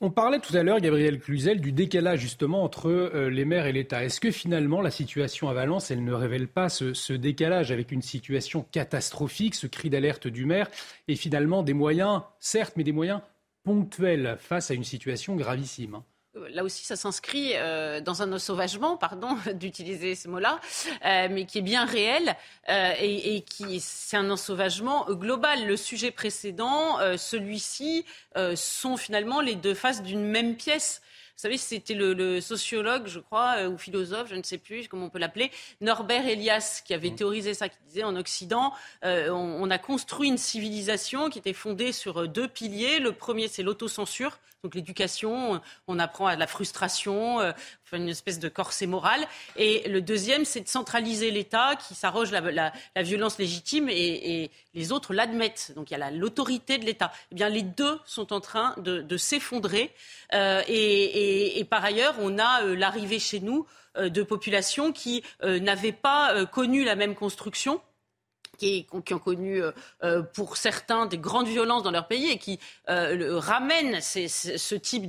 On 0.00 0.10
parlait 0.10 0.40
tout 0.40 0.56
à 0.56 0.62
l'heure, 0.62 0.80
Gabriel 0.80 1.18
Cluzel, 1.20 1.60
du 1.60 1.72
décalage 1.72 2.20
justement 2.20 2.62
entre 2.62 2.88
euh, 2.88 3.30
les 3.30 3.44
maires 3.44 3.66
et 3.66 3.72
l'État. 3.72 4.04
Est-ce 4.04 4.20
que 4.20 4.30
finalement 4.30 4.80
la 4.80 4.90
situation 4.90 5.48
à 5.48 5.54
Valence, 5.54 5.90
elle 5.90 6.04
ne 6.04 6.12
révèle 6.12 6.48
pas 6.48 6.68
ce, 6.68 7.12
décalage 7.12 7.72
avec 7.72 7.92
une 7.92 8.02
situation 8.02 8.66
catastrophique, 8.70 9.54
ce 9.54 9.66
cri 9.66 9.90
d'alerte 9.90 10.26
du 10.26 10.44
maire, 10.44 10.68
et 11.06 11.16
finalement 11.16 11.62
des 11.62 11.74
moyens, 11.74 12.22
certes, 12.38 12.74
mais 12.76 12.84
des 12.84 12.92
moyens 12.92 13.20
ponctuels 13.64 14.36
face 14.38 14.70
à 14.70 14.74
une 14.74 14.84
situation 14.84 15.36
gravissime 15.36 15.96
hein? 15.96 16.04
Là 16.50 16.64
aussi, 16.64 16.84
ça 16.84 16.96
s'inscrit 16.96 17.52
euh, 17.54 18.00
dans 18.00 18.22
un 18.22 18.38
sauvagement, 18.38 18.96
pardon 18.96 19.36
d'utiliser 19.54 20.14
ce 20.14 20.28
mot-là, 20.28 20.60
euh, 21.04 21.28
mais 21.30 21.46
qui 21.46 21.58
est 21.58 21.62
bien 21.62 21.84
réel 21.84 22.36
euh, 22.68 22.92
et, 23.00 23.42
qui 23.42 23.80
c'est 23.80 24.16
un 24.16 24.30
ensauvagement 24.30 25.06
global. 25.10 25.66
Le 25.66 25.76
sujet 25.76 26.10
précédent, 26.10 26.98
celui-ci, 27.16 28.04
sont 28.54 28.96
finalement 28.96 29.40
les 29.40 29.54
deux 29.54 29.74
faces 29.74 30.02
d'une 30.02 30.24
même 30.24 30.56
pièce. 30.56 31.02
Vous 31.36 31.42
savez, 31.42 31.56
c'était 31.56 31.94
le, 31.94 32.40
sociologue, 32.40 33.06
je 33.06 33.20
crois, 33.20 33.68
ou 33.68 33.78
philosophe, 33.78 34.28
je 34.30 34.34
ne 34.34 34.42
sais 34.42 34.58
plus 34.58 34.88
comment 34.88 35.06
on 35.06 35.10
peut 35.10 35.20
l'appeler, 35.20 35.52
Norbert 35.80 36.26
Elias, 36.26 36.82
qui 36.84 36.94
avait 36.94 37.10
mmh. 37.10 37.16
théorisé 37.16 37.54
ça, 37.54 37.68
qui 37.68 37.78
disait 37.86 38.02
en 38.02 38.16
Occident, 38.16 38.72
on, 39.02 39.70
a 39.70 39.78
construit 39.78 40.28
une 40.28 40.38
civilisation 40.38 41.30
qui 41.30 41.38
était 41.38 41.52
fondée 41.52 41.92
sur 41.92 42.26
deux 42.26 42.48
piliers. 42.48 42.98
Le 42.98 43.12
premier, 43.12 43.48
c'est 43.48 43.62
l'autocensure, 43.62 44.38
donc 44.64 44.74
l'éducation, 44.74 45.60
on 45.86 45.98
apprend 46.00 46.26
à 46.26 46.34
la 46.34 46.48
frustration, 46.48 47.40
euh, 47.40 47.52
une 47.92 48.08
espèce 48.08 48.38
de 48.38 48.48
corset 48.48 48.86
moral. 48.86 49.24
Et 49.56 49.88
le 49.88 50.00
deuxième, 50.02 50.44
c'est 50.44 50.60
de 50.60 50.68
centraliser 50.68 51.30
l'État 51.30 51.76
qui 51.76 51.94
s'arroge 51.94 52.32
la, 52.32 52.72
violence 52.96 53.38
légitime 53.38 53.88
et, 53.88 54.50
les 54.74 54.92
autres 54.92 55.14
l'admettent. 55.14 55.72
Donc 55.76 55.90
il 55.90 55.98
y 55.98 56.02
a 56.02 56.10
l'autorité 56.10 56.78
de 56.78 56.84
l'État. 56.84 57.12
Eh 57.30 57.34
bien, 57.34 57.48
les 57.48 57.62
deux 57.62 57.98
sont 58.04 58.32
en 58.32 58.40
train 58.40 58.74
de, 58.78 59.16
s'effondrer. 59.16 59.92
Euh, 60.34 60.62
et, 60.66 61.64
par 61.70 61.84
ailleurs, 61.84 62.14
on 62.20 62.38
a 62.38 62.64
euh, 62.64 62.74
l'arrivée 62.74 63.18
chez 63.18 63.40
nous 63.40 63.66
euh, 63.96 64.08
de 64.08 64.22
populations 64.22 64.92
qui 64.92 65.22
n'avaient 65.42 65.92
pas 65.92 66.46
connu 66.46 66.84
la 66.84 66.96
même 66.96 67.14
construction 67.14 67.80
qui, 68.58 68.86
ont 68.92 69.18
connu 69.18 69.62
euh, 69.62 69.72
euh, 70.02 70.22
pour 70.22 70.56
certains 70.56 71.06
des 71.06 71.18
grandes 71.18 71.46
violences 71.46 71.82
dans 71.82 71.90
leur 71.90 72.08
pays 72.08 72.30
et 72.30 72.38
qui 72.38 72.58
euh, 72.90 73.38
ramènent 73.38 74.00
ce 74.00 74.74
type 74.74 75.08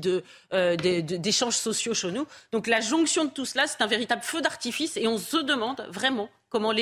d'échanges 0.51 1.57
sociaux 1.57 1.93
chez 1.93 2.11
nous. 2.11 2.25
Donc 2.51 2.67
la 2.67 2.79
jonction 2.79 3.25
de 3.25 3.31
tout 3.31 3.45
cela, 3.45 3.67
c'est 3.67 3.81
un 3.81 3.87
véritable 3.87 4.21
feu 4.21 4.41
d'artifice 4.41 4.95
et 4.95 5.07
on 5.07 5.17
se 5.17 5.37
demande 5.37 5.85
vraiment 5.89 6.29
comment 6.51 6.73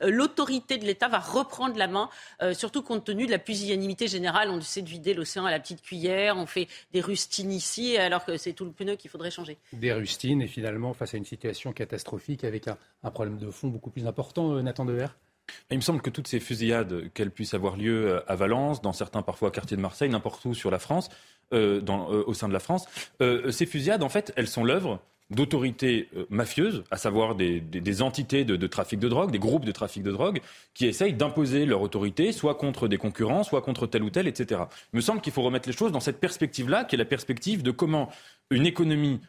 l'autorité 0.00 0.78
de 0.78 0.86
l'État 0.86 1.06
va 1.06 1.18
reprendre 1.18 1.76
la 1.76 1.88
main, 1.88 2.08
surtout 2.54 2.80
compte 2.80 3.04
tenu 3.04 3.26
de 3.26 3.30
la 3.30 3.38
pusillanimité 3.38 4.08
générale. 4.08 4.48
On 4.48 4.58
essaie 4.58 4.80
de 4.80 4.88
vider 4.88 5.12
l'océan 5.12 5.44
à 5.44 5.50
la 5.50 5.60
petite 5.60 5.82
cuillère, 5.82 6.38
on 6.38 6.46
fait 6.46 6.68
des 6.90 7.02
rustines 7.02 7.52
ici, 7.52 7.98
alors 7.98 8.24
que 8.24 8.38
c'est 8.38 8.54
tout 8.54 8.64
le 8.64 8.72
pneu 8.72 8.96
qu'il 8.96 9.10
faudrait 9.10 9.30
changer. 9.30 9.58
Des 9.74 9.92
rustines, 9.92 10.40
et 10.40 10.46
finalement, 10.46 10.94
face 10.94 11.12
à 11.12 11.18
une 11.18 11.26
situation 11.26 11.74
catastrophique 11.74 12.44
avec 12.44 12.66
un, 12.66 12.78
un 13.02 13.10
problème 13.10 13.36
de 13.36 13.50
fond 13.50 13.68
beaucoup 13.68 13.90
plus 13.90 14.06
important, 14.06 14.54
Nathan 14.62 14.86
Dever 14.86 15.08
il 15.70 15.76
me 15.76 15.82
semble 15.82 16.02
que 16.02 16.10
toutes 16.10 16.28
ces 16.28 16.40
fusillades, 16.40 17.10
qu'elles 17.14 17.30
puissent 17.30 17.54
avoir 17.54 17.76
lieu 17.76 18.08
euh, 18.08 18.20
à 18.26 18.36
Valence, 18.36 18.82
dans 18.82 18.92
certains 18.92 19.22
parfois 19.22 19.50
quartiers 19.50 19.76
de 19.76 19.82
Marseille, 19.82 20.08
n'importe 20.08 20.44
où 20.44 20.54
sur 20.54 20.70
la 20.70 20.78
France, 20.78 21.08
euh, 21.52 21.80
euh, 21.88 22.24
au 22.26 22.34
sein 22.34 22.48
de 22.48 22.52
la 22.52 22.60
France, 22.60 22.86
ces 23.50 23.66
fusillades, 23.66 24.02
en 24.02 24.08
fait, 24.08 24.32
elles 24.36 24.48
sont 24.48 24.64
l'œuvre 24.64 25.00
d'autorités 25.30 26.10
mafieuses, 26.28 26.84
à 26.90 26.98
savoir 26.98 27.34
des, 27.34 28.02
entités 28.02 28.44
de, 28.44 28.66
trafic 28.66 28.98
de 28.98 29.08
drogue, 29.08 29.30
des 29.30 29.38
groupes 29.38 29.64
de 29.64 29.72
trafic 29.72 30.02
de 30.02 30.10
drogue, 30.10 30.42
qui 30.74 30.86
essayent 30.86 31.14
d'imposer 31.14 31.64
leur 31.64 31.80
autorité, 31.80 32.32
soit 32.32 32.54
contre 32.54 32.86
des 32.86 32.98
concurrents, 32.98 33.42
soit 33.42 33.62
contre 33.62 33.86
tel 33.86 34.02
ou 34.02 34.10
tel, 34.10 34.28
etc. 34.28 34.62
Il 34.92 34.96
me 34.96 35.00
semble 35.00 35.22
qu'il 35.22 35.32
faut 35.32 35.40
remettre 35.40 35.66
les 35.66 35.74
choses 35.74 35.90
dans 35.90 36.00
cette 36.00 36.20
perspective-là, 36.20 36.84
qui 36.84 36.96
est 36.96 36.98
la 36.98 37.06
perspective 37.06 37.62
de 37.62 37.70
comment 37.70 38.10
une 38.50 38.66
économie 38.66 39.20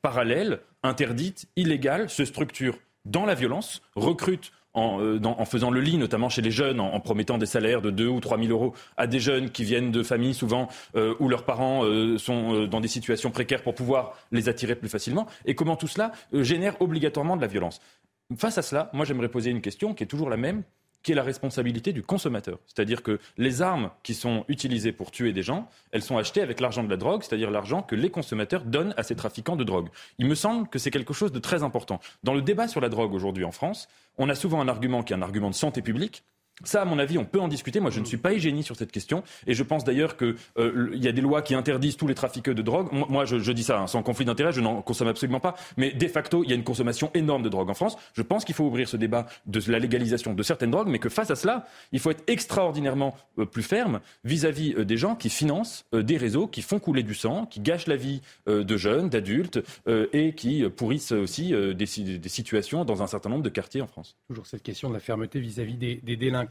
parallèle, 0.00 0.60
interdite, 0.82 1.46
illégale, 1.56 2.08
se 2.08 2.24
structure 2.24 2.78
dans 3.04 3.26
la 3.26 3.34
violence, 3.34 3.82
recrute 3.96 4.52
euh, 4.76 5.18
en, 5.24 5.44
faisant 5.44 5.70
le 5.70 5.80
lit, 5.80 5.96
notamment 5.96 6.28
chez 6.28 6.42
les 6.42 6.52
jeunes, 6.52 6.78
en, 6.78 7.00
promettant 7.00 7.38
des 7.38 7.46
salaires 7.46 7.82
de 7.82 7.90
2 7.90 8.06
ou 8.06 8.20
3 8.20 8.38
000 8.38 8.50
euros 8.50 8.72
à 8.96 9.08
des 9.08 9.18
jeunes 9.18 9.50
qui 9.50 9.64
viennent 9.64 9.90
de 9.90 10.02
familles 10.04 10.34
souvent 10.34 10.68
euh, 10.94 11.14
où 11.18 11.28
leurs 11.28 11.44
parents 11.44 11.84
euh, 11.84 12.18
sont 12.18 12.66
dans 12.66 12.80
des 12.80 12.88
situations 12.88 13.32
précaires 13.32 13.62
pour 13.62 13.74
pouvoir 13.74 14.14
les 14.30 14.48
attirer 14.48 14.76
plus 14.76 14.88
facilement, 14.88 15.26
et 15.44 15.56
comment 15.56 15.76
tout 15.76 15.88
cela 15.88 16.12
génère 16.32 16.80
obligatoirement 16.80 17.36
de 17.36 17.40
la 17.40 17.48
violence. 17.48 17.80
Face 18.36 18.58
à 18.58 18.62
cela, 18.62 18.90
moi 18.92 19.04
j'aimerais 19.04 19.28
poser 19.28 19.50
une 19.50 19.60
question 19.60 19.92
qui 19.92 20.04
est 20.04 20.06
toujours 20.06 20.30
la 20.30 20.36
même 20.36 20.62
qui 21.02 21.12
est 21.12 21.14
la 21.14 21.22
responsabilité 21.22 21.92
du 21.92 22.02
consommateur. 22.02 22.58
C'est-à-dire 22.66 23.02
que 23.02 23.18
les 23.38 23.62
armes 23.62 23.90
qui 24.02 24.14
sont 24.14 24.44
utilisées 24.48 24.92
pour 24.92 25.10
tuer 25.10 25.32
des 25.32 25.42
gens, 25.42 25.68
elles 25.92 26.02
sont 26.02 26.18
achetées 26.18 26.42
avec 26.42 26.60
l'argent 26.60 26.82
de 26.82 26.90
la 26.90 26.96
drogue, 26.96 27.22
c'est-à-dire 27.22 27.50
l'argent 27.50 27.82
que 27.82 27.94
les 27.94 28.10
consommateurs 28.10 28.64
donnent 28.64 28.94
à 28.96 29.02
ces 29.02 29.16
trafiquants 29.16 29.56
de 29.56 29.64
drogue. 29.64 29.88
Il 30.18 30.26
me 30.26 30.34
semble 30.34 30.68
que 30.68 30.78
c'est 30.78 30.90
quelque 30.90 31.14
chose 31.14 31.32
de 31.32 31.38
très 31.38 31.62
important. 31.62 32.00
Dans 32.22 32.34
le 32.34 32.42
débat 32.42 32.68
sur 32.68 32.80
la 32.80 32.88
drogue 32.88 33.14
aujourd'hui 33.14 33.44
en 33.44 33.52
France, 33.52 33.88
on 34.18 34.28
a 34.28 34.34
souvent 34.34 34.60
un 34.60 34.68
argument 34.68 35.02
qui 35.02 35.12
est 35.12 35.16
un 35.16 35.22
argument 35.22 35.50
de 35.50 35.54
santé 35.54 35.82
publique, 35.82 36.24
ça, 36.64 36.82
à 36.82 36.84
mon 36.84 36.98
avis, 36.98 37.18
on 37.18 37.24
peut 37.24 37.40
en 37.40 37.48
discuter. 37.48 37.80
Moi, 37.80 37.90
je 37.90 38.00
ne 38.00 38.04
suis 38.04 38.16
pas 38.16 38.32
hygiéniste 38.32 38.66
sur 38.66 38.76
cette 38.76 38.92
question. 38.92 39.22
Et 39.46 39.54
je 39.54 39.62
pense 39.62 39.84
d'ailleurs 39.84 40.16
qu'il 40.16 40.34
euh, 40.58 40.90
y 40.94 41.08
a 41.08 41.12
des 41.12 41.20
lois 41.20 41.42
qui 41.42 41.54
interdisent 41.54 41.96
tous 41.96 42.06
les 42.06 42.14
trafiqueurs 42.14 42.54
de 42.54 42.62
drogue. 42.62 42.88
Moi, 42.92 43.24
je, 43.24 43.52
dis 43.52 43.62
ça 43.62 43.80
hein, 43.80 43.86
sans 43.86 44.02
conflit 44.02 44.24
d'intérêt, 44.24 44.52
je 44.52 44.60
n'en 44.60 44.82
consomme 44.82 45.08
absolument 45.08 45.40
pas. 45.40 45.54
Mais 45.76 45.92
de 45.92 46.08
facto, 46.08 46.44
il 46.44 46.50
y 46.50 46.52
a 46.52 46.56
une 46.56 46.64
consommation 46.64 47.10
énorme 47.14 47.42
de 47.42 47.48
drogue 47.48 47.70
en 47.70 47.74
France. 47.74 47.96
Je 48.14 48.22
pense 48.22 48.44
qu'il 48.44 48.54
faut 48.54 48.64
ouvrir 48.64 48.88
ce 48.88 48.96
débat 48.96 49.26
de 49.46 49.60
la 49.70 49.78
légalisation 49.78 50.34
de 50.34 50.42
certaines 50.42 50.70
drogues, 50.70 50.88
mais 50.88 50.98
que 50.98 51.08
face 51.08 51.30
à 51.30 51.36
cela, 51.36 51.66
il 51.92 52.00
faut 52.00 52.10
être 52.10 52.24
extraordinairement 52.26 53.16
euh, 53.38 53.44
plus 53.44 53.62
ferme 53.62 54.00
vis-à-vis 54.24 54.74
euh, 54.74 54.84
des 54.84 54.96
gens 54.96 55.14
qui 55.14 55.30
financent 55.30 55.84
des 55.92 56.16
réseaux, 56.16 56.46
qui 56.46 56.62
font 56.62 56.78
couler 56.78 57.02
du 57.02 57.14
sang, 57.14 57.46
qui 57.46 57.60
gâchent 57.60 57.86
la 57.86 57.96
vie 57.96 58.22
de 58.46 58.76
jeunes, 58.76 59.08
d'adultes 59.08 59.60
et 60.12 60.34
qui 60.34 60.64
pourrissent 60.68 61.12
aussi 61.12 61.52
des, 61.52 61.86
situations 61.86 62.84
dans 62.84 63.02
un 63.02 63.06
certain 63.06 63.30
nombre 63.30 63.42
de 63.42 63.48
quartiers 63.48 63.82
en 63.82 63.86
France. 63.86 64.16
Toujours 64.28 64.46
cette 64.46 64.62
question 64.62 64.88
de 64.88 64.94
la 64.94 65.00
fermeté 65.00 65.40
vis-à-vis 65.40 65.76
des, 65.76 65.96
des 65.96 66.16
délinquants 66.16 66.49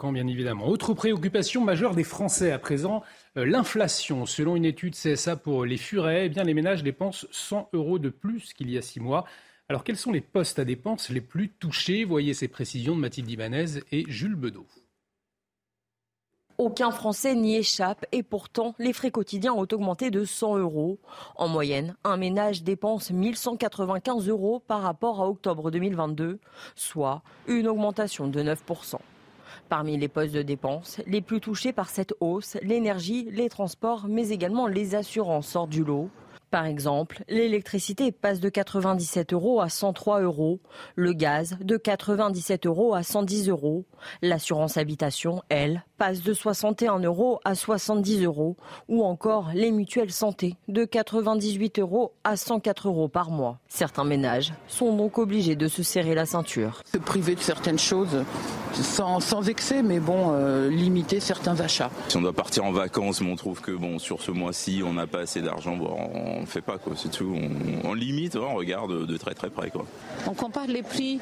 Autre 0.63 0.93
préoccupation 0.93 1.63
majeure 1.63 1.93
des 1.93 2.03
Français 2.03 2.51
à 2.51 2.59
présent, 2.59 3.03
euh, 3.37 3.45
l'inflation. 3.45 4.25
Selon 4.25 4.55
une 4.55 4.65
étude 4.65 4.95
CSA 4.95 5.35
pour 5.35 5.65
les 5.65 5.77
furets, 5.77 6.27
eh 6.27 6.29
bien, 6.29 6.43
les 6.43 6.53
ménages 6.53 6.83
dépensent 6.83 7.27
100 7.31 7.69
euros 7.73 7.99
de 7.99 8.09
plus 8.09 8.53
qu'il 8.53 8.69
y 8.69 8.77
a 8.77 8.81
six 8.81 8.99
mois. 8.99 9.25
Alors, 9.67 9.83
quels 9.83 9.97
sont 9.97 10.11
les 10.11 10.21
postes 10.21 10.57
à 10.57 10.65
dépenses 10.65 11.09
les 11.09 11.21
plus 11.21 11.49
touchés? 11.49 12.05
Voyez 12.05 12.33
ces 12.33 12.47
précisions 12.47 12.95
de 12.95 13.01
Mathilde 13.01 13.29
Ibanez 13.29 13.81
et 13.91 14.05
Jules 14.07 14.35
Bedeau. 14.35 14.65
Aucun 16.57 16.91
Français 16.91 17.35
n'y 17.35 17.55
échappe 17.55 18.05
et 18.11 18.23
pourtant, 18.23 18.75
les 18.79 18.93
frais 18.93 19.11
quotidiens 19.11 19.53
ont 19.53 19.67
augmenté 19.71 20.11
de 20.11 20.25
100 20.25 20.57
euros. 20.57 20.99
En 21.35 21.47
moyenne, 21.47 21.95
un 22.03 22.17
ménage 22.17 22.63
dépense 22.63 23.11
1195 23.11 24.27
euros 24.27 24.59
par 24.59 24.81
rapport 24.81 25.21
à 25.21 25.29
octobre 25.29 25.71
2022, 25.71 26.39
soit 26.75 27.21
une 27.47 27.67
augmentation 27.67 28.27
de 28.27 28.41
9%. 28.43 28.97
Parmi 29.69 29.97
les 29.97 30.07
postes 30.07 30.33
de 30.33 30.41
dépenses, 30.41 30.99
les 31.05 31.21
plus 31.21 31.39
touchés 31.39 31.73
par 31.73 31.89
cette 31.89 32.15
hausse, 32.21 32.57
l'énergie, 32.63 33.27
les 33.31 33.49
transports, 33.49 34.07
mais 34.09 34.29
également 34.29 34.65
les 34.65 34.95
assurances 34.95 35.47
sortent 35.47 35.69
du 35.69 35.83
lot. 35.83 36.09
Par 36.51 36.65
exemple, 36.65 37.23
l'électricité 37.29 38.11
passe 38.11 38.39
de 38.39 38.49
97 38.49 39.33
euros 39.33 39.61
à 39.61 39.69
103 39.69 40.21
euros, 40.21 40.59
le 40.95 41.13
gaz 41.13 41.57
de 41.61 41.77
97 41.77 42.65
euros 42.65 42.95
à 42.95 43.03
110 43.03 43.49
euros, 43.49 43.85
l'assurance 44.23 44.77
habitation, 44.77 45.43
elle, 45.49 45.83
passe 45.99 46.23
de 46.23 46.33
61 46.33 46.99
euros 46.99 47.39
à 47.45 47.53
70 47.53 48.23
euros, 48.23 48.57
ou 48.87 49.03
encore 49.03 49.49
les 49.53 49.69
mutuelles 49.69 50.11
santé 50.11 50.55
de 50.67 50.85
98 50.85 51.79
euros 51.79 52.13
à 52.23 52.35
104 52.35 52.87
euros 52.87 53.09
par 53.09 53.29
mois. 53.29 53.59
Certains 53.67 54.05
ménages 54.05 54.53
sont 54.67 54.95
donc 54.95 55.19
obligés 55.19 55.55
de 55.55 55.67
se 55.67 55.83
serrer 55.83 56.15
la 56.15 56.25
ceinture. 56.25 56.81
Se 56.91 56.97
priver 56.97 57.35
de 57.35 57.41
certaines 57.41 57.77
choses 57.77 58.23
sans, 58.73 59.19
sans 59.19 59.49
excès, 59.49 59.83
mais 59.83 59.99
bon, 59.99 60.31
euh, 60.33 60.69
limiter 60.69 61.19
certains 61.19 61.59
achats. 61.59 61.89
Si 62.07 62.17
on 62.17 62.21
doit 62.21 62.33
partir 62.33 62.63
en 62.63 62.71
vacances, 62.71 63.21
mais 63.21 63.31
on 63.31 63.35
trouve 63.35 63.61
que 63.61 63.71
bon, 63.71 63.99
sur 63.99 64.21
ce 64.21 64.31
mois-ci, 64.31 64.81
on 64.85 64.93
n'a 64.93 65.07
pas 65.07 65.19
assez 65.19 65.41
d'argent, 65.41 65.75
bon, 65.75 65.95
on 66.13 66.38
ne 66.41 66.45
fait 66.45 66.61
pas, 66.61 66.77
quoi, 66.77 66.93
c'est 66.95 67.09
tout. 67.09 67.35
On, 67.83 67.93
limite, 67.93 68.35
on 68.35 68.55
regarde 68.55 69.05
de 69.05 69.17
très 69.17 69.33
très 69.33 69.49
près. 69.49 69.69
Quoi. 69.69 69.85
On 70.27 70.33
compare 70.33 70.67
les 70.67 70.83
prix 70.83 71.19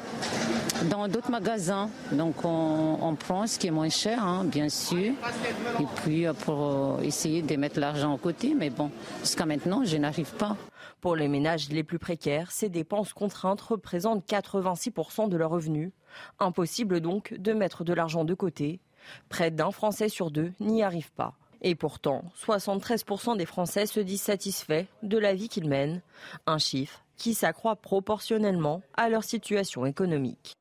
dans 0.90 1.08
d'autres 1.08 1.30
magasins, 1.30 1.90
donc 2.12 2.44
on, 2.44 2.98
on, 3.00 3.14
prend 3.14 3.46
ce 3.46 3.58
qui 3.58 3.66
est 3.66 3.72
moins 3.72 3.88
cher, 3.88 4.24
hein, 4.24 4.44
bien 4.44 4.68
sûr. 4.68 5.12
Et 5.80 5.86
puis 6.02 6.26
euh, 6.26 6.32
pour 6.32 6.62
euh, 6.62 7.00
essayer 7.02 7.42
de 7.42 7.56
mettre 7.56 7.80
l'argent 7.80 8.14
au 8.14 8.18
côté, 8.18 8.54
mais 8.54 8.70
bon, 8.70 8.90
jusqu'à 9.20 9.46
maintenant, 9.46 9.84
je 9.84 9.96
n'arrive 9.96 10.32
pas. 10.34 10.56
Pour 11.00 11.14
les 11.14 11.28
ménages 11.28 11.68
les 11.68 11.84
plus 11.84 11.98
précaires, 11.98 12.50
ces 12.50 12.68
dépenses 12.68 13.12
contraintes 13.12 13.60
représentent 13.60 14.26
86% 14.28 15.28
de 15.28 15.36
leurs 15.36 15.50
revenus. 15.50 15.92
Impossible 16.40 17.00
donc 17.00 17.34
de 17.34 17.52
mettre 17.52 17.84
de 17.84 17.92
l'argent 17.92 18.24
de 18.24 18.34
côté. 18.34 18.80
Près 19.28 19.50
d'un 19.50 19.70
Français 19.70 20.08
sur 20.08 20.30
deux 20.30 20.52
n'y 20.60 20.82
arrive 20.82 21.12
pas. 21.12 21.34
Et 21.62 21.74
pourtant, 21.74 22.24
73% 22.36 23.36
des 23.36 23.46
Français 23.46 23.86
se 23.86 24.00
disent 24.00 24.22
satisfaits 24.22 24.84
de 25.02 25.18
la 25.18 25.34
vie 25.34 25.48
qu'ils 25.48 25.68
mènent, 25.68 26.02
un 26.46 26.58
chiffre 26.58 27.04
qui 27.16 27.34
s'accroît 27.34 27.76
proportionnellement 27.76 28.82
à 28.96 29.08
leur 29.08 29.24
situation 29.24 29.84
économique. 29.84 30.54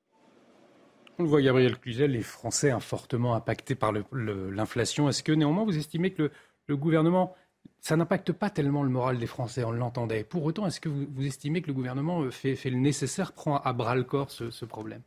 On 1.19 1.23
le 1.23 1.29
voit, 1.29 1.41
Gabriel 1.41 1.77
Cluzel, 1.77 2.11
les 2.11 2.21
Français 2.21 2.71
sont 2.71 2.79
fortement 2.79 3.35
impactés 3.35 3.75
par 3.75 3.91
l'inflation. 4.11 5.09
Est-ce 5.09 5.23
que 5.23 5.31
néanmoins 5.31 5.65
vous 5.65 5.77
estimez 5.77 6.11
que 6.11 6.31
le, 6.67 6.77
gouvernement, 6.77 7.35
ça 7.79 7.95
n'impacte 7.95 8.31
pas 8.31 8.49
tellement 8.49 8.83
le 8.83 8.89
moral 8.89 9.17
des 9.17 9.27
Français, 9.27 9.63
on 9.63 9.71
l'entendait. 9.71 10.23
Pour 10.23 10.43
autant, 10.45 10.67
est-ce 10.67 10.79
que 10.79 10.89
vous, 10.89 11.25
estimez 11.25 11.61
que 11.61 11.67
le 11.67 11.73
gouvernement 11.73 12.29
fait, 12.31 12.57
le 12.65 12.77
nécessaire, 12.77 13.33
prend 13.33 13.57
à 13.57 13.73
bras 13.73 13.95
le 13.95 14.03
corps 14.03 14.31
ce 14.31 14.65
problème? 14.65 15.01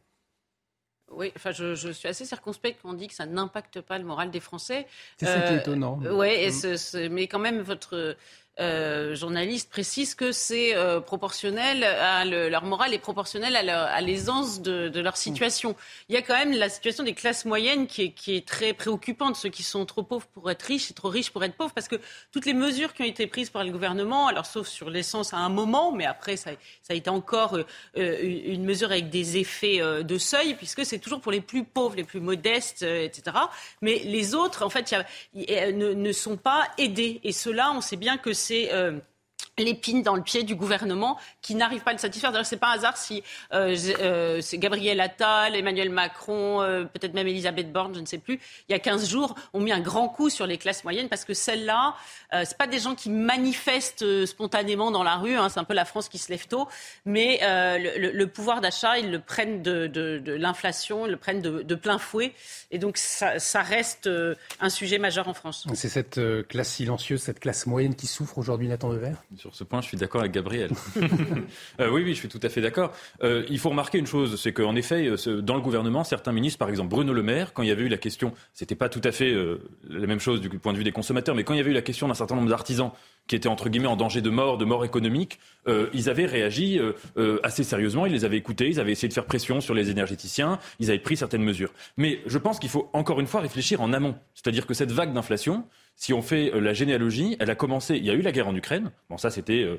Oui, 1.11 1.33
enfin, 1.37 1.51
je, 1.51 1.75
suis 1.93 2.09
assez 2.09 2.25
circonspect 2.25 2.79
quand 2.83 2.91
on 2.91 2.95
dit 2.95 3.09
que 3.09 3.15
ça 3.15 3.27
n'impacte 3.27 3.81
pas 3.81 3.99
le 3.99 4.05
moral 4.05 4.31
des 4.31 4.41
Français. 4.41 4.87
C'est 5.19 5.27
ça 5.27 5.41
qui 5.41 5.55
est 5.55 5.59
étonnant. 5.59 5.99
Oui, 6.03 6.47
mm. 6.47 7.09
mais 7.11 7.27
quand 7.27 7.39
même, 7.39 7.61
votre 7.61 8.17
euh, 8.59 9.15
journaliste 9.15 9.71
précise 9.71 10.15
que 10.15 10.33
c'est 10.33 10.77
euh, 10.77 11.01
proportionnel, 11.01 11.83
à 11.85 12.25
leur 12.25 12.65
morale 12.65 12.93
est 12.93 12.99
proportionnelle 12.99 13.57
à 13.57 14.01
l'aisance 14.01 14.61
de, 14.61 15.01
leur 15.01 15.17
situation. 15.17 15.77
Il 16.09 16.15
y 16.15 16.19
a 16.19 16.23
quand 16.23 16.37
même 16.37 16.53
la 16.53 16.69
situation 16.69 17.03
des 17.05 17.15
classes 17.15 17.45
moyennes 17.45 17.87
qui 17.87 18.15
est, 18.29 18.47
très 18.47 18.75
préoccupante, 18.75 19.37
ceux 19.37 19.49
qui 19.49 19.63
sont 19.63 19.87
trop 19.87 20.03
pauvres 20.03 20.27
pour 20.27 20.51
être 20.51 20.63
riches 20.63 20.91
et 20.91 20.95
trop 20.95 21.09
riches 21.09 21.31
pour 21.31 21.43
être 21.43 21.55
pauvres, 21.55 21.73
parce 21.73 21.89
que 21.89 21.97
toutes 22.33 22.45
les 22.45 22.53
mesures 22.53 22.93
qui 22.93 23.03
ont 23.03 23.07
été 23.07 23.27
prises 23.27 23.51
par 23.51 23.65
le 23.65 23.71
gouvernement, 23.71 24.27
alors 24.27 24.45
sauf 24.45 24.69
sur 24.69 24.91
l'essence 24.91 25.33
à 25.33 25.39
un 25.39 25.49
moment, 25.49 25.93
mais 25.93 26.05
après 26.05 26.37
ça, 26.37 26.51
a 26.89 26.95
été 26.95 27.09
encore 27.09 27.57
euh, 27.97 28.19
une 28.23 28.65
mesure 28.65 28.91
avec 28.91 29.09
des 29.09 29.39
effets 29.39 29.81
de 29.81 30.19
seuil, 30.19 30.55
puisque 30.55 30.85
c'est 30.85 30.99
toujours 30.99 31.21
pour 31.21 31.33
les 31.33 31.41
plus 31.41 31.65
pauvres, 31.65 31.97
les 31.97 32.05
plus 32.05 32.21
modestes, 32.21 32.83
etc. 32.83 33.37
Mais 33.81 34.01
les 34.01 34.35
autres, 34.35 34.65
en 34.65 34.71
fait, 34.71 34.95
ne 35.35 36.13
sont 36.13 36.37
pas 36.37 36.69
aidés. 36.77 37.21
Et 37.25 37.33
cela, 37.33 37.73
on 37.73 37.81
sait 37.81 37.97
bien 37.97 38.19
que 38.19 38.35
c'est 38.41 38.73
euh, 38.73 38.99
l'épine 39.65 40.03
dans 40.03 40.15
le 40.15 40.23
pied 40.23 40.43
du 40.43 40.55
gouvernement 40.55 41.19
qui 41.43 41.55
n'arrive 41.55 41.83
pas 41.83 41.91
à 41.91 41.95
le 41.95 41.99
satisfaire. 41.99 42.33
D'ailleurs, 42.33 42.47
c'est 42.47 42.57
pas 42.57 42.69
un 42.69 42.75
hasard 42.75 42.97
si 42.97 43.23
euh, 43.53 43.77
euh, 44.01 44.41
c'est 44.41 44.59
Gabriel 44.59 45.01
Attal, 45.01 45.55
Emmanuel 45.55 45.91
Macron, 45.91 46.63
euh, 46.63 46.85
peut-être 46.85 47.15
même 47.15 47.27
Elisabeth 47.27 47.73
Borne, 47.73 47.95
je 47.95 48.01
ne 48.01 48.07
sais 48.07 48.19
plus, 48.19 48.41
il 48.69 48.73
y 48.73 48.75
a 48.75 48.79
15 48.79 49.09
jours, 49.09 49.35
ont 49.53 49.61
mis 49.61 49.73
un 49.73 49.81
grand 49.81 50.09
coup 50.09 50.31
sur 50.31 50.47
les 50.47 50.59
classes 50.59 50.85
moyennes 50.85 51.09
parce 51.09 51.25
que 51.25 51.35
celles-là, 51.35 51.95
euh, 52.33 52.45
c'est 52.47 52.57
pas 52.57 52.67
des 52.67 52.79
gens 52.79 52.95
qui 52.95 53.11
manifestent 53.11 54.03
euh, 54.03 54.27
spontanément 54.27 54.91
dans 54.91 55.03
la 55.03 55.17
rue, 55.17 55.37
hein, 55.37 55.49
c'est 55.49 55.59
un 55.59 55.65
peu 55.65 55.75
la 55.75 55.85
France 55.85 56.09
qui 56.09 56.19
se 56.19 56.31
lève 56.31 56.47
tôt, 56.47 56.69
mais 57.05 57.41
euh, 57.43 57.79
le, 57.79 58.13
le, 58.13 58.27
pouvoir 58.27 58.61
d'achat, 58.61 58.99
ils 58.99 59.11
le 59.11 59.21
prennent 59.21 59.63
de, 59.63 59.87
de, 59.87 60.19
de 60.19 60.33
l'inflation, 60.33 61.07
ils 61.07 61.11
le 61.11 61.17
prennent 61.17 61.43
de, 61.43 61.63
de, 61.63 61.75
plein 61.75 61.99
fouet, 61.99 62.33
et 62.71 62.79
donc 62.79 62.97
ça, 62.97 63.39
ça 63.39 63.63
reste 63.63 64.09
un 64.61 64.69
sujet 64.69 64.99
majeur 64.99 65.29
en 65.29 65.35
France. 65.35 65.67
C'est 65.75 65.89
cette 65.89 66.21
classe 66.49 66.71
silencieuse, 66.71 67.23
cette 67.23 67.41
classe 67.41 67.67
moyenne 67.67 67.95
qui 67.95 68.07
souffre 68.07 68.39
aujourd'hui, 68.39 68.69
Nathan 68.69 68.91
Devers 68.91 69.23
Sur 69.37 69.50
ce 69.53 69.65
point, 69.65 69.81
je 69.81 69.87
suis 69.87 69.97
d'accord 69.97 70.21
avec 70.21 70.33
Gabriel. 70.33 70.71
euh, 71.81 71.91
oui, 71.91 72.03
oui, 72.05 72.15
je 72.15 72.19
suis 72.19 72.29
tout 72.29 72.41
à 72.43 72.49
fait 72.49 72.61
d'accord. 72.61 72.93
Euh, 73.23 73.45
il 73.49 73.59
faut 73.59 73.71
remarquer 73.71 73.99
une 73.99 74.07
chose, 74.07 74.41
c'est 74.41 74.53
qu'en 74.53 74.77
effet, 74.77 75.11
dans 75.43 75.55
le 75.55 75.61
gouvernement, 75.61 76.05
certains 76.05 76.33
ministres, 76.33 76.59
par 76.59 76.69
exemple 76.69 76.89
Bruno 76.89 77.13
Le 77.13 77.23
Maire, 77.23 77.53
quand 77.53 77.63
il 77.63 77.69
y 77.69 77.73
avait 77.73 77.85
eu 77.85 77.89
la 77.89 77.99
question, 77.99 78.33
c'était 78.55 78.75
pas 78.75 78.89
tout 78.89 79.01
à 79.05 79.13
fait 79.13 79.33
euh, 79.33 79.61
la 79.89 80.07
même 80.07 80.21
chose 80.21 80.41
du 80.41 80.49
point 80.49 80.73
de 80.73 80.79
vue 80.79 80.85
des 80.85 80.93
consommateurs, 80.93 81.35
mais 81.35 81.45
quand 81.45 81.55
il 81.55 81.59
y 81.59 81.61
avait 81.61 81.71
eu 81.71 81.75
la 81.75 81.83
question 81.83 82.09
d'un 82.09 82.15
certain 82.15 82.35
nombre 82.35 82.49
d'artisans 82.49 82.93
qui 83.31 83.37
étaient 83.37 83.49
entre 83.49 83.69
guillemets 83.69 83.87
en 83.87 83.95
danger 83.95 84.23
de 84.23 84.31
mort, 84.31 84.59
de 84.59 84.65
mort 84.65 84.85
économique, 84.85 85.39
euh, 85.69 85.89
ils 85.93 86.11
avaient 86.11 86.27
réagi 86.27 86.81
euh, 86.81 86.95
euh, 87.17 87.39
assez 87.45 87.63
sérieusement, 87.63 88.05
ils 88.05 88.13
les 88.13 88.25
avaient 88.25 88.37
écoutés, 88.37 88.69
ils 88.69 88.81
avaient 88.81 88.91
essayé 88.91 89.07
de 89.07 89.13
faire 89.13 89.27
pression 89.27 89.61
sur 89.61 89.73
les 89.73 89.89
énergéticiens, 89.89 90.59
ils 90.81 90.91
avaient 90.91 90.99
pris 90.99 91.17
certaines 91.17 91.45
mesures. 91.45 91.73
Mais 91.97 92.21
je 92.27 92.39
pense 92.39 92.59
qu'il 92.59 92.71
faut 92.71 92.91
encore 92.93 93.21
une 93.21 93.29
fois 93.29 93.41
réfléchir 93.41 93.81
en 93.83 93.93
amont. 93.93 94.17
C'est-à-dire 94.35 94.67
que 94.67 94.75
cette 94.75 94.91
vague 94.91 95.13
d'inflation, 95.13 95.65
si 96.01 96.13
on 96.13 96.23
fait 96.23 96.51
la 96.59 96.73
généalogie, 96.73 97.37
elle 97.39 97.51
a 97.51 97.55
commencé, 97.55 97.97
il 97.97 98.05
y 98.05 98.11
a 98.11 98.15
eu 98.15 98.23
la 98.23 98.33
guerre 98.33 98.49
en 98.49 98.57
Ukraine, 98.57 98.91
bon 99.09 99.19
ça 99.19 99.31
c'était... 99.31 99.63
Euh, 99.63 99.77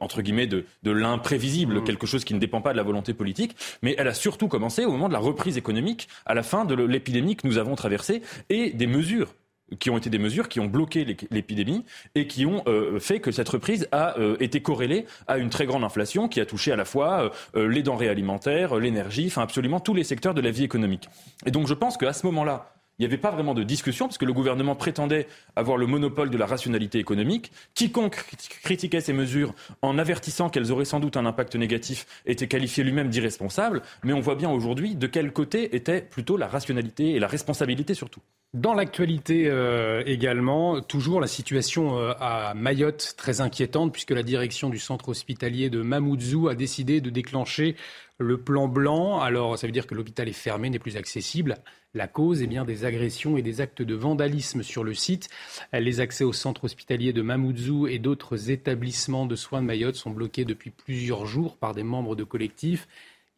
entre 0.00 0.22
guillemets, 0.22 0.46
de, 0.46 0.64
de 0.84 0.90
l'imprévisible, 0.90 1.80
mmh. 1.80 1.84
quelque 1.84 2.06
chose 2.06 2.24
qui 2.24 2.32
ne 2.32 2.38
dépend 2.38 2.62
pas 2.62 2.72
de 2.72 2.78
la 2.78 2.82
volonté 2.82 3.12
politique, 3.12 3.54
mais 3.82 3.94
elle 3.98 4.08
a 4.08 4.14
surtout 4.14 4.48
commencé 4.48 4.86
au 4.86 4.90
moment 4.90 5.06
de 5.06 5.12
la 5.12 5.18
reprise 5.18 5.58
économique, 5.58 6.08
à 6.24 6.32
la 6.32 6.42
fin 6.42 6.64
de 6.64 6.74
l'épidémie 6.74 7.36
que 7.36 7.46
nous 7.46 7.58
avons 7.58 7.74
traversée, 7.74 8.22
et 8.48 8.70
des 8.70 8.86
mesures 8.86 9.34
qui 9.78 9.90
ont 9.90 9.98
été 9.98 10.10
des 10.10 10.18
mesures 10.18 10.48
qui 10.48 10.60
ont 10.60 10.66
bloqué 10.66 11.16
l'épidémie 11.30 11.84
et 12.14 12.26
qui 12.26 12.46
ont 12.46 12.62
euh, 12.66 13.00
fait 13.00 13.20
que 13.20 13.32
cette 13.32 13.48
reprise 13.48 13.88
a 13.92 14.18
euh, 14.18 14.36
été 14.40 14.62
corrélée 14.62 15.06
à 15.26 15.38
une 15.38 15.50
très 15.50 15.66
grande 15.66 15.84
inflation 15.84 16.28
qui 16.28 16.40
a 16.40 16.46
touché 16.46 16.72
à 16.72 16.76
la 16.76 16.84
fois 16.84 17.32
euh, 17.56 17.68
les 17.68 17.82
denrées 17.82 18.08
alimentaires, 18.08 18.76
l'énergie, 18.76 19.26
enfin 19.26 19.42
absolument 19.42 19.80
tous 19.80 19.94
les 19.94 20.04
secteurs 20.04 20.34
de 20.34 20.40
la 20.40 20.50
vie 20.50 20.64
économique. 20.64 21.08
Et 21.46 21.50
donc 21.50 21.66
je 21.66 21.74
pense 21.74 21.96
qu'à 21.96 22.12
ce 22.12 22.24
moment-là, 22.26 22.75
il 22.98 23.02
n'y 23.02 23.06
avait 23.06 23.18
pas 23.20 23.30
vraiment 23.30 23.54
de 23.54 23.62
discussion 23.62 24.06
parce 24.06 24.18
le 24.26 24.32
gouvernement 24.32 24.74
prétendait 24.74 25.26
avoir 25.54 25.78
le 25.78 25.86
monopole 25.86 26.30
de 26.30 26.36
la 26.36 26.46
rationalité 26.46 26.98
économique. 26.98 27.52
Quiconque 27.74 28.16
critiquait 28.62 29.00
ces 29.00 29.12
mesures 29.12 29.54
en 29.82 29.98
avertissant 29.98 30.50
qu'elles 30.50 30.72
auraient 30.72 30.84
sans 30.84 31.00
doute 31.00 31.16
un 31.16 31.24
impact 31.24 31.56
négatif 31.56 32.06
était 32.26 32.48
qualifié 32.48 32.84
lui-même 32.84 33.08
d'irresponsable. 33.08 33.82
Mais 34.04 34.12
on 34.12 34.20
voit 34.20 34.34
bien 34.34 34.50
aujourd'hui 34.50 34.94
de 34.94 35.06
quel 35.06 35.32
côté 35.32 35.74
était 35.76 36.02
plutôt 36.02 36.36
la 36.36 36.48
rationalité 36.48 37.12
et 37.12 37.18
la 37.18 37.28
responsabilité 37.28 37.94
surtout. 37.94 38.20
Dans 38.54 38.74
l'actualité 38.74 39.48
euh, 39.48 40.02
également, 40.06 40.80
toujours 40.80 41.20
la 41.20 41.26
situation 41.26 41.98
euh, 41.98 42.12
à 42.20 42.54
Mayotte 42.54 43.14
très 43.16 43.40
inquiétante 43.40 43.92
puisque 43.92 44.12
la 44.12 44.22
direction 44.22 44.70
du 44.70 44.78
centre 44.78 45.10
hospitalier 45.10 45.68
de 45.70 45.82
Mamoudzou 45.82 46.48
a 46.48 46.54
décidé 46.54 47.00
de 47.00 47.10
déclencher 47.10 47.76
le 48.18 48.38
plan 48.38 48.68
blanc. 48.68 49.20
Alors 49.20 49.58
ça 49.58 49.66
veut 49.66 49.72
dire 49.72 49.86
que 49.86 49.94
l'hôpital 49.94 50.28
est 50.28 50.32
fermé, 50.32 50.70
n'est 50.70 50.78
plus 50.78 50.96
accessible. 50.96 51.56
La 51.96 52.08
cause 52.08 52.42
est 52.42 52.46
bien 52.46 52.66
des 52.66 52.84
agressions 52.84 53.38
et 53.38 53.42
des 53.42 53.62
actes 53.62 53.80
de 53.80 53.94
vandalisme 53.94 54.62
sur 54.62 54.84
le 54.84 54.92
site. 54.92 55.30
Les 55.72 56.00
accès 56.00 56.24
au 56.24 56.34
centre 56.34 56.64
hospitalier 56.64 57.14
de 57.14 57.22
Mamoudzou 57.22 57.86
et 57.86 57.98
d'autres 57.98 58.50
établissements 58.50 59.24
de 59.24 59.34
soins 59.34 59.62
de 59.62 59.66
Mayotte 59.66 59.94
sont 59.94 60.10
bloqués 60.10 60.44
depuis 60.44 60.68
plusieurs 60.68 61.24
jours 61.24 61.56
par 61.56 61.74
des 61.74 61.84
membres 61.84 62.14
de 62.14 62.22
collectifs. 62.22 62.86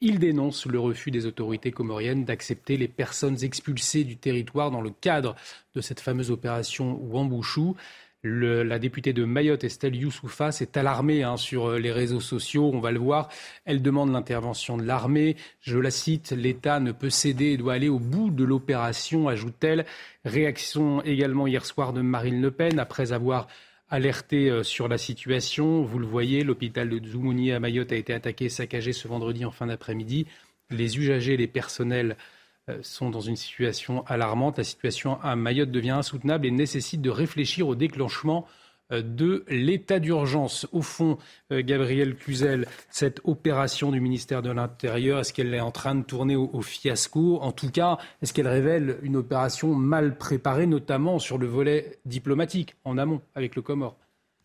Il 0.00 0.18
dénonce 0.18 0.66
le 0.66 0.80
refus 0.80 1.12
des 1.12 1.26
autorités 1.26 1.70
comoriennes 1.70 2.24
d'accepter 2.24 2.76
les 2.76 2.88
personnes 2.88 3.44
expulsées 3.44 4.02
du 4.02 4.16
territoire 4.16 4.72
dans 4.72 4.80
le 4.80 4.90
cadre 4.90 5.36
de 5.76 5.80
cette 5.80 6.00
fameuse 6.00 6.32
opération 6.32 7.00
Wambouchou. 7.00 7.76
Le, 8.22 8.64
la 8.64 8.80
députée 8.80 9.12
de 9.12 9.24
Mayotte, 9.24 9.62
Estelle 9.62 9.94
Youssoufa, 9.94 10.50
s'est 10.50 10.76
alarmée 10.76 11.22
hein, 11.22 11.36
sur 11.36 11.66
euh, 11.66 11.78
les 11.78 11.92
réseaux 11.92 12.18
sociaux. 12.20 12.68
On 12.74 12.80
va 12.80 12.90
le 12.90 12.98
voir. 12.98 13.28
Elle 13.64 13.80
demande 13.80 14.10
l'intervention 14.10 14.76
de 14.76 14.82
l'armée. 14.82 15.36
Je 15.60 15.78
la 15.78 15.92
cite 15.92 16.32
L'État 16.32 16.80
ne 16.80 16.90
peut 16.90 17.10
céder 17.10 17.52
et 17.52 17.56
doit 17.56 17.74
aller 17.74 17.88
au 17.88 18.00
bout 18.00 18.30
de 18.30 18.42
l'opération, 18.42 19.28
ajoute-t-elle. 19.28 19.86
Réaction 20.24 21.00
également 21.02 21.46
hier 21.46 21.64
soir 21.64 21.92
de 21.92 22.00
Marine 22.00 22.42
Le 22.42 22.50
Pen 22.50 22.80
après 22.80 23.12
avoir 23.12 23.46
alerté 23.88 24.50
euh, 24.50 24.64
sur 24.64 24.88
la 24.88 24.98
situation. 24.98 25.82
Vous 25.82 26.00
le 26.00 26.06
voyez, 26.06 26.42
l'hôpital 26.42 26.88
de 26.88 27.08
Zoumouni 27.08 27.52
à 27.52 27.60
Mayotte 27.60 27.92
a 27.92 27.96
été 27.96 28.12
attaqué 28.12 28.48
saccagé 28.48 28.92
ce 28.92 29.06
vendredi 29.06 29.44
en 29.44 29.52
fin 29.52 29.66
d'après-midi. 29.66 30.26
Les 30.70 30.98
usagers, 30.98 31.36
les 31.36 31.46
personnels 31.46 32.16
sont 32.82 33.10
dans 33.10 33.20
une 33.20 33.36
situation 33.36 34.04
alarmante. 34.06 34.58
La 34.58 34.64
situation 34.64 35.20
à 35.22 35.36
Mayotte 35.36 35.70
devient 35.70 35.90
insoutenable 35.90 36.46
et 36.46 36.50
nécessite 36.50 37.00
de 37.02 37.10
réfléchir 37.10 37.68
au 37.68 37.74
déclenchement 37.74 38.46
euh, 38.90 39.02
de 39.02 39.44
l'état 39.48 39.98
d'urgence. 39.98 40.66
Au 40.72 40.80
fond, 40.80 41.18
euh, 41.52 41.62
Gabriel 41.62 42.16
Cluzel, 42.16 42.66
cette 42.90 43.20
opération 43.24 43.92
du 43.92 44.00
ministère 44.00 44.40
de 44.40 44.50
l'Intérieur, 44.50 45.20
est-ce 45.20 45.32
qu'elle 45.32 45.52
est 45.52 45.60
en 45.60 45.70
train 45.70 45.94
de 45.94 46.02
tourner 46.02 46.36
au, 46.36 46.62
fiasco? 46.62 47.38
En 47.42 47.52
tout 47.52 47.70
cas, 47.70 47.98
est-ce 48.22 48.32
qu'elle 48.32 48.48
révèle 48.48 48.98
une 49.02 49.16
opération 49.16 49.74
mal 49.74 50.16
préparée, 50.16 50.66
notamment 50.66 51.18
sur 51.18 51.36
le 51.36 51.46
volet 51.46 51.98
diplomatique, 52.06 52.76
en 52.84 52.96
amont, 52.96 53.20
avec 53.34 53.56
le 53.56 53.62
Comore 53.62 53.96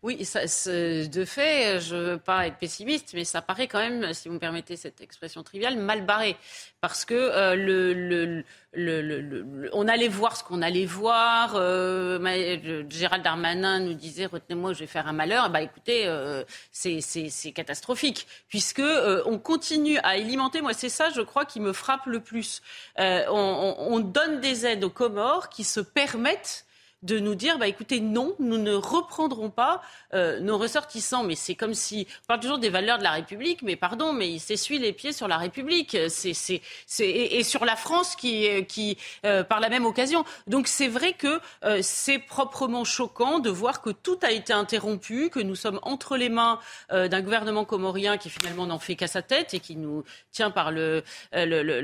oui, 0.04 0.18
de 0.18 1.26
fait, 1.26 1.80
je 1.80 1.96
ne 1.96 2.02
veux 2.02 2.18
pas 2.18 2.48
être 2.48 2.58
pessimiste, 2.58 3.14
mais 3.14 3.24
ça 3.24 3.42
paraît 3.42 3.68
quand 3.68 3.80
même, 3.80 4.14
si 4.14 4.28
vous 4.28 4.36
me 4.36 4.40
permettez 4.40 4.76
cette 4.76 5.02
expression 5.02 5.44
triviale, 5.44 5.78
mal 5.78 6.06
barré. 6.06 6.36
Parce 6.82 7.06
que 7.06 7.14
euh, 7.16 8.44
on 8.76 9.88
allait 9.88 10.08
voir 10.08 10.36
ce 10.36 10.44
qu'on 10.44 10.62
allait 10.62 10.86
voir. 10.86 11.54
Euh, 11.56 12.84
Gérald 12.90 13.24
Darmanin 13.24 13.80
nous 13.80 13.94
disait 13.94 14.26
retenez-moi, 14.26 14.74
je 14.74 14.80
vais 14.80 14.88
faire 14.88 15.08
un 15.08 15.14
malheur. 15.14 15.50
Bah 15.50 15.62
écoutez, 15.62 16.08
euh, 16.08 16.44
c'est 16.72 17.52
catastrophique 17.54 18.28
puisque 18.50 18.80
euh, 18.80 19.22
on 19.26 19.38
continue 19.38 19.98
à 20.00 20.10
alimenter. 20.10 20.62
Moi, 20.62 20.74
c'est 20.74 20.90
ça, 20.90 21.10
je 21.12 21.22
crois, 21.22 21.46
qui 21.46 21.60
me 21.60 21.74
frappe 21.74 22.06
le 22.06 22.20
plus. 22.20 22.62
On, 22.98 24.00
donne 24.00 24.42
des 24.42 24.66
aides 24.66 24.84
aux 24.84 24.90
Comores 24.90 25.50
qui 25.50 25.64
se 25.64 25.80
permettent 25.80 26.66
de 27.04 27.20
nous 27.20 27.36
dire, 27.36 27.58
bah, 27.60 27.68
écoutez, 27.68 28.00
non, 28.00 28.34
nous 28.40 28.58
ne 28.58 28.74
reprendrons 28.74 29.50
pas 29.50 29.82
euh, 30.14 30.40
nos 30.40 30.58
ressortissants. 30.58 31.24
Mais 31.24 31.36
c'est 31.36 31.56
comme 31.56 31.74
si, 31.74 32.08
on 32.24 32.28
parle 32.28 32.40
toujours 32.40 32.58
des 32.58 32.70
valeurs 32.70 32.98
de 32.98 33.04
la 33.04 33.12
République, 33.12 33.62
mais 33.62 33.76
pardon, 33.76 34.14
mais 34.14 34.30
il 34.30 34.40
s'essuie 34.40 34.80
les 34.80 34.94
pieds 34.94 35.12
sur 35.12 35.28
la 35.28 35.38
République 35.38 35.98
c'est, 36.08 36.34
c'est, 36.34 36.62
c'est, 36.88 37.10
et, 37.10 37.44
sur 37.44 37.66
la 37.66 37.76
France 37.76 38.16
qui, 38.16 38.66
qui 38.66 38.98
euh, 39.26 39.44
par 39.44 39.60
la 39.60 39.70
même 39.70 39.86
occasion. 39.86 40.24
Donc 40.48 40.68
c'est 40.68 40.88
vrai 40.88 41.14
que 41.14 41.40
euh, 41.64 41.80
c'est 41.82 42.20
proprement 42.20 42.86
choquant 42.86 43.40
de 43.40 43.50
voir 43.50 43.82
que 43.82 43.90
tout 43.90 44.18
a 44.24 44.32
été 44.32 44.54
interrompu, 44.54 45.30
que 45.30 45.40
nous 45.40 45.56
sommes 45.56 45.80
entre 45.84 46.16
les 46.18 46.30
mains 46.30 46.60
d'un 46.90 47.22
gouvernement 47.22 47.66
comorien 47.66 48.18
qui 48.18 48.30
finalement 48.30 48.66
n'en 48.66 48.80
fait 48.80 48.96
qu'à 48.96 49.08
sa 49.08 49.22
tête 49.22 49.54
et 49.54 49.60
qui 49.60 49.76
nous 49.76 50.04
tient 50.32 50.52
par 50.52 50.72
le, 50.72 51.04
le, 51.34 51.62
le, 51.64 51.80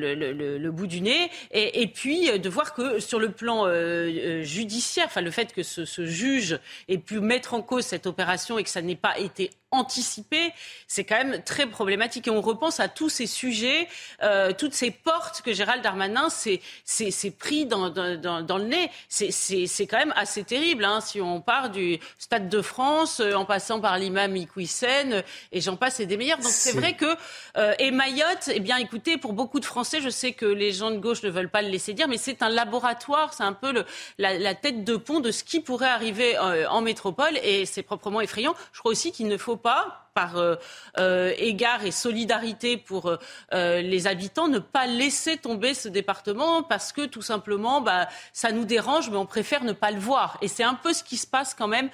le, 0.58 0.72
bout 0.72 0.88
du 0.88 1.02
nez. 1.02 1.30
Et, 1.52 1.88
puis 1.88 2.40
de 2.40 2.50
voir 2.50 2.74
que 2.74 3.00
sur 3.00 3.20
le 3.20 3.32
plan 3.32 3.66
judiciaire, 4.44 5.09
enfin 5.10 5.22
le 5.22 5.32
fait 5.32 5.54
que 5.54 5.64
ce, 5.64 5.86
ce 5.86 6.06
juge 6.06 6.60
ait 6.88 7.00
pu 7.00 7.20
mettre 7.20 7.56
en 7.56 7.62
cause 7.62 7.84
cette 7.84 8.06
opération 8.06 8.58
et 8.60 8.64
que 8.64 8.70
ça 8.70 8.82
n'ait 8.82 8.96
pas 8.96 9.18
été 9.18 9.50
anticipé, 9.72 10.54
c'est 10.88 11.04
quand 11.04 11.18
même 11.18 11.44
très 11.44 11.68
problématique. 11.68 12.28
Et 12.28 12.32
on 12.32 12.42
repense 12.42 12.80
à 12.80 12.88
tous 12.88 13.10
ces 13.10 13.28
sujets, 13.28 13.88
euh, 14.24 14.52
toutes 14.58 14.74
ces 14.74 14.92
portes 14.92 15.42
que 15.42 15.54
Gérald 15.54 15.84
Darmanin 15.84 16.30
s'est 16.30 16.62
pris 17.38 17.66
dans, 17.66 17.90
dans, 17.90 18.42
dans, 18.42 18.58
le 18.58 18.66
nez. 18.66 18.92
C'est 19.10 19.88
quand 19.88 20.00
même 20.00 20.14
assez 20.16 20.44
terrible. 20.44 20.86
Hein, 20.86 21.02
si 21.02 21.22
on 21.22 21.42
part 21.42 21.70
du 21.70 22.00
Stade 22.18 22.50
de 22.50 22.62
France, 22.62 23.20
euh, 23.20 23.34
en 23.34 23.46
passant 23.46 23.80
par 23.80 23.98
l'imam 23.98 24.36
Iqwisen, 24.36 25.14
euh, 25.14 25.22
et 25.52 25.62
j'en 25.62 25.76
passe 25.76 26.00
et 26.00 26.06
des 26.06 26.18
meilleurs. 26.18 26.40
Donc 26.40 26.52
c'est 26.52 26.74
vrai 26.74 26.96
que... 26.96 27.16
Euh, 27.58 27.74
et 27.80 27.92
Mayotte, 27.92 28.50
eh 28.54 28.60
bien 28.60 28.78
écoutez, 28.78 29.18
pour 29.18 29.34
beaucoup 29.34 29.60
de 29.60 29.66
Français, 29.66 30.00
je 30.02 30.10
sais 30.10 30.34
que 30.34 30.46
les 30.46 30.72
gens 30.72 30.92
de 30.92 30.98
gauche 30.98 31.24
ne 31.24 31.30
veulent 31.30 31.50
pas 31.50 31.62
le 31.62 31.70
laisser 31.70 31.94
dire, 31.94 32.08
mais 32.08 32.18
c'est 32.18 32.42
un 32.42 32.50
laboratoire, 32.50 33.34
c'est 33.34 33.44
un 33.44 33.54
peu 33.54 33.72
le, 33.72 33.86
la, 34.18 34.38
la, 34.38 34.56
tête 34.56 34.84
de 34.84 34.96
pont 34.96 35.20
de 35.20 35.32
ce 35.32 35.44
qui 35.44 35.60
pourrait 35.60 35.90
arriver 35.90 36.38
euh, 36.38 36.68
en 36.70 36.82
métropole, 36.82 37.38
et 37.44 37.66
c'est 37.66 37.84
proprement 37.84 38.22
effrayant. 38.22 38.56
Je 38.72 38.80
crois 38.80 38.92
aussi 38.92 39.12
qu'il 39.12 39.28
ne 39.28 39.38
faut 39.38 39.58
pas, 39.62 40.10
par 40.20 40.38
euh, 40.38 40.56
euh, 40.98 41.34
égard 41.38 41.86
et 41.86 41.92
solidarité 41.92 42.76
pour 42.76 43.18
euh, 43.54 43.82
les 43.82 44.08
habitants, 44.08 44.50
ne 44.50 44.60
pas 44.60 44.86
laisser 44.86 45.38
tomber 45.38 45.74
ce 45.74 45.88
département 45.88 46.62
parce 46.64 46.92
que 46.92 47.06
tout 47.06 47.22
simplement, 47.22 47.80
bah, 47.80 48.10
ça 48.34 48.52
nous 48.52 48.66
dérange, 48.66 49.10
mais 49.10 49.18
on 49.18 49.26
préfère 49.26 49.64
ne 49.64 49.72
pas 49.72 49.92
le 49.92 50.00
voir. 50.00 50.38
Et 50.42 50.50
c'est 50.50 50.64
un 50.64 50.74
peu 50.74 50.92
ce 50.92 51.04
qui 51.04 51.16
se 51.16 51.28
passe 51.28 51.54
quand 51.54 51.68
même 51.68 51.90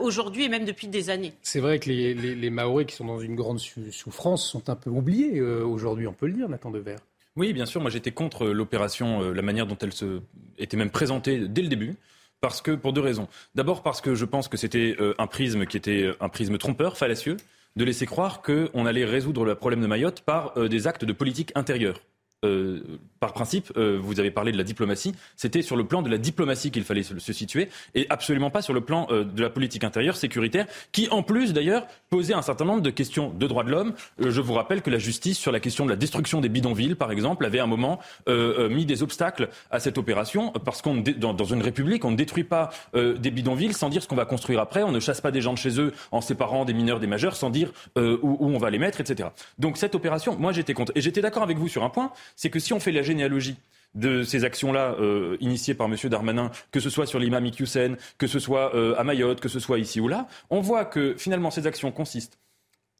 aujourd'hui 0.00 0.44
et 0.44 0.48
même 0.48 0.64
depuis 0.64 0.88
des 0.88 1.10
années. 1.10 1.32
C'est 1.42 1.60
vrai 1.60 1.78
que 1.78 1.88
les, 1.88 2.14
les, 2.14 2.34
les, 2.34 2.50
Maoris 2.50 2.86
qui 2.86 2.96
sont 2.96 3.04
dans 3.04 3.20
une 3.20 3.34
grande 3.34 3.58
souffrance 3.58 4.46
sont 4.46 4.68
un 4.68 4.76
peu 4.76 4.90
oubliés 4.90 5.40
aujourd'hui, 5.40 6.06
on 6.06 6.12
peut 6.12 6.26
le 6.26 6.34
dire, 6.34 6.48
Nathan 6.48 6.70
Devers. 6.70 6.98
Oui, 7.36 7.52
bien 7.52 7.66
sûr. 7.66 7.80
Moi, 7.80 7.90
j'étais 7.90 8.10
contre 8.10 8.46
l'opération, 8.46 9.32
la 9.32 9.42
manière 9.42 9.66
dont 9.66 9.78
elle 9.80 9.92
se 9.92 10.20
était 10.58 10.76
même 10.76 10.90
présentée 10.90 11.48
dès 11.48 11.62
le 11.62 11.68
début. 11.68 11.96
Parce 12.40 12.62
que, 12.62 12.70
pour 12.70 12.94
deux 12.94 13.02
raisons. 13.02 13.28
D'abord 13.54 13.82
parce 13.82 14.00
que 14.00 14.14
je 14.14 14.24
pense 14.24 14.48
que 14.48 14.56
c'était 14.56 14.96
euh, 14.98 15.14
un 15.18 15.26
prisme 15.26 15.66
qui 15.66 15.76
était 15.76 16.04
euh, 16.04 16.16
un 16.20 16.30
prisme 16.30 16.56
trompeur, 16.56 16.96
fallacieux, 16.96 17.36
de 17.76 17.84
laisser 17.84 18.06
croire 18.06 18.40
qu'on 18.40 18.86
allait 18.86 19.04
résoudre 19.04 19.44
le 19.44 19.54
problème 19.54 19.82
de 19.82 19.86
Mayotte 19.86 20.22
par 20.22 20.56
euh, 20.56 20.68
des 20.68 20.86
actes 20.86 21.04
de 21.04 21.12
politique 21.12 21.52
intérieure. 21.54 22.00
Euh, 22.44 22.80
par 23.20 23.34
principe, 23.34 23.70
euh, 23.76 23.98
vous 24.00 24.18
avez 24.18 24.30
parlé 24.30 24.50
de 24.50 24.56
la 24.56 24.64
diplomatie, 24.64 25.14
c'était 25.36 25.60
sur 25.60 25.76
le 25.76 25.84
plan 25.84 26.00
de 26.00 26.08
la 26.08 26.16
diplomatie 26.16 26.70
qu'il 26.70 26.84
fallait 26.84 27.02
se, 27.02 27.32
situer 27.34 27.68
et 27.94 28.06
absolument 28.08 28.50
pas 28.50 28.62
sur 28.62 28.72
le 28.72 28.80
plan 28.80 29.06
euh, 29.10 29.24
de 29.24 29.42
la 29.42 29.50
politique 29.50 29.84
intérieure 29.84 30.16
sécuritaire, 30.16 30.66
qui 30.90 31.06
en 31.10 31.22
plus 31.22 31.52
d'ailleurs 31.52 31.86
posait 32.08 32.32
un 32.32 32.40
certain 32.40 32.64
nombre 32.64 32.80
de 32.80 32.88
questions 32.88 33.28
de 33.28 33.46
droits 33.46 33.62
de 33.62 33.70
l'homme. 33.70 33.92
Euh, 34.22 34.30
je 34.30 34.40
vous 34.40 34.54
rappelle 34.54 34.80
que 34.80 34.88
la 34.88 34.98
justice 34.98 35.36
sur 35.38 35.52
la 35.52 35.60
question 35.60 35.84
de 35.84 35.90
la 35.90 35.96
destruction 35.96 36.40
des 36.40 36.48
bidonvilles, 36.48 36.94
par 36.94 37.12
exemple, 37.12 37.44
avait 37.44 37.60
un 37.60 37.66
moment 37.66 38.00
euh, 38.28 38.70
mis 38.70 38.86
des 38.86 39.02
obstacles 39.02 39.50
à 39.70 39.78
cette 39.78 39.98
opération 39.98 40.52
parce 40.64 40.80
qu'on 40.80 41.04
dans, 41.18 41.34
dans, 41.34 41.44
une 41.44 41.60
république, 41.60 42.06
on 42.06 42.10
ne 42.10 42.16
détruit 42.16 42.44
pas 42.44 42.70
des 42.94 43.30
bidonvilles 43.30 43.74
sans 43.74 43.88
dire 43.88 44.02
ce 44.02 44.08
qu'on 44.08 44.16
va 44.16 44.24
construire 44.24 44.60
après, 44.60 44.82
on 44.82 44.92
ne 44.92 45.00
chasse 45.00 45.20
pas 45.20 45.30
des 45.30 45.40
gens 45.40 45.52
de 45.52 45.58
chez 45.58 45.80
eux 45.80 45.92
en 46.10 46.20
séparant 46.20 46.64
des 46.64 46.72
mineurs 46.72 47.00
des 47.00 47.06
majeurs 47.06 47.36
sans 47.36 47.50
dire 47.50 47.72
où, 47.96 48.00
où 48.22 48.46
on 48.48 48.58
va 48.58 48.70
les 48.70 48.78
mettre, 48.78 49.00
etc. 49.00 49.30
Donc 49.58 49.76
cette 49.76 49.94
opération, 49.94 50.36
moi 50.38 50.52
j'étais 50.52 50.74
contre 50.74 50.92
et 50.94 51.00
j'étais 51.00 51.20
d'accord 51.20 51.42
avec 51.42 51.58
vous 51.58 51.68
sur 51.68 51.84
un 51.84 51.90
point 51.90 52.12
c'est 52.36 52.50
que 52.50 52.58
si 52.58 52.72
on 52.72 52.80
fait 52.80 52.92
la 52.92 53.02
généalogie 53.02 53.56
de 53.94 54.22
ces 54.22 54.44
actions-là 54.44 54.94
euh, 55.00 55.36
initiées 55.40 55.74
par 55.74 55.88
M. 55.88 55.96
Darmanin, 56.04 56.50
que 56.70 56.80
ce 56.80 56.90
soit 56.90 57.06
sur 57.06 57.18
l'imam 57.18 57.44
Iqiyoussen, 57.44 57.96
que 58.18 58.26
ce 58.26 58.38
soit 58.38 58.74
euh, 58.74 58.94
à 58.98 59.04
Mayotte, 59.04 59.40
que 59.40 59.48
ce 59.48 59.60
soit 59.60 59.78
ici 59.78 60.00
ou 60.00 60.08
là, 60.08 60.28
on 60.50 60.60
voit 60.60 60.84
que 60.84 61.14
finalement 61.18 61.50
ces 61.50 61.66
actions 61.66 61.90
consistent 61.90 62.38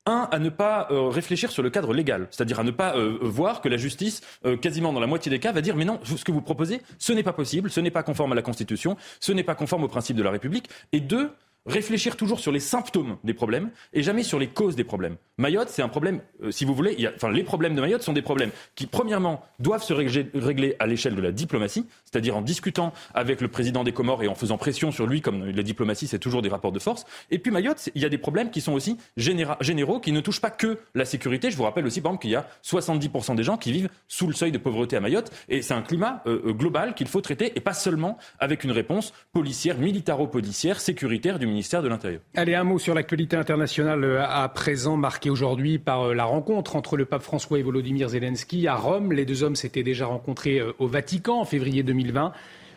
un, 0.07 0.29
à 0.33 0.39
ne 0.39 0.49
pas 0.49 0.89
euh, 0.91 1.09
réfléchir 1.09 1.53
sur 1.53 1.63
le 1.63 1.71
cadre 1.71 1.93
légal, 1.93 2.27
c'est-à-dire 2.31 2.59
à 2.59 2.65
ne 2.65 2.71
pas 2.71 2.95
voir 3.21 3.61
que 3.61 3.69
la 3.69 3.77
justice, 3.77 4.23
quasiment 4.63 4.93
dans 4.93 5.01
la 5.01 5.07
moitié 5.07 5.31
des 5.31 5.39
cas, 5.39 5.53
va 5.53 5.61
dire 5.61 5.77
mais 5.77 5.85
non, 5.85 6.01
ce 6.05 6.25
que 6.25 6.33
vous 6.33 6.41
proposez, 6.41 6.81
ce 6.99 7.13
n'est 7.13 7.23
pas 7.23 7.35
possible, 7.35 7.71
ce 7.71 7.81
n'est 7.81 7.91
pas 7.91 8.03
conforme 8.03 8.33
à 8.33 8.35
la 8.35 8.43
Constitution, 8.43 8.97
ce 9.21 9.33
n'est 9.33 9.45
pas 9.45 9.55
conforme 9.55 9.85
aux 9.85 9.89
principes 9.89 10.17
de 10.17 10.23
la 10.23 10.31
République. 10.31 10.69
Et 10.93 11.01
deux, 11.01 11.31
réfléchir 11.67 12.17
toujours 12.17 12.41
sur 12.41 12.53
les 12.53 12.61
symptômes 12.61 13.17
des 13.25 13.35
problèmes 13.35 13.71
et 13.93 14.03
jamais 14.03 14.23
sur 14.23 14.39
les 14.39 14.49
causes 14.49 14.77
des 14.77 14.85
problèmes. 14.85 15.17
Mayotte, 15.39 15.69
c'est 15.69 15.83
un 15.83 15.89
problème, 15.89 16.21
euh, 16.43 16.51
si 16.51 16.65
vous 16.65 16.75
voulez, 16.75 17.09
enfin, 17.15 17.31
les 17.31 17.43
problèmes 17.45 17.75
de 17.75 17.81
Mayotte 17.81 18.03
sont 18.03 18.13
des 18.13 18.23
problèmes 18.23 18.51
qui, 18.75 18.87
premièrement, 18.87 19.43
doivent 19.59 19.83
se 19.83 19.93
régler, 19.95 20.77
à 20.79 20.87
l'échelle 20.87 21.15
de 21.15 21.21
la 21.21 21.33
diplomatie, 21.33 21.87
c'est-à-dire 22.05 22.37
en 22.37 22.43
discutant 22.43 22.93
avec 23.15 23.41
le 23.41 23.49
président 23.49 23.85
des 23.85 23.93
Comores 23.93 24.23
et 24.23 24.29
en 24.29 24.35
faisant 24.35 24.59
pression 24.59 24.91
sur 24.91 25.07
lui, 25.07 25.21
comme 25.21 25.45
la 25.47 25.63
diplomatie, 25.63 26.07
c'est 26.07 26.19
toujours 26.19 26.43
des 26.43 26.49
rapports 26.49 26.73
de 26.73 26.79
force. 26.79 27.05
Et 27.31 27.39
puis 27.39 27.51
Mayotte, 27.51 27.89
il 27.95 28.03
y 28.03 28.05
a 28.05 28.09
des 28.11 28.19
problèmes 28.19 28.51
qui 28.51 28.61
sont 28.61 28.73
aussi 28.73 28.97
généra- 29.17 29.57
généraux, 29.61 30.01
qui 30.01 30.13
ne 30.13 30.21
touchent 30.21 30.41
pas 30.41 30.51
que 30.51 30.79
la 30.95 31.05
sécurité. 31.05 31.51
Je 31.51 31.57
vous 31.57 31.63
rappelle 31.65 31.87
aussi, 31.87 32.01
par 32.01 32.11
exemple, 32.13 32.23
qu'il 32.23 32.31
y 32.33 32.37
a 32.37 32.47
70% 32.63 33.35
des 33.35 33.43
gens 33.43 33.57
qui 33.57 33.73
vivent 33.73 33.89
sous 34.09 34.27
le 34.27 34.33
seuil 34.35 34.53
de 34.53 34.59
pauvreté 34.59 34.97
à 34.97 35.01
Mayotte, 35.01 35.31
et 35.49 35.63
c'est 35.63 35.75
un 35.75 35.83
climat 35.83 36.23
euh, 36.27 36.53
global 36.53 36.95
qu'il 36.95 37.09
faut 37.09 37.21
traiter, 37.21 37.53
et 37.57 37.61
pas 37.61 37.75
seulement 37.75 38.19
avec 38.39 38.65
une 38.65 38.73
réponse 38.73 39.13
policière, 39.33 39.79
militaro-policière, 39.79 40.81
sécuritaire 40.81 41.39
du 41.39 41.47
ministère 41.51 41.83
de 41.83 41.89
l'Intérieur. 41.89 42.21
Allez, 42.35 42.55
un 42.55 42.65
mot 42.65 42.79
sur 42.79 42.95
l'actualité 42.95 43.37
internationale 43.37 44.05
euh, 44.05 44.25
à 44.27 44.49
présent, 44.49 44.97
marquée 44.97 45.31
aujourd'hui 45.31 45.79
par 45.79 46.09
euh, 46.09 46.15
la 46.15 46.25
rencontre 46.25 46.77
entre 46.77 46.97
le 46.97 47.05
pape 47.05 47.23
François 47.23 47.59
et 47.59 47.63
Volodymyr 47.63 48.09
Zelensky 48.09 48.67
à 48.67 48.77
Rome. 48.77 49.13
Les 49.13 49.25
deux 49.25 49.43
hommes 49.43 49.57
s'étaient 49.57 49.83
déjà 49.83 50.07
rencontrés 50.07 50.59
euh, 50.59 50.73
au 50.79 50.87
Vatican 50.87 51.41
en 51.41 51.45
février 51.45 51.83
2020. 51.83 52.33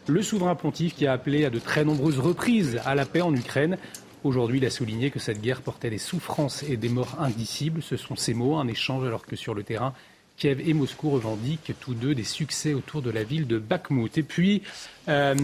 Le 0.07 0.21
souverain 0.21 0.55
pontife 0.55 0.95
qui 0.95 1.07
a 1.07 1.13
appelé 1.13 1.45
à 1.45 1.49
de 1.49 1.59
très 1.59 1.85
nombreuses 1.85 2.19
reprises 2.19 2.81
à 2.85 2.95
la 2.95 3.05
paix 3.05 3.21
en 3.21 3.33
Ukraine. 3.33 3.77
Aujourd'hui, 4.23 4.59
il 4.59 4.65
a 4.65 4.69
souligné 4.69 5.11
que 5.11 5.19
cette 5.19 5.41
guerre 5.41 5.61
portait 5.61 5.89
des 5.89 5.97
souffrances 5.97 6.63
et 6.63 6.77
des 6.77 6.89
morts 6.89 7.17
indicibles. 7.19 7.81
Ce 7.81 7.97
sont 7.97 8.15
ces 8.15 8.33
mots, 8.33 8.55
un 8.55 8.67
échange 8.67 9.05
alors 9.05 9.25
que 9.25 9.35
sur 9.35 9.53
le 9.53 9.63
terrain, 9.63 9.93
Kiev 10.37 10.61
et 10.67 10.73
Moscou 10.73 11.09
revendiquent 11.09 11.73
tous 11.79 11.93
deux 11.93 12.15
des 12.15 12.23
succès 12.23 12.73
autour 12.73 13.01
de 13.01 13.09
la 13.09 13.23
ville 13.23 13.47
de 13.47 13.59
Bakhmout. 13.59 14.17
Et 14.17 14.23
puis, 14.23 14.63
euh, 15.07 15.35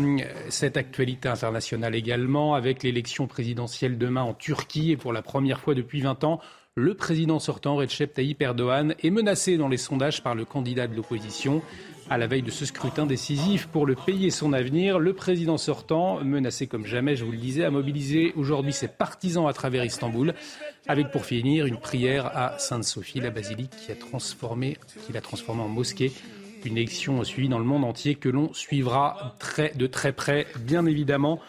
cette 0.50 0.78
actualité 0.78 1.30
internationale 1.30 1.96
également, 1.96 2.56
avec 2.56 2.84
l'élection 2.84 3.28
présidentielle 3.28 3.98
demain 3.98 4.24
en 4.24 4.34
Turquie, 4.34 4.92
et 4.92 4.98
pour 4.98 5.14
la 5.14 5.22
première 5.22 5.60
fois 5.60 5.76
depuis 5.76 6.02
20 6.02 6.24
ans, 6.24 6.40
le 6.76 6.94
président 6.94 7.40
sortant, 7.40 7.76
Recep 7.76 8.14
Tayyip 8.14 8.42
Erdogan, 8.42 8.96
est 9.04 9.10
menacé 9.10 9.58
dans 9.58 9.68
les 9.68 9.78
sondages 9.78 10.24
par 10.24 10.34
le 10.34 10.46
candidat 10.46 10.88
de 10.88 10.96
l'opposition. 10.96 11.62
À 12.12 12.18
la 12.18 12.26
veille 12.26 12.42
de 12.42 12.50
ce 12.50 12.66
scrutin 12.66 13.06
décisif 13.06 13.68
pour 13.68 13.86
le 13.86 13.94
pays 13.94 14.26
et 14.26 14.32
son 14.32 14.52
avenir, 14.52 14.98
le 14.98 15.14
président 15.14 15.60
sortant, 15.60 16.24
menacé 16.24 16.66
comme 16.66 16.84
jamais, 16.84 17.16
je 17.16 17.24
vous 17.24 17.32
le 17.32 17.38
disais, 17.38 17.64
a 17.64 17.70
mobilisé 17.70 18.34
aujourd'hui 18.36 18.74
ses 18.74 18.88
partisans 18.88 19.48
à 19.48 19.54
travers 19.54 19.86
Istanbul, 19.86 20.34
avec 20.88 21.12
pour 21.12 21.24
finir 21.24 21.68
une 21.68 21.78
prière 21.78 22.36
à 22.36 22.58
Sainte-Sophie, 22.58 23.20
la 23.20 23.30
basilique 23.30 23.70
qui 23.70 23.92
a 23.92 23.96
l'a 25.14 25.22
transformée 25.22 25.62
en 25.62 25.68
mosquée. 25.68 26.12
Une 26.66 26.78
élection 26.78 27.24
suivie 27.24 27.48
dans 27.48 27.60
le 27.60 27.66
monde 27.66 27.86
entier 27.86 28.16
que 28.16 28.28
l'on 28.28 28.54
suivra 28.54 29.36
de 29.76 29.86
très 29.86 30.12
près, 30.12 30.48
bien 30.60 30.88
évidemment 30.88 31.40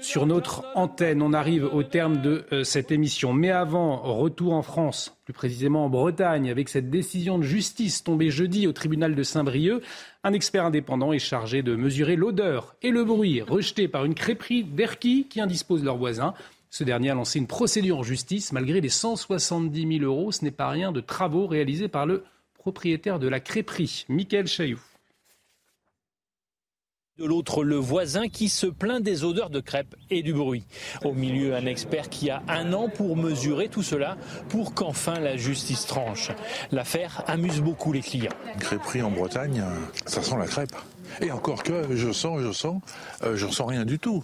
sur 0.00 0.26
notre 0.26 0.64
antenne. 0.74 1.22
On 1.22 1.32
arrive 1.32 1.64
au 1.64 1.82
terme 1.82 2.20
de 2.20 2.44
euh, 2.52 2.64
cette 2.64 2.90
émission. 2.90 3.32
Mais 3.32 3.50
avant, 3.50 3.96
retour 3.96 4.52
en 4.52 4.62
France, 4.62 5.16
plus 5.24 5.32
précisément 5.32 5.84
en 5.84 5.88
Bretagne, 5.88 6.50
avec 6.50 6.68
cette 6.68 6.90
décision 6.90 7.38
de 7.38 7.44
justice 7.44 8.04
tombée 8.04 8.30
jeudi 8.30 8.66
au 8.66 8.72
tribunal 8.72 9.14
de 9.14 9.22
Saint-Brieuc. 9.22 9.82
Un 10.24 10.32
expert 10.32 10.64
indépendant 10.64 11.12
est 11.12 11.18
chargé 11.18 11.62
de 11.62 11.76
mesurer 11.76 12.16
l'odeur 12.16 12.76
et 12.82 12.90
le 12.90 13.04
bruit 13.04 13.42
rejetés 13.42 13.88
par 13.88 14.04
une 14.04 14.14
crêperie 14.14 14.64
d'Erquy 14.64 15.26
qui 15.28 15.40
indispose 15.40 15.84
leurs 15.84 15.98
voisins. 15.98 16.34
Ce 16.70 16.84
dernier 16.84 17.10
a 17.10 17.14
lancé 17.14 17.38
une 17.38 17.46
procédure 17.46 17.98
en 17.98 18.02
justice 18.02 18.52
malgré 18.52 18.80
les 18.80 18.88
170 18.88 19.98
000 20.00 20.04
euros. 20.04 20.32
Ce 20.32 20.44
n'est 20.44 20.50
pas 20.50 20.68
rien 20.68 20.92
de 20.92 21.00
travaux 21.00 21.46
réalisés 21.46 21.88
par 21.88 22.06
le 22.06 22.24
propriétaire 22.58 23.18
de 23.18 23.28
la 23.28 23.40
crêperie, 23.40 24.04
Michael 24.08 24.46
Chailloux. 24.46 24.80
De 27.18 27.24
l'autre, 27.24 27.64
le 27.64 27.74
voisin 27.74 28.28
qui 28.28 28.48
se 28.48 28.68
plaint 28.68 29.02
des 29.02 29.24
odeurs 29.24 29.50
de 29.50 29.58
crêpes 29.58 29.96
et 30.08 30.22
du 30.22 30.32
bruit. 30.32 30.62
Au 31.04 31.14
milieu, 31.14 31.56
un 31.56 31.66
expert 31.66 32.08
qui 32.10 32.30
a 32.30 32.42
un 32.46 32.72
an 32.72 32.88
pour 32.88 33.16
mesurer 33.16 33.68
tout 33.68 33.82
cela 33.82 34.16
pour 34.48 34.72
qu'enfin 34.72 35.18
la 35.18 35.36
justice 35.36 35.84
tranche. 35.84 36.30
L'affaire 36.70 37.24
amuse 37.26 37.60
beaucoup 37.60 37.92
les 37.92 38.02
clients. 38.02 38.30
Une 38.54 38.60
crêperie 38.60 39.02
en 39.02 39.10
Bretagne, 39.10 39.64
ça 40.06 40.22
sent 40.22 40.36
la 40.38 40.46
crêpe. 40.46 40.76
Et 41.20 41.32
encore 41.32 41.64
que 41.64 41.96
je 41.96 42.12
sens, 42.12 42.40
je 42.40 42.52
sens, 42.52 42.80
euh, 43.24 43.34
je 43.34 43.48
sens 43.48 43.68
rien 43.68 43.84
du 43.84 43.98
tout. 43.98 44.22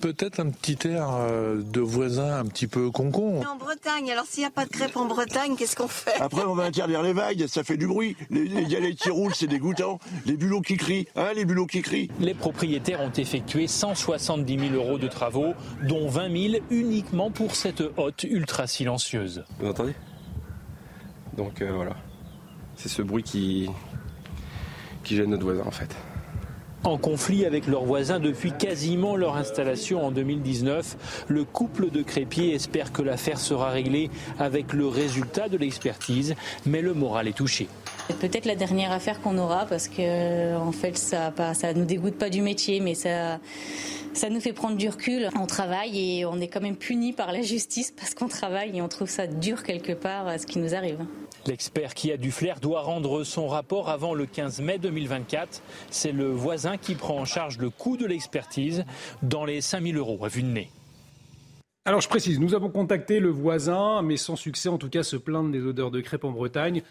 Peut-être 0.00 0.40
un 0.40 0.50
petit 0.50 0.88
air 0.88 1.08
de 1.56 1.80
voisin 1.80 2.38
un 2.40 2.44
petit 2.46 2.66
peu 2.66 2.90
concon. 2.90 3.40
En 3.44 3.56
Bretagne, 3.56 4.10
alors 4.10 4.24
s'il 4.26 4.40
n'y 4.40 4.46
a 4.46 4.50
pas 4.50 4.64
de 4.64 4.70
crêpes 4.70 4.96
en 4.96 5.06
Bretagne, 5.06 5.54
qu'est-ce 5.56 5.76
qu'on 5.76 5.88
fait? 5.88 6.20
Après, 6.20 6.42
on 6.42 6.54
va 6.54 6.64
interdire 6.64 7.02
les 7.02 7.12
vagues, 7.12 7.46
ça 7.46 7.62
fait 7.62 7.76
du 7.76 7.86
bruit. 7.86 8.16
Les, 8.30 8.44
les 8.46 8.94
qui 8.94 9.10
roulent, 9.10 9.34
c'est 9.34 9.46
dégoûtant. 9.46 9.98
Les 10.26 10.36
bulots 10.36 10.60
qui 10.60 10.76
crient, 10.76 11.06
hein, 11.16 11.28
les 11.34 11.44
bulots 11.44 11.66
qui 11.66 11.82
crient. 11.82 12.10
Les 12.20 12.34
propriétaires 12.34 13.00
ont 13.00 13.12
effectué 13.12 13.66
170 13.66 14.58
000 14.70 14.74
euros 14.74 14.98
de 14.98 15.08
travaux, 15.08 15.54
dont 15.88 16.08
20 16.08 16.50
000 16.52 16.64
uniquement 16.70 17.30
pour 17.30 17.54
cette 17.54 17.82
hotte 17.96 18.24
ultra 18.24 18.66
silencieuse. 18.66 19.44
Vous 19.60 19.68
entendez 19.68 19.94
Donc 21.36 21.62
euh, 21.62 21.70
voilà. 21.72 21.96
C'est 22.76 22.88
ce 22.88 23.02
bruit 23.02 23.22
qui, 23.22 23.68
qui 25.04 25.16
gêne 25.16 25.30
notre 25.30 25.44
voisin 25.44 25.64
en 25.66 25.70
fait. 25.70 25.94
En 26.84 26.98
conflit 26.98 27.46
avec 27.46 27.68
leurs 27.68 27.84
voisins 27.84 28.18
depuis 28.18 28.50
quasiment 28.50 29.14
leur 29.14 29.36
installation 29.36 30.04
en 30.04 30.10
2019, 30.10 31.26
le 31.28 31.44
couple 31.44 31.90
de 31.90 32.02
crépiers 32.02 32.54
espère 32.54 32.90
que 32.90 33.02
l'affaire 33.02 33.38
sera 33.38 33.70
réglée 33.70 34.10
avec 34.40 34.72
le 34.72 34.88
résultat 34.88 35.48
de 35.48 35.56
l'expertise, 35.56 36.34
mais 36.66 36.82
le 36.82 36.92
moral 36.92 37.28
est 37.28 37.36
touché. 37.36 37.68
C'est 38.08 38.18
peut-être 38.18 38.46
la 38.46 38.56
dernière 38.56 38.90
affaire 38.90 39.20
qu'on 39.20 39.38
aura 39.38 39.64
parce 39.66 39.86
que 39.86 40.56
en 40.56 40.72
fait 40.72 40.98
ça 40.98 41.32
ça 41.54 41.72
nous 41.72 41.84
dégoûte 41.84 42.16
pas 42.16 42.30
du 42.30 42.42
métier 42.42 42.80
mais 42.80 42.94
ça 42.94 43.38
ça 44.12 44.28
nous 44.28 44.40
fait 44.40 44.52
prendre 44.52 44.76
du 44.76 44.88
recul. 44.88 45.28
On 45.40 45.46
travaille 45.46 46.18
et 46.18 46.26
on 46.26 46.40
est 46.40 46.48
quand 46.48 46.60
même 46.60 46.76
puni 46.76 47.12
par 47.12 47.32
la 47.32 47.42
justice 47.42 47.92
parce 47.92 48.12
qu'on 48.14 48.28
travaille 48.28 48.76
et 48.76 48.82
on 48.82 48.88
trouve 48.88 49.08
ça 49.08 49.28
dur 49.28 49.62
quelque 49.62 49.92
part 49.92 50.26
ce 50.36 50.46
qui 50.46 50.58
nous 50.58 50.74
arrive. 50.74 50.98
L'expert 51.46 51.94
qui 51.94 52.12
a 52.12 52.16
du 52.16 52.30
flair 52.30 52.60
doit 52.60 52.82
rendre 52.82 53.24
son 53.24 53.48
rapport 53.48 53.88
avant 53.88 54.14
le 54.14 54.26
15 54.26 54.60
mai 54.60 54.78
2024. 54.78 55.62
C'est 55.90 56.12
le 56.12 56.30
voisin 56.30 56.76
qui 56.76 56.94
prend 56.94 57.18
en 57.18 57.24
charge 57.24 57.58
le 57.58 57.68
coût 57.68 57.96
de 57.96 58.06
l'expertise 58.06 58.84
dans 59.22 59.44
les 59.44 59.60
5000 59.60 59.96
euros 59.96 60.24
à 60.24 60.28
vue 60.28 60.42
de 60.42 60.48
nez. 60.48 60.70
Alors 61.84 62.00
je 62.00 62.08
précise, 62.08 62.38
nous 62.38 62.54
avons 62.54 62.70
contacté 62.70 63.18
le 63.18 63.30
voisin, 63.30 64.02
mais 64.02 64.16
sans 64.16 64.36
succès 64.36 64.68
en 64.68 64.78
tout 64.78 64.88
cas, 64.88 65.02
se 65.02 65.16
plaindre 65.16 65.50
des 65.50 65.60
odeurs 65.60 65.90
de 65.90 66.00
crêpes 66.00 66.24
en 66.24 66.30
Bretagne. 66.30 66.82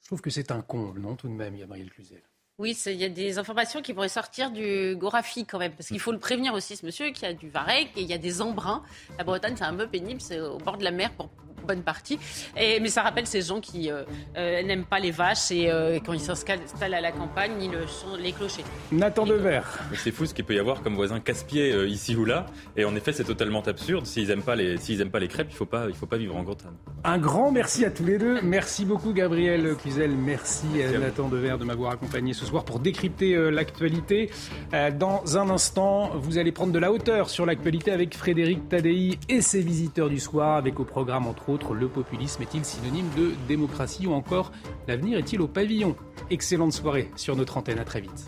Je 0.00 0.06
trouve 0.06 0.22
que 0.22 0.30
c'est 0.30 0.50
un 0.50 0.62
comble, 0.62 1.00
non, 1.00 1.14
tout 1.14 1.28
de 1.28 1.34
même, 1.34 1.56
Gabriel 1.56 1.90
Cluzel? 1.90 2.22
Oui, 2.58 2.76
il 2.86 2.92
y 2.92 3.04
a 3.04 3.08
des 3.08 3.38
informations 3.38 3.80
qui 3.80 3.94
pourraient 3.94 4.08
sortir 4.08 4.50
du 4.50 4.94
Gorafi 4.96 5.46
quand 5.46 5.58
même, 5.58 5.72
parce 5.72 5.88
qu'il 5.88 6.00
faut 6.00 6.12
le 6.12 6.18
prévenir 6.18 6.52
aussi, 6.54 6.76
ce 6.76 6.84
monsieur, 6.84 7.10
qui 7.10 7.24
a 7.24 7.32
du 7.32 7.48
varech 7.48 7.88
et 7.96 8.02
il 8.02 8.06
y 8.06 8.12
a 8.12 8.18
des 8.18 8.42
embruns. 8.42 8.82
La 9.18 9.24
Bretagne, 9.24 9.54
c'est 9.56 9.64
un 9.64 9.74
peu 9.74 9.86
pénible, 9.86 10.20
c'est 10.20 10.40
au 10.40 10.58
bord 10.58 10.76
de 10.76 10.84
la 10.84 10.90
mer. 10.90 11.10
Pour 11.12 11.30
bonne 11.66 11.82
partie. 11.82 12.18
Et, 12.56 12.80
mais 12.80 12.88
ça 12.88 13.02
rappelle 13.02 13.26
ces 13.26 13.42
gens 13.42 13.60
qui 13.60 13.90
euh, 13.90 14.02
euh, 14.36 14.62
n'aiment 14.62 14.84
pas 14.84 14.98
les 14.98 15.10
vaches 15.10 15.50
et 15.50 15.70
euh, 15.70 15.98
quand 16.04 16.12
ils 16.12 16.20
s'installent 16.20 16.94
à 16.94 17.00
la 17.00 17.12
campagne, 17.12 17.52
ils 17.60 17.70
le 17.70 17.86
sont 17.86 18.16
les 18.18 18.32
clochers. 18.32 18.64
Nathan 18.92 19.26
Devers. 19.26 19.78
C'est 19.94 20.10
fou 20.10 20.26
ce 20.26 20.34
qu'il 20.34 20.44
peut 20.44 20.54
y 20.54 20.58
avoir 20.58 20.82
comme 20.82 20.94
voisin 20.94 21.20
casse-pied 21.20 21.72
euh, 21.72 21.88
ici 21.88 22.16
ou 22.16 22.24
là. 22.24 22.46
Et 22.76 22.84
en 22.84 22.94
effet, 22.96 23.12
c'est 23.12 23.24
totalement 23.24 23.62
absurde. 23.62 24.06
S'ils 24.06 24.28
n'aiment 24.28 24.42
pas, 24.42 24.56
les, 24.56 25.00
aiment 25.00 25.10
pas 25.10 25.20
les 25.20 25.28
crêpes, 25.28 25.48
il 25.50 25.54
ne 25.54 25.58
faut, 25.58 25.66
pas, 25.66 25.86
il 25.88 25.94
faut 25.94 26.06
pas 26.06 26.16
vivre 26.16 26.36
en 26.36 26.42
Bretagne. 26.42 26.72
Un 27.04 27.18
grand 27.18 27.50
merci 27.52 27.84
à 27.84 27.90
tous 27.90 28.04
les 28.04 28.18
deux. 28.18 28.40
Merci 28.42 28.84
beaucoup 28.84 29.12
Gabriel 29.12 29.74
Cluzel. 29.76 30.10
Merci, 30.10 30.66
à 30.82 30.98
Nathan 30.98 31.28
Devers 31.28 31.58
de 31.58 31.64
m'avoir 31.64 31.92
accompagné 31.92 32.32
ce 32.32 32.44
soir 32.44 32.64
pour 32.64 32.80
décrypter 32.80 33.34
euh, 33.34 33.50
l'actualité. 33.50 34.30
Euh, 34.74 34.90
dans 34.90 35.36
un 35.36 35.50
instant, 35.50 36.10
vous 36.14 36.38
allez 36.38 36.52
prendre 36.52 36.72
de 36.72 36.78
la 36.78 36.92
hauteur 36.92 37.30
sur 37.30 37.46
l'actualité 37.46 37.90
avec 37.90 38.16
Frédéric 38.16 38.68
Tadei 38.68 39.18
et 39.28 39.40
ses 39.40 39.60
visiteurs 39.60 40.08
du 40.08 40.18
soir, 40.18 40.56
avec 40.56 40.80
au 40.80 40.84
programme 40.84 41.26
entre 41.26 41.49
le 41.74 41.88
populisme 41.88 42.42
est-il 42.42 42.64
synonyme 42.64 43.08
de 43.16 43.32
démocratie 43.48 44.06
ou 44.06 44.12
encore 44.12 44.52
l'avenir 44.86 45.18
est-il 45.18 45.40
au 45.40 45.48
pavillon? 45.48 45.96
Excellente 46.30 46.72
soirée 46.72 47.10
sur 47.16 47.36
notre 47.36 47.56
antenne. 47.56 47.78
À 47.78 47.84
très 47.84 48.00
vite. 48.00 48.26